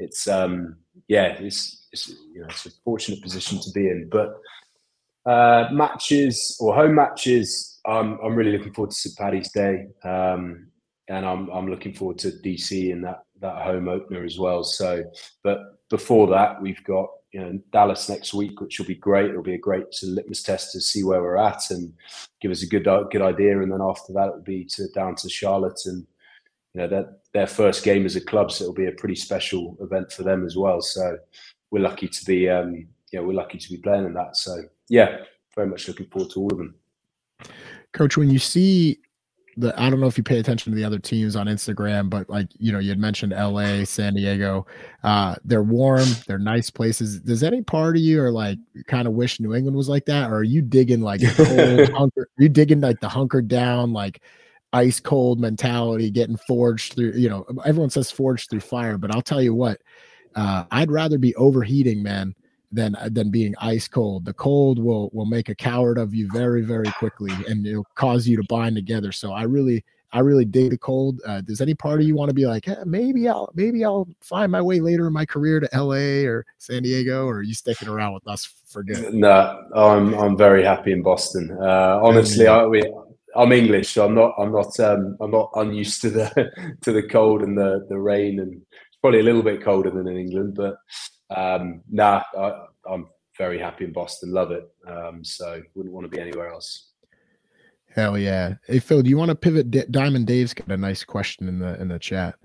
it's 0.00 0.26
um, 0.26 0.76
yeah, 1.08 1.36
it's, 1.38 1.86
it's 1.92 2.08
you 2.08 2.40
know 2.40 2.46
it's 2.48 2.66
a 2.66 2.70
fortunate 2.84 3.22
position 3.22 3.60
to 3.60 3.70
be 3.72 3.86
in. 3.86 4.08
But 4.10 4.40
uh, 5.30 5.68
matches 5.70 6.56
or 6.60 6.74
home 6.74 6.94
matches, 6.94 7.80
I'm 7.86 8.18
I'm 8.24 8.34
really 8.34 8.56
looking 8.56 8.72
forward 8.72 8.90
to 8.90 8.96
St 8.96 9.16
Paddy's 9.16 9.52
Day, 9.52 9.86
um, 10.02 10.68
and 11.08 11.24
I'm 11.26 11.48
I'm 11.50 11.70
looking 11.70 11.94
forward 11.94 12.18
to 12.20 12.30
DC 12.30 12.92
and 12.92 13.04
that 13.04 13.24
that 13.40 13.62
home 13.62 13.88
opener 13.88 14.24
as 14.24 14.38
well. 14.38 14.64
So, 14.64 15.04
but 15.44 15.60
before 15.90 16.26
that, 16.28 16.60
we've 16.60 16.82
got 16.84 17.08
you 17.32 17.40
know 17.40 17.60
Dallas 17.72 18.08
next 18.08 18.32
week, 18.32 18.60
which 18.60 18.78
will 18.78 18.86
be 18.86 18.94
great. 18.94 19.30
It'll 19.30 19.42
be 19.42 19.54
a 19.54 19.58
great 19.58 19.84
litmus 20.02 20.42
test 20.42 20.72
to 20.72 20.80
see 20.80 21.04
where 21.04 21.22
we're 21.22 21.36
at 21.36 21.70
and 21.70 21.92
give 22.40 22.50
us 22.50 22.62
a 22.62 22.66
good 22.66 22.88
good 23.10 23.22
idea. 23.22 23.60
And 23.60 23.70
then 23.70 23.82
after 23.82 24.14
that, 24.14 24.28
it'll 24.28 24.40
be 24.40 24.64
to 24.76 24.88
down 24.88 25.14
to 25.16 25.28
Charlotte 25.28 25.80
and 25.84 26.06
you 26.74 26.80
know 26.80 26.88
that 26.88 27.20
their 27.32 27.46
first 27.46 27.84
game 27.84 28.06
as 28.06 28.16
a 28.16 28.20
club, 28.20 28.50
so 28.50 28.64
it'll 28.64 28.74
be 28.74 28.86
a 28.86 28.92
pretty 28.92 29.16
special 29.16 29.76
event 29.80 30.12
for 30.12 30.22
them 30.22 30.44
as 30.44 30.56
well. 30.56 30.80
So 30.80 31.18
we're 31.70 31.82
lucky 31.82 32.08
to 32.08 32.24
be 32.24 32.48
um, 32.48 32.74
you 32.74 33.18
know 33.18 33.22
we're 33.22 33.34
lucky 33.34 33.58
to 33.58 33.68
be 33.68 33.76
playing 33.76 34.06
in 34.06 34.14
that. 34.14 34.36
So 34.36 34.56
yeah, 34.88 35.18
very 35.54 35.68
much 35.68 35.88
looking 35.88 36.06
forward 36.06 36.30
to 36.32 36.40
all 36.40 36.52
of 36.52 36.58
them. 36.58 36.74
Coach, 37.92 38.16
when 38.16 38.30
you 38.30 38.38
see 38.38 39.00
the 39.56 39.78
I 39.80 39.90
don't 39.90 40.00
know 40.00 40.06
if 40.06 40.16
you 40.16 40.24
pay 40.24 40.38
attention 40.38 40.72
to 40.72 40.76
the 40.76 40.84
other 40.84 40.98
teams 40.98 41.36
on 41.36 41.46
Instagram, 41.46 42.08
but 42.08 42.28
like 42.30 42.48
you 42.58 42.72
know, 42.72 42.78
you 42.78 42.88
had 42.88 42.98
mentioned 42.98 43.32
LA, 43.32 43.84
San 43.84 44.14
Diego. 44.14 44.66
Uh, 45.02 45.36
they're 45.44 45.62
warm, 45.62 46.06
they're 46.26 46.38
nice 46.38 46.70
places. 46.70 47.20
Does 47.20 47.42
any 47.42 47.62
part 47.62 47.96
of 47.96 48.02
you 48.02 48.22
or 48.22 48.30
like 48.30 48.58
kind 48.86 49.06
of 49.06 49.14
wish 49.14 49.40
New 49.40 49.54
England 49.54 49.76
was 49.76 49.88
like 49.88 50.06
that? 50.06 50.30
Or 50.30 50.36
are 50.36 50.42
you 50.42 50.62
digging 50.62 51.00
like 51.00 51.22
hunker? 51.24 52.22
Are 52.22 52.42
you 52.42 52.48
digging 52.48 52.80
like 52.80 53.00
the 53.00 53.08
hunker 53.08 53.42
down, 53.42 53.92
like 53.92 54.22
ice 54.72 55.00
cold 55.00 55.40
mentality, 55.40 56.10
getting 56.10 56.36
forged 56.36 56.94
through, 56.94 57.12
you 57.12 57.28
know, 57.28 57.46
everyone 57.64 57.90
says 57.90 58.10
forged 58.10 58.50
through 58.50 58.60
fire, 58.60 58.98
but 58.98 59.14
I'll 59.14 59.22
tell 59.22 59.42
you 59.42 59.54
what, 59.54 59.80
uh, 60.34 60.64
I'd 60.70 60.90
rather 60.90 61.18
be 61.18 61.34
overheating, 61.34 62.02
man, 62.02 62.34
than 62.72 62.94
uh, 62.96 63.08
than 63.10 63.30
being 63.30 63.54
ice 63.60 63.88
cold. 63.88 64.24
The 64.24 64.34
cold 64.34 64.78
will 64.78 65.10
will 65.12 65.26
make 65.26 65.48
a 65.48 65.54
coward 65.54 65.98
of 65.98 66.14
you 66.14 66.28
very 66.32 66.62
very 66.62 66.90
quickly, 66.92 67.32
and 67.48 67.66
it'll 67.66 67.86
cause 67.94 68.26
you 68.26 68.36
to 68.36 68.44
bind 68.48 68.76
together. 68.76 69.12
So 69.12 69.32
I 69.32 69.42
really 69.42 69.84
I 70.12 70.20
really 70.20 70.44
dig 70.44 70.70
the 70.70 70.78
cold. 70.78 71.20
Uh, 71.24 71.40
does 71.40 71.60
any 71.60 71.74
part 71.74 72.00
of 72.00 72.06
you 72.06 72.16
want 72.16 72.30
to 72.30 72.34
be 72.34 72.46
like, 72.46 72.66
eh, 72.68 72.76
maybe 72.84 73.28
I'll 73.28 73.50
maybe 73.54 73.84
I'll 73.84 74.08
find 74.20 74.50
my 74.50 74.60
way 74.60 74.80
later 74.80 75.06
in 75.06 75.12
my 75.12 75.24
career 75.24 75.60
to 75.60 75.74
L.A. 75.74 76.26
or 76.26 76.44
San 76.58 76.82
Diego, 76.82 77.26
or 77.26 77.38
are 77.38 77.42
you 77.42 77.54
sticking 77.54 77.88
around 77.88 78.14
with 78.14 78.26
us 78.26 78.52
for 78.66 78.82
good? 78.82 79.14
No, 79.14 79.64
I'm 79.74 80.14
I'm 80.14 80.36
very 80.36 80.64
happy 80.64 80.92
in 80.92 81.02
Boston. 81.02 81.56
Uh, 81.60 82.00
honestly, 82.02 82.46
I, 82.46 82.66
we, 82.66 82.82
I'm 83.36 83.52
English, 83.52 83.92
so 83.92 84.04
I'm 84.04 84.14
not 84.14 84.34
I'm 84.38 84.52
not 84.52 84.78
um, 84.80 85.16
I'm 85.20 85.30
not 85.30 85.50
unused 85.54 86.02
to 86.02 86.10
the 86.10 86.76
to 86.82 86.92
the 86.92 87.02
cold 87.02 87.42
and 87.42 87.56
the 87.56 87.86
the 87.88 87.98
rain, 87.98 88.40
and 88.40 88.54
it's 88.54 88.98
probably 89.00 89.20
a 89.20 89.24
little 89.24 89.42
bit 89.42 89.62
colder 89.62 89.90
than 89.90 90.08
in 90.08 90.16
England, 90.16 90.54
but 90.56 90.76
um, 91.34 91.82
nah, 91.90 92.22
I, 92.36 92.66
am 92.92 93.08
very 93.38 93.58
happy 93.58 93.84
in 93.84 93.92
Boston. 93.92 94.32
Love 94.32 94.50
it. 94.50 94.68
Um, 94.86 95.24
so 95.24 95.62
wouldn't 95.74 95.94
want 95.94 96.04
to 96.04 96.14
be 96.14 96.20
anywhere 96.20 96.52
else. 96.52 96.88
Hell 97.94 98.18
yeah! 98.18 98.54
Hey 98.66 98.78
Phil, 98.78 99.02
do 99.02 99.10
you 99.10 99.16
want 99.16 99.30
to 99.30 99.34
pivot? 99.34 99.70
D- 99.70 99.84
Diamond 99.90 100.26
Dave's 100.26 100.54
got 100.54 100.70
a 100.70 100.76
nice 100.76 101.04
question 101.04 101.48
in 101.48 101.58
the 101.58 101.80
in 101.80 101.88
the 101.88 101.98
chat. 101.98 102.36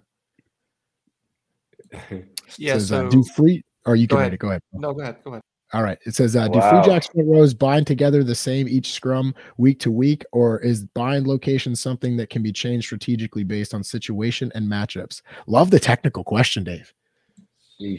yeah. 2.57 2.73
Says, 2.73 2.91
uh, 2.91 3.01
so 3.01 3.07
uh, 3.07 3.09
do 3.09 3.23
free? 3.23 3.63
Or 3.85 3.95
you 3.95 4.07
go 4.07 4.15
can 4.15 4.25
ahead. 4.25 4.39
Go 4.39 4.49
ahead. 4.49 4.61
No, 4.73 4.93
go 4.93 5.01
ahead. 5.01 5.17
Go 5.23 5.31
ahead. 5.31 5.43
All 5.73 5.83
right. 5.83 5.97
It 6.05 6.15
says, 6.15 6.35
uh, 6.35 6.47
do 6.47 6.59
wow. 6.59 6.83
Free 6.83 6.91
Jacks 6.91 7.07
front 7.07 7.27
rows 7.27 7.53
bind 7.53 7.87
together 7.87 8.23
the 8.23 8.35
same 8.35 8.67
each 8.67 8.93
scrum 8.93 9.33
week 9.57 9.79
to 9.79 9.91
week, 9.91 10.23
or 10.31 10.59
is 10.59 10.83
bind 10.83 11.27
location 11.27 11.75
something 11.75 12.17
that 12.17 12.29
can 12.29 12.43
be 12.43 12.51
changed 12.51 12.85
strategically 12.85 13.43
based 13.43 13.73
on 13.73 13.83
situation 13.83 14.51
and 14.55 14.69
matchups? 14.69 15.21
Love 15.47 15.71
the 15.71 15.79
technical 15.79 16.23
question, 16.23 16.63
Dave. 16.63 16.93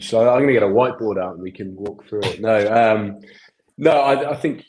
So 0.01 0.21
I'm 0.29 0.41
going 0.41 0.47
to 0.47 0.53
get 0.53 0.63
a 0.63 0.67
whiteboard 0.67 1.21
out 1.21 1.33
and 1.33 1.43
we 1.43 1.51
can 1.51 1.75
walk 1.75 2.05
through 2.07 2.21
it. 2.23 2.41
No, 2.41 2.67
um, 2.73 3.19
no, 3.77 3.91
I, 3.91 4.31
I, 4.31 4.35
think 4.35 4.65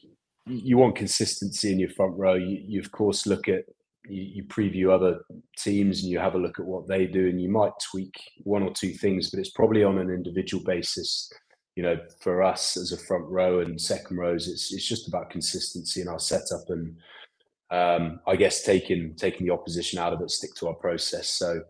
you 0.47 0.77
want 0.77 0.97
consistency 0.97 1.73
in 1.73 1.79
your 1.79 1.89
front 1.91 2.15
row. 2.19 2.35
You, 2.35 2.63
you 2.63 2.81
of 2.81 2.93
course 2.93 3.27
look 3.27 3.49
at 3.49 3.65
you, 4.07 4.23
you, 4.23 4.45
preview 4.45 4.91
other 4.91 5.21
teams 5.57 6.03
and 6.03 6.11
you 6.11 6.19
have 6.19 6.35
a 6.35 6.39
look 6.39 6.59
at 6.59 6.67
what 6.67 6.87
they 6.89 7.07
do, 7.07 7.27
and 7.29 7.41
you 7.41 7.49
might 7.49 7.73
tweak 7.91 8.15
one 8.43 8.63
or 8.63 8.73
two 8.73 8.93
things, 8.93 9.31
but 9.31 9.41
it's 9.41 9.51
probably 9.51 9.83
on 9.83 9.99
an 9.99 10.11
individual 10.11 10.63
basis. 10.63 11.33
You 11.79 11.85
know, 11.85 11.97
for 12.19 12.43
us 12.43 12.77
as 12.77 12.91
a 12.91 12.99
front 12.99 13.27
row 13.29 13.61
and 13.61 13.81
second 13.81 14.17
rows, 14.17 14.49
it's 14.49 14.73
it's 14.73 14.88
just 14.88 15.07
about 15.07 15.31
consistency 15.31 16.01
in 16.01 16.09
our 16.09 16.19
setup 16.19 16.69
and 16.71 16.97
um, 17.71 18.21
I 18.27 18.35
guess 18.35 18.62
taking 18.62 19.14
taking 19.14 19.47
the 19.47 19.53
opposition 19.53 20.01
out 20.01 20.12
of 20.12 20.21
it, 20.21 20.31
stick 20.33 20.55
to 20.57 20.69
our 20.69 20.75
process. 20.75 21.29
So 21.29 21.61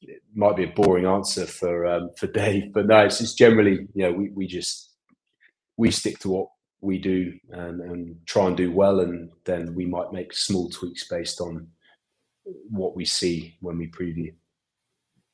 it 0.00 0.22
might 0.34 0.56
be 0.56 0.64
a 0.64 0.68
boring 0.68 1.06
answer 1.06 1.44
for 1.46 1.86
um, 1.86 2.10
for 2.16 2.26
Dave, 2.40 2.72
but 2.72 2.86
no, 2.86 3.04
it's 3.04 3.34
generally, 3.34 3.86
you 3.94 4.04
know, 4.04 4.12
we, 4.12 4.30
we 4.30 4.46
just 4.46 4.90
we 5.76 5.90
stick 5.90 6.18
to 6.20 6.30
what 6.30 6.48
we 6.80 6.98
do 6.98 7.32
and, 7.50 7.80
and 7.80 8.16
try 8.26 8.46
and 8.46 8.56
do 8.56 8.72
well, 8.72 9.00
and 9.00 9.30
then 9.44 9.74
we 9.74 9.84
might 9.84 10.12
make 10.12 10.32
small 10.32 10.70
tweaks 10.70 11.06
based 11.08 11.42
on 11.42 11.68
what 12.70 12.96
we 12.96 13.04
see 13.04 13.56
when 13.60 13.76
we 13.78 13.88
preview. 13.88 14.32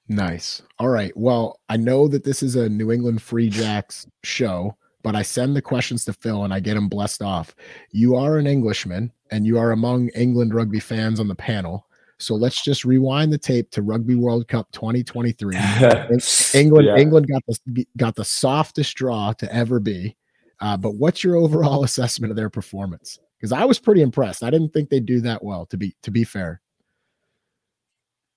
Nice. 0.09 0.63
All 0.79 0.89
right. 0.89 1.15
Well, 1.17 1.61
I 1.69 1.77
know 1.77 2.09
that 2.09 2.25
this 2.25 2.43
is 2.43 2.57
a 2.57 2.69
New 2.69 2.91
England 2.91 3.21
Free 3.21 3.51
Jacks 3.51 4.07
show, 4.25 4.77
but 5.03 5.15
I 5.15 5.23
send 5.23 5.55
the 5.55 5.63
questions 5.63 6.05
to 6.07 6.13
Phil 6.13 6.45
and 6.45 6.53
I 6.53 6.61
get 6.61 6.77
him 6.77 6.89
blessed 6.89 7.23
off. 7.23 7.55
You 7.91 8.17
are 8.17 8.39
an 8.39 8.47
Englishman 8.47 9.13
and 9.31 9.47
you 9.47 9.59
are 9.59 9.73
among 9.73 10.09
England 10.09 10.55
rugby 10.55 10.81
fans 10.81 11.21
on 11.21 11.29
the 11.29 11.35
panel. 11.35 11.87
So 12.19 12.35
let's 12.35 12.65
just 12.65 12.85
rewind 12.85 13.33
the 13.33 13.39
tape 13.39 13.71
to 13.71 13.83
Rugby 13.83 14.17
World 14.17 14.49
Cup 14.49 14.71
2023. 14.73 15.57
England, 16.55 16.87
yeah. 16.87 16.97
England 16.97 17.29
got 17.29 17.43
the 17.47 17.87
got 17.97 18.17
the 18.17 18.25
softest 18.25 18.97
draw 18.97 19.33
to 19.35 19.55
ever 19.55 19.79
be. 19.79 20.17
Uh, 20.61 20.77
but 20.77 20.97
what's 20.97 21.23
your 21.23 21.37
overall 21.37 21.85
assessment 21.85 22.31
of 22.31 22.37
their 22.37 22.51
performance? 22.51 23.21
Because 23.39 23.53
I 23.53 23.65
was 23.65 23.79
pretty 23.79 24.03
impressed. 24.03 24.43
I 24.43 24.51
didn't 24.51 24.73
think 24.73 24.91
they'd 24.91 25.07
do 25.07 25.21
that 25.21 25.45
well. 25.45 25.67
To 25.67 25.77
be 25.77 25.95
to 26.03 26.11
be 26.11 26.25
fair, 26.25 26.61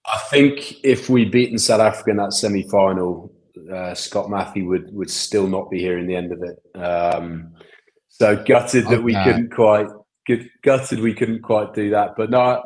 I 0.06 0.18
think 0.30 0.84
if 0.84 1.10
we'd 1.10 1.32
beaten 1.32 1.58
South 1.58 1.82
Africa 1.82 2.12
in 2.12 2.18
that 2.18 2.34
semi 2.34 2.68
final, 2.70 3.34
uh, 3.72 3.94
Scott 3.94 4.28
Mathie 4.28 4.66
would 4.66 4.94
would 4.94 5.10
still 5.10 5.48
not 5.48 5.70
be 5.70 5.80
here 5.80 5.98
in 5.98 6.08
the 6.08 6.16
end 6.16 6.32
of 6.32 6.42
it. 6.44 6.78
Um, 6.78 7.54
so 8.10 8.44
gutted 8.44 8.88
that 8.88 9.04
we 9.04 9.14
couldn't 9.14 9.52
quite 9.52 9.88
gutted 10.64 11.00
we 11.00 11.14
couldn't 11.14 11.42
quite 11.42 11.74
do 11.74 11.90
that. 11.92 12.12
But 12.16 12.30
no, 12.30 12.64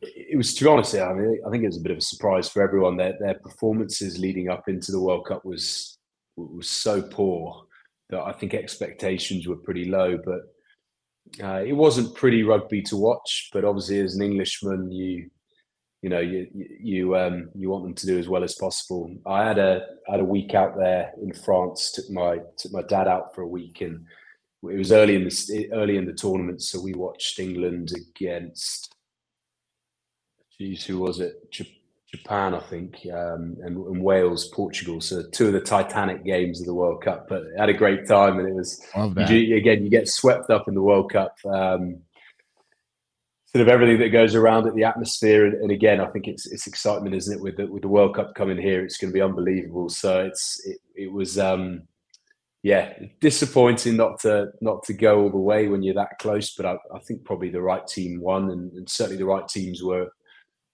it 0.00 0.36
was 0.36 0.54
to 0.54 0.64
be 0.64 0.70
honest, 0.70 0.94
I 0.94 1.12
mean, 1.12 1.40
I 1.46 1.50
think 1.50 1.64
it 1.64 1.68
was 1.68 1.78
a 1.78 1.82
bit 1.82 1.92
of 1.92 1.98
a 1.98 2.02
surprise 2.02 2.48
for 2.48 2.62
everyone. 2.62 2.96
Their 2.96 3.14
their 3.20 3.34
performances 3.34 4.18
leading 4.18 4.48
up 4.48 4.68
into 4.68 4.92
the 4.92 5.00
World 5.00 5.26
Cup 5.26 5.44
was 5.44 5.98
was 6.36 6.68
so 6.68 7.02
poor 7.02 7.64
that 8.10 8.20
I 8.20 8.32
think 8.32 8.54
expectations 8.54 9.46
were 9.46 9.56
pretty 9.56 9.86
low. 9.86 10.18
But 10.24 11.44
uh, 11.44 11.62
it 11.64 11.72
wasn't 11.72 12.14
pretty 12.14 12.42
rugby 12.42 12.82
to 12.82 12.96
watch. 12.96 13.50
But 13.52 13.64
obviously, 13.64 14.00
as 14.00 14.14
an 14.16 14.22
Englishman, 14.22 14.92
you 14.92 15.30
you 16.04 16.10
know 16.10 16.20
you 16.20 16.46
you 16.52 17.16
um, 17.16 17.48
you 17.54 17.70
want 17.70 17.84
them 17.84 17.94
to 17.94 18.06
do 18.06 18.18
as 18.18 18.28
well 18.28 18.44
as 18.44 18.54
possible. 18.56 19.10
I 19.24 19.46
had 19.48 19.58
a 19.58 19.86
had 20.06 20.20
a 20.20 20.24
week 20.24 20.52
out 20.52 20.76
there 20.76 21.12
in 21.22 21.32
France. 21.32 21.92
Took 21.92 22.10
my 22.10 22.40
took 22.58 22.72
my 22.72 22.82
dad 22.82 23.08
out 23.08 23.34
for 23.34 23.40
a 23.42 23.48
week 23.48 23.80
and. 23.80 24.04
It 24.66 24.78
was 24.78 24.92
early 24.92 25.14
in 25.14 25.24
the 25.24 25.68
early 25.74 25.98
in 25.98 26.06
the 26.06 26.14
tournament, 26.14 26.62
so 26.62 26.80
we 26.80 26.94
watched 26.94 27.38
England 27.38 27.92
against 27.94 28.94
geez, 30.56 30.86
who 30.86 31.00
was 31.00 31.20
it? 31.20 31.50
Japan, 32.10 32.54
I 32.54 32.60
think, 32.60 33.06
um, 33.12 33.58
and, 33.62 33.76
and, 33.76 34.02
Wales, 34.02 34.48
Portugal. 34.48 35.02
So 35.02 35.22
two 35.32 35.48
of 35.48 35.52
the 35.52 35.60
Titanic 35.60 36.24
games 36.24 36.60
of 36.60 36.66
the 36.66 36.72
World 36.72 37.02
Cup. 37.02 37.28
But 37.28 37.42
had 37.58 37.68
a 37.68 37.74
great 37.74 38.08
time, 38.08 38.38
and 38.38 38.48
it 38.48 38.54
was 38.54 38.82
you, 39.28 39.56
again 39.56 39.84
you 39.84 39.90
get 39.90 40.08
swept 40.08 40.48
up 40.48 40.66
in 40.66 40.74
the 40.74 40.82
World 40.82 41.12
Cup. 41.12 41.36
Um, 41.44 41.98
sort 43.54 43.68
of 43.68 43.72
everything 43.72 44.00
that 44.00 44.08
goes 44.08 44.34
around 44.34 44.66
it, 44.66 44.74
the 44.74 44.84
atmosphere, 44.84 45.46
and, 45.46 45.54
and, 45.54 45.70
again, 45.70 46.00
I 46.00 46.06
think 46.06 46.26
it's 46.26 46.46
it's 46.46 46.66
excitement, 46.66 47.14
isn't 47.14 47.36
it? 47.38 47.42
With 47.42 47.56
the 47.56 47.66
with 47.66 47.82
the 47.82 47.88
World 47.88 48.16
Cup 48.16 48.34
coming 48.34 48.58
here, 48.58 48.84
it's 48.84 48.96
going 48.96 49.12
to 49.12 49.14
be 49.14 49.22
unbelievable. 49.22 49.88
So 49.88 50.24
it's 50.24 50.60
it, 50.66 50.78
it 50.94 51.12
was. 51.12 51.38
Um, 51.38 51.82
yeah, 52.64 52.94
disappointing 53.20 53.98
not 53.98 54.20
to 54.20 54.46
not 54.62 54.84
to 54.84 54.94
go 54.94 55.20
all 55.20 55.30
the 55.30 55.36
way 55.36 55.68
when 55.68 55.82
you're 55.82 55.94
that 55.96 56.18
close, 56.18 56.54
but 56.54 56.64
I, 56.64 56.78
I 56.94 56.98
think 57.00 57.22
probably 57.22 57.50
the 57.50 57.60
right 57.60 57.86
team 57.86 58.22
won, 58.22 58.50
and, 58.50 58.72
and 58.72 58.88
certainly 58.88 59.18
the 59.18 59.26
right 59.26 59.46
teams 59.46 59.82
were 59.82 60.08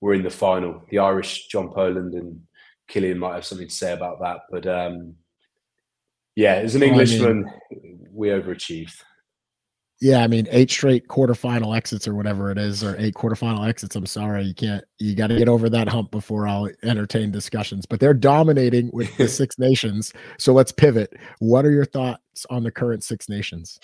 were 0.00 0.14
in 0.14 0.22
the 0.22 0.30
final. 0.30 0.84
The 0.90 1.00
Irish, 1.00 1.48
John 1.48 1.68
Poland 1.68 2.14
and 2.14 2.42
Killian 2.86 3.18
might 3.18 3.34
have 3.34 3.44
something 3.44 3.66
to 3.66 3.74
say 3.74 3.92
about 3.92 4.20
that. 4.20 4.42
But 4.52 4.68
um, 4.68 5.16
yeah, 6.36 6.54
as 6.54 6.76
an 6.76 6.84
Englishman, 6.84 7.44
I 7.48 7.74
mean, 7.74 8.06
we 8.12 8.28
overachieved. 8.28 9.02
Yeah, 10.00 10.22
I 10.22 10.28
mean, 10.28 10.48
eight 10.50 10.70
straight 10.70 11.08
quarterfinal 11.08 11.76
exits 11.76 12.08
or 12.08 12.14
whatever 12.14 12.50
it 12.50 12.56
is, 12.56 12.82
or 12.82 12.96
eight 12.98 13.14
quarterfinal 13.14 13.68
exits. 13.68 13.94
I'm 13.96 14.06
sorry, 14.06 14.44
you 14.44 14.54
can't. 14.54 14.82
You 14.98 15.14
got 15.14 15.26
to 15.26 15.36
get 15.36 15.48
over 15.48 15.68
that 15.68 15.88
hump 15.88 16.10
before 16.10 16.48
I'll 16.48 16.70
entertain 16.82 17.30
discussions. 17.30 17.84
But 17.84 18.00
they're 18.00 18.14
dominating 18.14 18.90
with 18.94 19.14
the 19.18 19.28
Six 19.28 19.58
Nations. 19.58 20.14
So 20.38 20.54
let's 20.54 20.72
pivot. 20.72 21.12
What 21.40 21.66
are 21.66 21.70
your 21.70 21.84
thoughts 21.84 22.46
on 22.48 22.62
the 22.62 22.70
current 22.70 23.04
Six 23.04 23.28
Nations? 23.28 23.78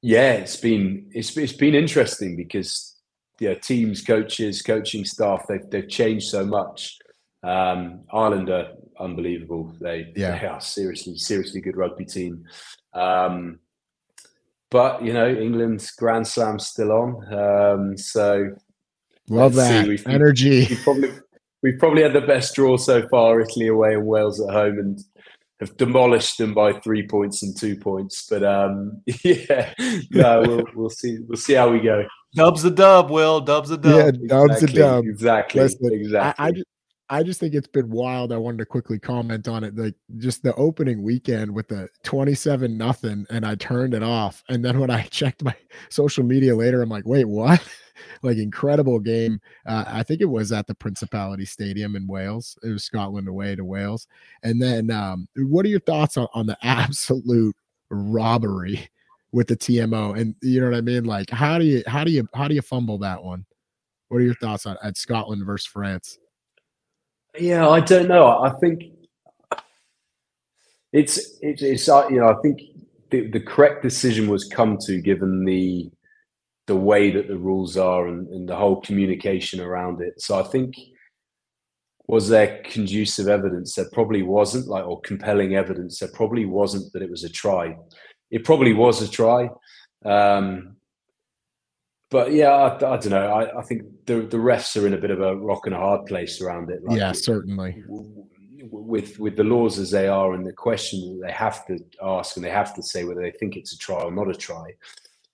Yeah, 0.00 0.32
it's 0.32 0.56
been 0.56 1.10
it's 1.12 1.36
it's 1.36 1.52
been 1.52 1.74
interesting 1.74 2.34
because 2.34 2.96
yeah, 3.40 3.54
teams, 3.54 4.02
coaches, 4.02 4.62
coaching 4.62 5.04
staff 5.04 5.46
they've 5.46 5.68
they've 5.70 5.88
changed 5.88 6.28
so 6.28 6.46
much. 6.46 6.96
Um, 7.42 8.04
Ireland 8.12 8.48
are 8.50 8.68
unbelievable. 8.98 9.74
They, 9.80 10.12
yeah. 10.14 10.38
they 10.38 10.46
are 10.46 10.60
seriously 10.60 11.18
seriously 11.18 11.60
good 11.60 11.76
rugby 11.76 12.04
team. 12.04 12.44
Um, 12.94 13.58
but 14.72 15.04
you 15.04 15.12
know, 15.12 15.28
England's 15.28 15.90
Grand 15.92 16.26
Slam's 16.26 16.66
still 16.66 16.90
on. 16.90 17.32
Um, 17.32 17.96
so 17.98 18.56
love 19.28 19.54
that 19.54 19.86
we've, 19.86 20.06
energy. 20.08 20.66
We've 20.70 20.82
probably 20.82 21.12
we've 21.62 21.78
probably 21.78 22.02
had 22.02 22.14
the 22.14 22.22
best 22.22 22.54
draw 22.54 22.78
so 22.78 23.06
far. 23.08 23.40
Italy 23.40 23.68
away 23.68 23.94
and 23.94 24.06
Wales 24.06 24.40
at 24.40 24.50
home, 24.50 24.78
and 24.78 24.98
have 25.60 25.76
demolished 25.76 26.38
them 26.38 26.54
by 26.54 26.72
three 26.72 27.06
points 27.06 27.42
and 27.42 27.56
two 27.56 27.76
points. 27.76 28.26
But 28.28 28.42
um, 28.42 29.02
yeah, 29.22 29.72
no, 30.10 30.42
we'll, 30.42 30.64
we'll 30.74 30.90
see. 30.90 31.18
We'll 31.28 31.36
see 31.36 31.54
how 31.54 31.70
we 31.70 31.80
go. 31.80 32.04
Dub's 32.34 32.64
a 32.64 32.70
dub, 32.70 33.10
Will. 33.10 33.40
Dub's 33.40 33.70
a 33.70 33.76
dub. 33.76 33.94
Yeah, 33.94 34.26
dub's 34.26 34.62
exactly, 34.62 34.80
a 34.80 34.84
dub. 34.84 35.04
Exactly. 35.04 35.60
Listen, 35.60 35.92
exactly. 35.92 36.44
I, 36.44 36.48
I, 36.48 36.62
I 37.12 37.22
just 37.22 37.38
think 37.38 37.52
it's 37.52 37.68
been 37.68 37.90
wild. 37.90 38.32
I 38.32 38.38
wanted 38.38 38.56
to 38.60 38.64
quickly 38.64 38.98
comment 38.98 39.46
on 39.46 39.64
it. 39.64 39.76
Like 39.76 39.94
just 40.16 40.42
the 40.42 40.54
opening 40.54 41.02
weekend 41.02 41.54
with 41.54 41.68
the 41.68 41.90
27 42.04 42.78
nothing, 42.78 43.26
and 43.28 43.44
I 43.44 43.54
turned 43.54 43.92
it 43.92 44.02
off. 44.02 44.42
And 44.48 44.64
then 44.64 44.80
when 44.80 44.90
I 44.90 45.02
checked 45.10 45.44
my 45.44 45.54
social 45.90 46.24
media 46.24 46.56
later, 46.56 46.80
I'm 46.80 46.88
like, 46.88 47.06
wait, 47.06 47.26
what? 47.26 47.62
like 48.22 48.38
incredible 48.38 48.98
game. 48.98 49.40
Uh, 49.66 49.84
I 49.86 50.02
think 50.04 50.22
it 50.22 50.30
was 50.30 50.52
at 50.52 50.66
the 50.66 50.74
Principality 50.74 51.44
Stadium 51.44 51.96
in 51.96 52.06
Wales. 52.06 52.58
It 52.62 52.70
was 52.70 52.84
Scotland 52.84 53.28
away 53.28 53.56
to 53.56 53.64
Wales. 53.64 54.06
And 54.42 54.60
then, 54.60 54.90
um, 54.90 55.28
what 55.36 55.66
are 55.66 55.68
your 55.70 55.80
thoughts 55.80 56.16
on, 56.16 56.28
on 56.32 56.46
the 56.46 56.56
absolute 56.62 57.54
robbery 57.90 58.88
with 59.32 59.48
the 59.48 59.56
TMO? 59.56 60.18
And 60.18 60.34
you 60.40 60.62
know 60.62 60.70
what 60.70 60.78
I 60.78 60.80
mean? 60.80 61.04
Like, 61.04 61.28
how 61.28 61.58
do 61.58 61.66
you 61.66 61.82
how 61.86 62.04
do 62.04 62.10
you 62.10 62.26
how 62.32 62.48
do 62.48 62.54
you 62.54 62.62
fumble 62.62 62.96
that 63.00 63.22
one? 63.22 63.44
What 64.08 64.22
are 64.22 64.24
your 64.24 64.34
thoughts 64.36 64.64
on 64.64 64.78
at 64.82 64.96
Scotland 64.96 65.44
versus 65.44 65.66
France? 65.66 66.18
Yeah, 67.38 67.68
I 67.68 67.80
don't 67.80 68.08
know. 68.08 68.26
I 68.26 68.50
think 68.60 68.82
it's 70.92 71.18
it's, 71.40 71.62
it's 71.62 71.88
uh, 71.88 72.06
you 72.10 72.20
know 72.20 72.28
I 72.28 72.34
think 72.42 72.60
the, 73.10 73.28
the 73.30 73.40
correct 73.40 73.82
decision 73.82 74.28
was 74.28 74.44
come 74.44 74.76
to 74.86 75.00
given 75.00 75.44
the 75.44 75.90
the 76.66 76.76
way 76.76 77.10
that 77.10 77.28
the 77.28 77.36
rules 77.36 77.76
are 77.76 78.06
and, 78.06 78.28
and 78.28 78.48
the 78.48 78.56
whole 78.56 78.80
communication 78.80 79.60
around 79.60 80.00
it. 80.00 80.14
So 80.20 80.38
I 80.38 80.42
think 80.44 80.74
was 82.06 82.28
there 82.28 82.62
conducive 82.64 83.28
evidence? 83.28 83.74
There 83.74 83.88
probably 83.92 84.22
wasn't, 84.22 84.68
like 84.68 84.84
or 84.86 85.00
compelling 85.00 85.54
evidence. 85.56 85.98
There 85.98 86.10
probably 86.12 86.44
wasn't 86.44 86.92
that 86.92 87.02
it 87.02 87.10
was 87.10 87.24
a 87.24 87.28
try. 87.28 87.76
It 88.30 88.44
probably 88.44 88.74
was 88.74 89.02
a 89.02 89.10
try. 89.10 89.48
Um, 90.04 90.76
but 92.12 92.32
yeah, 92.32 92.50
I, 92.50 92.74
I 92.76 92.98
don't 92.98 93.08
know. 93.08 93.26
I, 93.26 93.58
I, 93.58 93.62
think 93.62 93.84
the 94.04 94.20
the 94.20 94.36
refs 94.36 94.80
are 94.80 94.86
in 94.86 94.92
a 94.92 94.98
bit 94.98 95.10
of 95.10 95.20
a 95.22 95.34
rock 95.34 95.64
and 95.64 95.74
a 95.74 95.78
hard 95.78 96.04
place 96.04 96.42
around 96.42 96.70
it. 96.70 96.84
Like 96.84 96.98
yeah, 96.98 97.12
certainly. 97.12 97.82
With 98.70 99.18
with 99.18 99.36
the 99.36 99.44
laws 99.44 99.78
as 99.78 99.90
they 99.90 100.08
are 100.08 100.34
and 100.34 100.46
the 100.46 100.52
question 100.52 101.00
that 101.00 101.26
they 101.26 101.32
have 101.32 101.66
to 101.66 101.78
ask 102.02 102.36
and 102.36 102.44
they 102.44 102.50
have 102.50 102.74
to 102.74 102.82
say 102.82 103.04
whether 103.04 103.22
they 103.22 103.30
think 103.30 103.56
it's 103.56 103.72
a 103.72 103.78
try 103.78 104.02
or 104.02 104.12
not 104.12 104.28
a 104.28 104.34
try. 104.34 104.74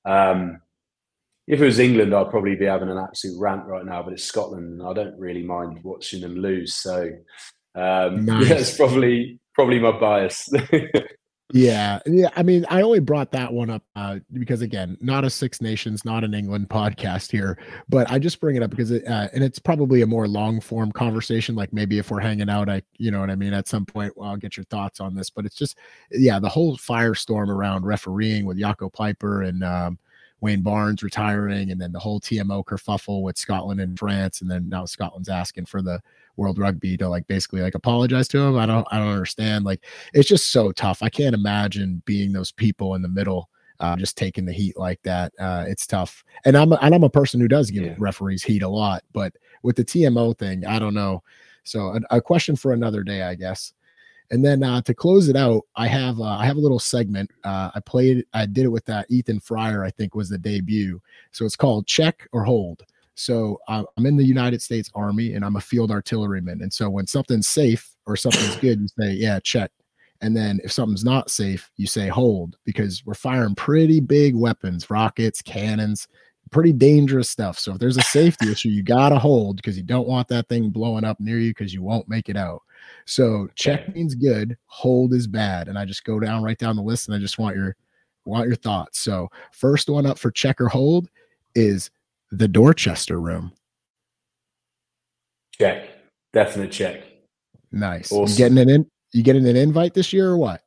Um, 0.04 0.60
if 1.48 1.60
it 1.60 1.64
was 1.64 1.80
England, 1.80 2.14
I'd 2.14 2.30
probably 2.30 2.54
be 2.54 2.66
having 2.66 2.90
an 2.90 2.98
absolute 2.98 3.40
rant 3.40 3.66
right 3.66 3.84
now. 3.84 4.04
But 4.04 4.12
it's 4.12 4.24
Scotland, 4.24 4.80
and 4.80 4.88
I 4.88 4.92
don't 4.92 5.18
really 5.18 5.42
mind 5.42 5.82
watching 5.82 6.20
them 6.20 6.36
lose. 6.36 6.76
So 6.76 7.10
um, 7.74 8.24
nice. 8.24 8.48
yeah, 8.48 8.54
it's 8.54 8.76
probably 8.76 9.40
probably 9.52 9.80
my 9.80 9.98
bias. 9.98 10.48
Yeah, 11.50 12.00
yeah. 12.04 12.28
I 12.36 12.42
mean, 12.42 12.66
I 12.68 12.82
only 12.82 13.00
brought 13.00 13.32
that 13.32 13.50
one 13.50 13.70
up 13.70 13.82
uh, 13.96 14.18
because, 14.34 14.60
again, 14.60 14.98
not 15.00 15.24
a 15.24 15.30
Six 15.30 15.62
Nations, 15.62 16.04
not 16.04 16.22
an 16.22 16.34
England 16.34 16.68
podcast 16.68 17.30
here, 17.30 17.58
but 17.88 18.10
I 18.10 18.18
just 18.18 18.38
bring 18.38 18.56
it 18.56 18.62
up 18.62 18.68
because, 18.68 18.90
it, 18.90 19.06
uh, 19.06 19.28
and 19.32 19.42
it's 19.42 19.58
probably 19.58 20.02
a 20.02 20.06
more 20.06 20.28
long 20.28 20.60
form 20.60 20.92
conversation. 20.92 21.54
Like 21.54 21.72
maybe 21.72 21.98
if 21.98 22.10
we're 22.10 22.20
hanging 22.20 22.50
out, 22.50 22.68
I, 22.68 22.82
you 22.98 23.10
know 23.10 23.20
what 23.20 23.30
I 23.30 23.34
mean. 23.34 23.54
At 23.54 23.66
some 23.66 23.86
point, 23.86 24.14
well, 24.14 24.28
I'll 24.28 24.36
get 24.36 24.58
your 24.58 24.64
thoughts 24.64 25.00
on 25.00 25.14
this, 25.14 25.30
but 25.30 25.46
it's 25.46 25.56
just, 25.56 25.78
yeah, 26.10 26.38
the 26.38 26.50
whole 26.50 26.76
firestorm 26.76 27.48
around 27.48 27.86
refereeing 27.86 28.44
with 28.44 28.58
Jaco 28.58 28.92
Peyper 28.92 29.48
and 29.48 29.64
um, 29.64 29.98
Wayne 30.42 30.60
Barnes 30.60 31.02
retiring, 31.02 31.70
and 31.70 31.80
then 31.80 31.92
the 31.92 31.98
whole 31.98 32.20
TMO 32.20 32.62
kerfuffle 32.62 33.22
with 33.22 33.38
Scotland 33.38 33.80
and 33.80 33.98
France, 33.98 34.42
and 34.42 34.50
then 34.50 34.68
now 34.68 34.84
Scotland's 34.84 35.30
asking 35.30 35.64
for 35.64 35.80
the 35.80 36.00
World 36.38 36.58
Rugby 36.58 36.96
to 36.96 37.08
like 37.08 37.26
basically 37.26 37.60
like 37.60 37.74
apologize 37.74 38.28
to 38.28 38.38
him. 38.38 38.56
I 38.56 38.64
don't 38.64 38.86
I 38.90 38.98
don't 38.98 39.08
understand. 39.08 39.64
Like 39.64 39.84
it's 40.14 40.28
just 40.28 40.52
so 40.52 40.72
tough. 40.72 41.02
I 41.02 41.08
can't 41.08 41.34
imagine 41.34 42.02
being 42.06 42.32
those 42.32 42.52
people 42.52 42.94
in 42.94 43.02
the 43.02 43.08
middle. 43.08 43.50
Uh, 43.80 43.94
just 43.94 44.16
taking 44.16 44.44
the 44.44 44.52
heat 44.52 44.76
like 44.76 45.00
that, 45.04 45.32
uh, 45.38 45.64
it's 45.68 45.86
tough. 45.86 46.24
And 46.44 46.56
I'm 46.56 46.72
and 46.72 46.92
I'm 46.94 47.04
a 47.04 47.10
person 47.10 47.40
who 47.40 47.46
does 47.46 47.70
give 47.70 47.84
yeah. 47.84 47.94
referees 47.96 48.42
heat 48.42 48.62
a 48.62 48.68
lot, 48.68 49.04
but 49.12 49.32
with 49.62 49.76
the 49.76 49.84
TMO 49.84 50.36
thing, 50.36 50.66
I 50.66 50.80
don't 50.80 50.94
know. 50.94 51.22
So 51.62 51.96
a, 52.10 52.16
a 52.16 52.20
question 52.20 52.56
for 52.56 52.72
another 52.72 53.04
day, 53.04 53.22
I 53.22 53.36
guess. 53.36 53.72
And 54.30 54.44
then 54.44 54.62
uh, 54.62 54.82
to 54.82 54.94
close 54.94 55.28
it 55.28 55.36
out, 55.36 55.62
I 55.76 55.86
have 55.86 56.18
uh, 56.18 56.24
I 56.24 56.44
have 56.44 56.56
a 56.56 56.60
little 56.60 56.80
segment. 56.80 57.30
Uh, 57.44 57.70
I 57.74 57.80
played 57.80 58.24
I 58.34 58.46
did 58.46 58.64
it 58.64 58.72
with 58.72 58.84
that 58.86 59.06
Ethan 59.10 59.40
Fryer, 59.40 59.84
I 59.84 59.90
think 59.90 60.14
was 60.14 60.28
the 60.28 60.38
debut. 60.38 61.00
So 61.30 61.44
it's 61.44 61.56
called 61.56 61.86
Check 61.86 62.26
or 62.32 62.44
Hold. 62.44 62.84
So 63.18 63.60
uh, 63.66 63.82
I'm 63.96 64.06
in 64.06 64.16
the 64.16 64.24
United 64.24 64.62
States 64.62 64.90
Army 64.94 65.34
and 65.34 65.44
I'm 65.44 65.56
a 65.56 65.60
field 65.60 65.90
artilleryman. 65.90 66.62
And 66.62 66.72
so 66.72 66.88
when 66.88 67.06
something's 67.06 67.48
safe 67.48 67.96
or 68.06 68.16
something's 68.16 68.56
good, 68.60 68.80
you 68.80 68.88
say, 68.98 69.12
yeah, 69.12 69.40
check. 69.40 69.72
And 70.20 70.36
then 70.36 70.60
if 70.64 70.72
something's 70.72 71.04
not 71.04 71.30
safe, 71.30 71.70
you 71.76 71.86
say 71.86 72.08
hold 72.08 72.56
because 72.64 73.04
we're 73.04 73.14
firing 73.14 73.54
pretty 73.54 74.00
big 74.00 74.34
weapons, 74.34 74.88
rockets, 74.88 75.42
cannons, 75.42 76.06
pretty 76.52 76.72
dangerous 76.72 77.28
stuff. 77.28 77.58
So 77.58 77.72
if 77.72 77.78
there's 77.78 77.96
a 77.96 78.02
safety 78.02 78.48
issue, 78.52 78.68
you 78.68 78.82
got 78.82 79.08
to 79.10 79.18
hold 79.18 79.56
because 79.56 79.76
you 79.76 79.82
don't 79.82 80.08
want 80.08 80.28
that 80.28 80.48
thing 80.48 80.70
blowing 80.70 81.04
up 81.04 81.18
near 81.18 81.38
you 81.38 81.50
because 81.50 81.74
you 81.74 81.82
won't 81.82 82.08
make 82.08 82.28
it 82.28 82.36
out. 82.36 82.62
So 83.04 83.48
check 83.56 83.92
means 83.94 84.14
good, 84.14 84.56
hold 84.66 85.12
is 85.12 85.26
bad. 85.26 85.68
And 85.68 85.76
I 85.76 85.84
just 85.84 86.04
go 86.04 86.20
down 86.20 86.42
right 86.42 86.58
down 86.58 86.76
the 86.76 86.82
list 86.82 87.08
and 87.08 87.16
I 87.16 87.18
just 87.18 87.38
want 87.38 87.56
your 87.56 87.74
want 88.24 88.46
your 88.46 88.56
thoughts. 88.56 89.00
So 89.00 89.28
first 89.52 89.88
one 89.88 90.06
up 90.06 90.18
for 90.18 90.30
check 90.30 90.60
or 90.60 90.68
hold 90.68 91.08
is 91.54 91.90
the 92.30 92.48
Dorchester 92.48 93.20
room. 93.20 93.52
Check. 95.52 95.88
Definite 96.32 96.70
check. 96.70 97.04
Nice. 97.72 98.12
Awesome. 98.12 98.32
You 98.32 98.36
getting 98.36 98.58
an 98.58 98.68
in, 98.68 98.90
you 99.12 99.22
getting 99.22 99.46
an 99.46 99.56
invite 99.56 99.94
this 99.94 100.12
year 100.12 100.28
or 100.28 100.36
what? 100.36 100.62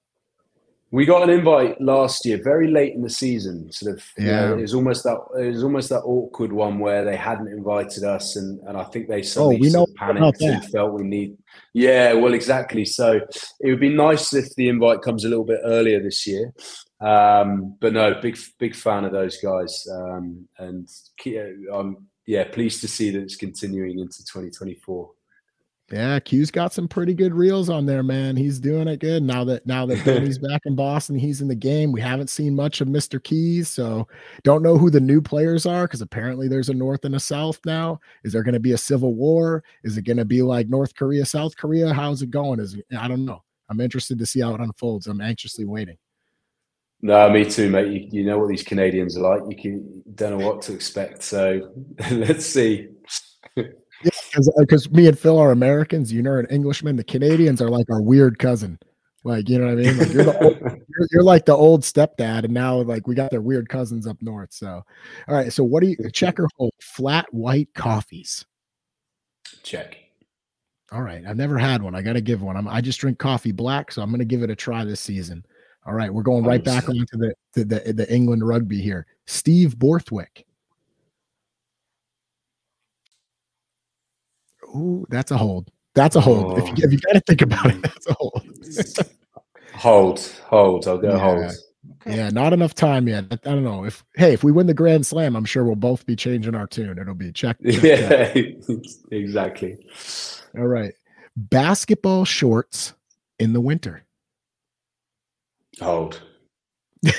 We 0.93 1.05
got 1.05 1.23
an 1.23 1.29
invite 1.29 1.79
last 1.79 2.25
year, 2.25 2.41
very 2.43 2.69
late 2.69 2.93
in 2.93 3.01
the 3.01 3.09
season. 3.09 3.71
Sort 3.71 3.95
of, 3.95 4.03
yeah. 4.17 4.25
You 4.25 4.31
know, 4.31 4.57
it 4.57 4.61
was 4.61 4.73
almost 4.73 5.03
that 5.05 5.17
it 5.39 5.47
was 5.47 5.63
almost 5.63 5.87
that 5.89 6.01
awkward 6.01 6.51
one 6.51 6.79
where 6.79 7.05
they 7.05 7.15
hadn't 7.15 7.47
invited 7.47 8.03
us, 8.03 8.35
and 8.35 8.59
and 8.67 8.75
I 8.75 8.83
think 8.83 9.07
they 9.07 9.21
suddenly 9.21 9.55
oh, 9.55 9.59
we 9.61 9.69
know 9.69 9.87
panicked 9.97 10.41
and 10.41 10.65
felt 10.65 10.91
we 10.91 11.03
need. 11.03 11.37
Yeah, 11.73 12.11
well, 12.13 12.33
exactly. 12.33 12.83
So 12.83 13.21
it 13.61 13.69
would 13.69 13.79
be 13.79 13.95
nice 13.95 14.33
if 14.33 14.53
the 14.55 14.67
invite 14.67 15.01
comes 15.01 15.23
a 15.23 15.29
little 15.29 15.45
bit 15.45 15.61
earlier 15.63 16.03
this 16.03 16.27
year. 16.27 16.51
Um, 17.01 17.75
but 17.79 17.93
no, 17.93 18.13
big 18.21 18.37
big 18.59 18.75
fan 18.75 19.05
of 19.05 19.11
those 19.11 19.37
guys, 19.37 19.87
um, 19.91 20.47
and 20.59 20.87
I'm 21.73 22.07
yeah 22.27 22.43
pleased 22.45 22.81
to 22.81 22.87
see 22.87 23.09
that 23.09 23.21
it's 23.21 23.35
continuing 23.35 23.99
into 23.99 24.19
2024. 24.19 25.09
Yeah, 25.91 26.19
Q's 26.19 26.51
got 26.51 26.71
some 26.71 26.87
pretty 26.87 27.13
good 27.13 27.33
reels 27.33 27.69
on 27.69 27.85
there, 27.85 28.03
man. 28.03 28.37
He's 28.37 28.59
doing 28.59 28.87
it 28.87 29.01
good 29.01 29.23
now 29.23 29.43
that 29.45 29.65
now 29.65 29.85
that 29.87 30.05
Benny's 30.05 30.37
back 30.37 30.61
in 30.65 30.75
Boston. 30.75 31.17
He's 31.17 31.41
in 31.41 31.47
the 31.47 31.55
game. 31.55 31.91
We 31.91 31.99
haven't 31.99 32.29
seen 32.29 32.55
much 32.55 32.81
of 32.81 32.87
Mr. 32.87 33.21
Keys, 33.21 33.67
so 33.67 34.07
don't 34.43 34.63
know 34.63 34.77
who 34.77 34.89
the 34.89 35.01
new 35.01 35.21
players 35.21 35.65
are 35.65 35.87
because 35.87 36.01
apparently 36.01 36.47
there's 36.47 36.69
a 36.69 36.73
North 36.73 37.03
and 37.03 37.15
a 37.15 37.19
South 37.19 37.59
now. 37.65 37.99
Is 38.23 38.31
there 38.31 38.43
going 38.43 38.53
to 38.53 38.59
be 38.59 38.71
a 38.73 38.77
civil 38.77 39.15
war? 39.15 39.63
Is 39.83 39.97
it 39.97 40.03
going 40.03 40.17
to 40.17 40.25
be 40.25 40.41
like 40.41 40.69
North 40.69 40.95
Korea, 40.95 41.25
South 41.25 41.57
Korea? 41.57 41.93
How's 41.93 42.21
it 42.21 42.29
going? 42.29 42.59
Is 42.59 42.77
I 42.97 43.07
don't 43.07 43.25
know. 43.25 43.43
I'm 43.69 43.81
interested 43.81 44.19
to 44.19 44.25
see 44.25 44.41
how 44.41 44.53
it 44.53 44.61
unfolds. 44.61 45.07
I'm 45.07 45.19
anxiously 45.19 45.65
waiting. 45.65 45.97
No, 47.01 47.29
me 47.29 47.45
too, 47.45 47.69
mate. 47.69 47.91
You, 47.91 48.07
you 48.11 48.23
know 48.23 48.37
what 48.37 48.49
these 48.49 48.63
Canadians 48.63 49.17
are 49.17 49.21
like. 49.21 49.41
You 49.49 49.61
can 49.61 50.03
don't 50.15 50.37
know 50.37 50.45
what 50.45 50.61
to 50.63 50.73
expect. 50.73 51.23
So 51.23 51.73
let's 52.11 52.45
see. 52.45 52.89
yeah, 53.55 53.63
because 54.57 54.87
uh, 54.87 54.91
me 54.91 55.07
and 55.07 55.17
Phil 55.17 55.37
are 55.37 55.51
Americans. 55.51 56.13
You 56.13 56.21
know, 56.21 56.35
an 56.35 56.47
Englishman. 56.47 56.95
The 56.95 57.03
Canadians 57.03 57.61
are 57.61 57.69
like 57.69 57.89
our 57.89 58.01
weird 58.01 58.37
cousin. 58.37 58.77
Like 59.23 59.49
you 59.49 59.57
know 59.57 59.65
what 59.65 59.73
I 59.73 59.75
mean? 59.75 59.97
Like 59.97 60.13
you're, 60.13 60.23
the 60.25 60.43
old, 60.43 60.59
you're, 60.61 61.07
you're, 61.11 61.23
like 61.23 61.45
the 61.45 61.55
old 61.55 61.81
stepdad, 61.81 62.43
and 62.43 62.53
now 62.53 62.77
like 62.81 63.07
we 63.07 63.15
got 63.15 63.31
their 63.31 63.41
weird 63.41 63.67
cousins 63.67 64.05
up 64.05 64.17
north. 64.21 64.53
So, 64.53 64.83
all 65.27 65.35
right. 65.35 65.51
So 65.51 65.63
what 65.63 65.81
do 65.81 65.89
you 65.89 66.09
check 66.11 66.39
or 66.39 66.47
hold? 66.57 66.73
Flat 66.81 67.31
white 67.33 67.69
coffees. 67.73 68.45
Check. 69.63 69.97
All 70.91 71.01
right. 71.01 71.23
I've 71.25 71.37
never 71.37 71.57
had 71.57 71.81
one. 71.81 71.95
I 71.95 72.01
got 72.01 72.13
to 72.13 72.21
give 72.21 72.41
one. 72.41 72.57
I'm, 72.57 72.67
I 72.67 72.81
just 72.81 72.99
drink 72.99 73.17
coffee 73.17 73.53
black, 73.53 73.91
so 73.91 74.01
I'm 74.01 74.09
going 74.09 74.19
to 74.19 74.25
give 74.25 74.43
it 74.43 74.49
a 74.49 74.55
try 74.55 74.83
this 74.83 74.99
season 74.99 75.45
All 75.85 75.93
right, 75.93 76.13
we're 76.13 76.21
going 76.21 76.43
right 76.43 76.63
back 76.63 76.87
onto 76.89 77.17
the 77.17 77.33
to 77.53 77.65
the 77.65 77.93
the 77.93 78.13
England 78.13 78.47
rugby 78.47 78.81
here. 78.81 79.07
Steve 79.25 79.77
Borthwick. 79.79 80.45
Ooh, 84.75 85.05
that's 85.09 85.31
a 85.31 85.37
hold. 85.37 85.71
That's 85.95 86.15
a 86.15 86.21
hold. 86.21 86.53
Oh. 86.53 86.57
If 86.57 86.67
you 86.67 86.85
if 86.85 86.91
you 86.91 86.99
oh. 87.03 87.07
got 87.07 87.13
to 87.13 87.21
think 87.21 87.41
about 87.41 87.65
it, 87.71 87.81
that's 87.81 88.07
a 88.07 88.13
hold. 88.13 88.43
hold, 89.73 90.19
hold. 90.45 90.87
I'll 90.87 90.97
go 90.97 91.13
yeah. 91.13 91.17
hold. 91.17 91.51
Okay. 92.03 92.17
Yeah, 92.17 92.29
not 92.29 92.53
enough 92.53 92.73
time 92.75 93.07
yet. 93.07 93.25
I 93.31 93.35
don't 93.35 93.63
know 93.63 93.85
if 93.85 94.03
hey, 94.15 94.33
if 94.33 94.43
we 94.43 94.51
win 94.51 94.67
the 94.67 94.73
Grand 94.73 95.05
Slam, 95.05 95.35
I'm 95.35 95.45
sure 95.45 95.63
we'll 95.63 95.75
both 95.75 96.05
be 96.05 96.15
changing 96.15 96.55
our 96.55 96.67
tune. 96.67 96.97
It'll 96.99 97.15
be 97.15 97.31
check. 97.31 97.57
check 97.63 97.83
yeah, 97.83 98.33
check. 98.33 98.55
exactly. 99.11 99.77
All 100.57 100.67
right, 100.67 100.93
basketball 101.35 102.25
shorts 102.25 102.93
in 103.39 103.53
the 103.53 103.61
winter. 103.61 104.03
Hold. 105.79 106.21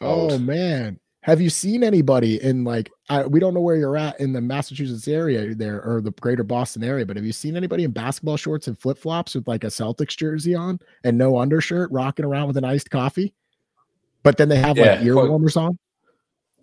oh 0.00 0.38
man, 0.38 0.98
have 1.22 1.40
you 1.40 1.48
seen 1.48 1.82
anybody 1.82 2.42
in 2.42 2.64
like 2.64 2.90
I, 3.08 3.24
we 3.26 3.40
don't 3.40 3.54
know 3.54 3.60
where 3.60 3.76
you're 3.76 3.96
at 3.96 4.20
in 4.20 4.32
the 4.32 4.40
Massachusetts 4.40 5.08
area 5.08 5.54
there 5.54 5.82
or 5.82 6.00
the 6.00 6.10
greater 6.12 6.44
Boston 6.44 6.84
area, 6.84 7.06
but 7.06 7.16
have 7.16 7.24
you 7.24 7.32
seen 7.32 7.56
anybody 7.56 7.84
in 7.84 7.92
basketball 7.92 8.36
shorts 8.36 8.68
and 8.68 8.78
flip 8.78 8.98
flops 8.98 9.34
with 9.34 9.48
like 9.48 9.64
a 9.64 9.68
Celtics 9.68 10.16
jersey 10.16 10.54
on 10.54 10.78
and 11.04 11.16
no 11.16 11.38
undershirt, 11.38 11.90
rocking 11.90 12.24
around 12.24 12.48
with 12.48 12.56
an 12.56 12.64
iced 12.64 12.90
coffee? 12.90 13.32
But 14.22 14.36
then 14.36 14.48
they 14.48 14.56
have 14.58 14.76
yeah, 14.76 14.94
like 14.94 15.02
ear 15.02 15.14
quite, 15.14 15.28
warmers 15.28 15.56
on. 15.56 15.78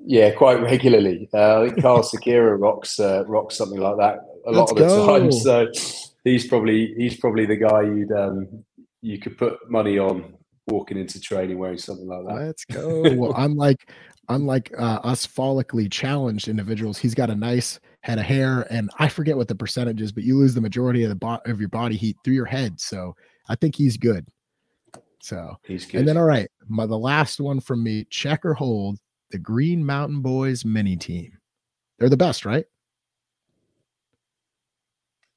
Yeah, 0.06 0.32
quite 0.32 0.62
regularly. 0.62 1.30
Uh, 1.34 1.62
I 1.62 1.70
think 1.70 1.82
Karl 1.82 2.04
Sikora 2.04 2.58
rocks 2.58 3.00
uh, 3.00 3.24
rocks 3.26 3.56
something 3.56 3.80
like 3.80 3.98
that 3.98 4.20
a 4.46 4.52
Let's 4.52 4.72
lot 4.72 4.72
of 4.72 4.78
the 4.78 4.84
go. 4.88 5.20
time. 5.20 5.32
So 5.32 5.72
he's 6.24 6.48
probably 6.48 6.94
he's 6.98 7.18
probably 7.18 7.46
the 7.46 7.56
guy 7.56 7.82
you'd 7.84 8.12
um, 8.12 8.64
you 9.04 9.20
could 9.20 9.38
put 9.38 9.70
money 9.70 10.00
on 10.00 10.34
walking 10.68 10.98
into 10.98 11.20
training 11.20 11.60
wearing 11.60 11.78
something 11.78 12.08
like 12.08 12.26
that. 12.26 12.34
Let's 12.34 12.66
go. 12.66 13.02
well, 13.16 13.34
unlike 13.38 13.92
unlike 14.30 14.74
uh, 14.80 15.00
us 15.04 15.28
follically 15.28 15.92
challenged 15.92 16.48
individuals, 16.48 16.98
he's 16.98 17.14
got 17.14 17.30
a 17.30 17.36
nice 17.36 17.80
head 18.02 18.18
of 18.18 18.24
hair, 18.24 18.66
and 18.70 18.90
I 18.98 19.10
forget 19.10 19.36
what 19.36 19.50
the 19.50 19.56
percentage 19.56 20.02
is, 20.02 20.14
but 20.14 20.24
you 20.24 20.38
lose 20.38 20.54
the 20.54 20.62
majority 20.62 21.04
of 21.04 21.10
the 21.10 21.16
bo- 21.16 21.42
of 21.46 21.60
your 21.60 21.70
body 21.70 21.98
heat 21.98 22.18
through 22.24 22.34
your 22.34 22.46
head. 22.46 22.80
So 22.80 23.14
I 23.50 23.56
think 23.56 23.76
he's 23.76 23.98
good. 23.98 24.26
So 25.22 25.58
he's 25.66 25.86
good. 25.86 26.00
And 26.00 26.08
then 26.08 26.18
all 26.18 26.24
right, 26.24 26.50
my 26.68 26.86
the 26.86 26.98
last 26.98 27.42
one 27.42 27.60
from 27.60 27.84
me, 27.84 28.06
check 28.10 28.46
or 28.46 28.54
hold 28.54 29.00
the 29.32 29.38
Green 29.38 29.86
Mountain 29.86 30.22
Boys 30.22 30.64
mini 30.64 30.96
team. 30.96 31.38
They're 32.00 32.10
the 32.10 32.18
best, 32.18 32.46
right? 32.46 32.66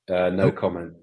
Uh, 0.08 0.30
no 0.30 0.52
comment. 0.52 0.94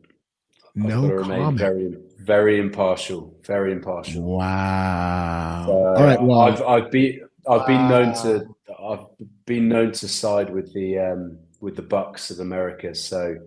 No 0.75 1.21
comment. 1.21 1.57
Very, 1.57 1.97
very 2.23 2.59
impartial. 2.59 3.35
Very 3.45 3.71
impartial. 3.71 4.23
Wow. 4.23 5.65
Uh, 5.67 5.71
All 5.71 6.03
right. 6.03 6.21
Well, 6.21 6.39
I've 6.39 6.61
I've 6.63 6.91
been 6.91 7.21
I've 7.49 7.67
been 7.67 7.89
known 7.89 8.13
to 8.15 8.45
I've 8.79 9.05
been 9.45 9.67
known 9.67 9.91
to 9.93 10.07
side 10.07 10.49
with 10.49 10.73
the 10.73 10.99
um, 10.99 11.37
with 11.59 11.75
the 11.75 11.81
Bucks 11.81 12.31
of 12.31 12.39
America. 12.39 12.95
So 12.95 13.37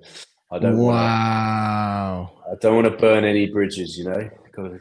I 0.50 0.58
don't. 0.58 0.78
Wow. 0.78 2.32
Wanna, 2.34 2.52
I 2.52 2.58
don't 2.60 2.74
want 2.74 2.86
to 2.86 2.96
burn 2.96 3.24
any 3.24 3.46
bridges. 3.46 3.98
You 3.98 4.04
know. 4.04 4.30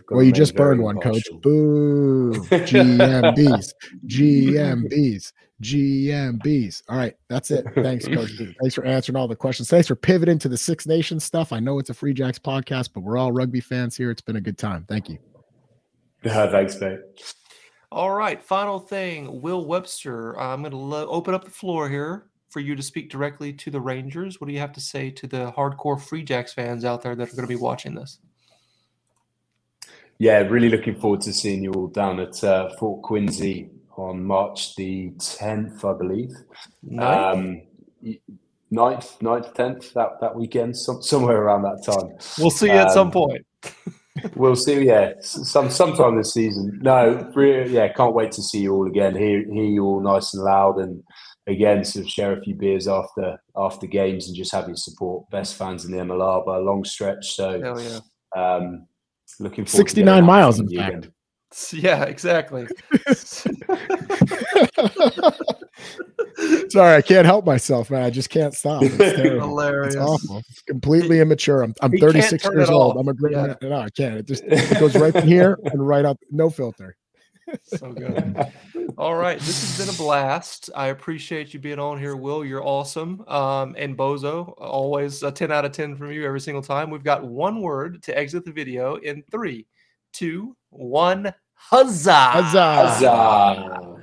well, 0.09 0.23
you 0.23 0.31
just 0.31 0.55
burned 0.55 0.81
one, 0.81 0.99
coach. 0.99 1.23
Boo. 1.41 2.33
GMBs. 2.33 3.73
GMBs. 4.07 5.31
GMBs. 5.61 6.83
All 6.89 6.97
right, 6.97 7.15
that's 7.29 7.51
it. 7.51 7.65
Thanks, 7.75 8.07
Coach. 8.07 8.31
Thanks 8.59 8.75
for 8.75 8.85
answering 8.85 9.15
all 9.15 9.27
the 9.27 9.35
questions. 9.35 9.69
Thanks 9.69 9.87
for 9.87 9.95
pivoting 9.95 10.39
to 10.39 10.49
the 10.49 10.57
Six 10.57 10.85
Nations 10.85 11.23
stuff. 11.23 11.53
I 11.53 11.59
know 11.59 11.79
it's 11.79 11.89
a 11.89 11.93
Free 11.93 12.13
Jacks 12.13 12.39
podcast, 12.39 12.89
but 12.93 13.01
we're 13.01 13.17
all 13.17 13.31
rugby 13.31 13.61
fans 13.61 13.95
here. 13.95 14.11
It's 14.11 14.21
been 14.21 14.35
a 14.35 14.41
good 14.41 14.57
time. 14.57 14.85
Thank 14.87 15.09
you. 15.09 15.17
Yeah, 16.23 16.49
thanks, 16.49 16.79
mate. 16.79 16.99
All 17.91 18.11
right, 18.11 18.43
final 18.43 18.79
thing, 18.79 19.41
Will 19.41 19.65
Webster. 19.65 20.37
I'm 20.39 20.61
going 20.61 20.71
to 20.71 20.77
lo- 20.77 21.07
open 21.07 21.33
up 21.33 21.45
the 21.45 21.51
floor 21.51 21.87
here 21.87 22.25
for 22.49 22.59
you 22.59 22.75
to 22.75 22.83
speak 22.83 23.09
directly 23.09 23.53
to 23.53 23.71
the 23.71 23.79
Rangers. 23.79 24.41
What 24.41 24.47
do 24.47 24.53
you 24.53 24.59
have 24.59 24.73
to 24.73 24.81
say 24.81 25.11
to 25.11 25.27
the 25.27 25.51
hardcore 25.51 26.01
Free 26.01 26.23
Jacks 26.23 26.53
fans 26.53 26.83
out 26.83 27.03
there 27.03 27.15
that 27.15 27.31
are 27.31 27.35
going 27.35 27.47
to 27.47 27.53
be 27.53 27.55
watching 27.55 27.95
this? 27.95 28.19
Yeah, 30.17 30.39
really 30.39 30.69
looking 30.69 30.95
forward 30.95 31.21
to 31.21 31.33
seeing 31.33 31.63
you 31.63 31.73
all 31.73 31.87
down 31.87 32.19
at 32.19 32.43
uh, 32.43 32.69
Fort 32.79 33.01
Quincy 33.03 33.69
on 33.97 34.23
March 34.23 34.75
the 34.75 35.11
10th, 35.17 35.83
I 35.83 35.97
believe. 35.97 36.31
Ninth? 36.83 37.37
Um, 37.37 37.61
9th, 38.73 39.19
9th, 39.19 39.55
10th, 39.55 39.93
that, 39.93 40.19
that 40.21 40.35
weekend, 40.35 40.77
some, 40.77 41.01
somewhere 41.01 41.41
around 41.41 41.63
that 41.63 41.83
time. 41.85 42.17
We'll 42.39 42.49
see 42.49 42.67
you 42.67 42.73
um, 42.73 42.87
at 42.87 42.91
some 42.91 43.07
um, 43.07 43.13
point. 43.13 43.45
we'll 44.35 44.55
see, 44.55 44.83
yeah, 44.83 45.13
some 45.21 45.69
sometime 45.69 46.17
this 46.17 46.33
season. 46.33 46.79
No, 46.81 47.31
really, 47.35 47.73
yeah, 47.73 47.91
can't 47.91 48.13
wait 48.13 48.31
to 48.33 48.41
see 48.41 48.59
you 48.61 48.73
all 48.73 48.87
again. 48.87 49.15
Hear, 49.15 49.43
hear 49.45 49.65
you 49.65 49.83
all 49.83 50.01
nice 50.01 50.33
and 50.33 50.43
loud, 50.43 50.79
and 50.79 51.03
again, 51.47 51.83
sort 51.83 52.05
of 52.05 52.11
share 52.11 52.37
a 52.37 52.41
few 52.41 52.55
beers 52.55 52.87
after 52.87 53.37
after 53.55 53.87
games 53.87 54.27
and 54.27 54.35
just 54.35 54.51
have 54.51 54.67
your 54.67 54.77
support. 54.77 55.29
Best 55.29 55.55
fans 55.55 55.85
in 55.85 55.91
the 55.91 55.97
MLR 55.97 56.45
by 56.45 56.57
a 56.57 56.61
long 56.61 56.83
stretch. 56.83 57.35
So, 57.35 57.61
Hell 57.61 57.81
yeah. 57.81 57.99
Um, 58.35 58.87
looking 59.39 59.65
forward 59.65 59.87
69 59.89 60.23
miles, 60.23 60.59
in 60.59 60.69
fact. 60.69 60.97
Again. 60.97 61.11
Yeah, 61.73 62.03
exactly. 62.03 62.67
Sorry, 66.69 66.95
I 66.95 67.01
can't 67.01 67.25
help 67.25 67.45
myself, 67.45 67.89
man. 67.89 68.03
I 68.03 68.09
just 68.09 68.29
can't 68.29 68.53
stop. 68.53 68.83
It's 68.83 69.17
Hilarious. 69.17 69.95
It's 69.95 70.03
awful. 70.03 70.41
It's 70.49 70.61
completely 70.63 71.21
immature. 71.21 71.61
I'm, 71.63 71.73
I'm 71.81 71.97
36 71.97 72.43
years 72.45 72.69
old. 72.69 72.97
I'm 72.97 73.07
a 73.07 73.13
great 73.13 73.35
yeah. 73.35 73.47
man. 73.47 73.57
No, 73.61 73.79
I 73.79 73.89
can't. 73.89 74.15
It 74.15 74.27
just 74.27 74.43
it 74.47 74.79
goes 74.79 74.95
right 74.95 75.13
from 75.13 75.27
here 75.27 75.57
and 75.65 75.85
right 75.85 76.03
up. 76.03 76.17
No 76.29 76.49
filter. 76.49 76.97
so 77.63 77.93
good. 77.93 78.51
All 78.97 79.15
right. 79.15 79.39
This 79.39 79.77
has 79.77 79.85
been 79.85 79.95
a 79.95 79.97
blast. 79.97 80.69
I 80.75 80.87
appreciate 80.87 81.53
you 81.53 81.59
being 81.59 81.79
on 81.79 81.99
here, 81.99 82.17
Will. 82.17 82.43
You're 82.43 82.65
awesome. 82.65 83.23
Um, 83.27 83.75
and 83.77 83.97
Bozo, 83.97 84.53
always 84.57 85.23
a 85.23 85.31
10 85.31 85.51
out 85.51 85.63
of 85.63 85.71
10 85.71 85.95
from 85.95 86.11
you 86.11 86.25
every 86.25 86.41
single 86.41 86.63
time. 86.63 86.89
We've 86.89 87.03
got 87.03 87.25
one 87.25 87.61
word 87.61 88.03
to 88.03 88.17
exit 88.17 88.43
the 88.43 88.51
video 88.51 88.95
in 88.95 89.23
three, 89.31 89.67
two, 90.11 90.55
one. 90.69 91.33
Huzzah! 91.57 92.31
Huzzah! 92.33 92.87
Huzzah! 92.87 93.94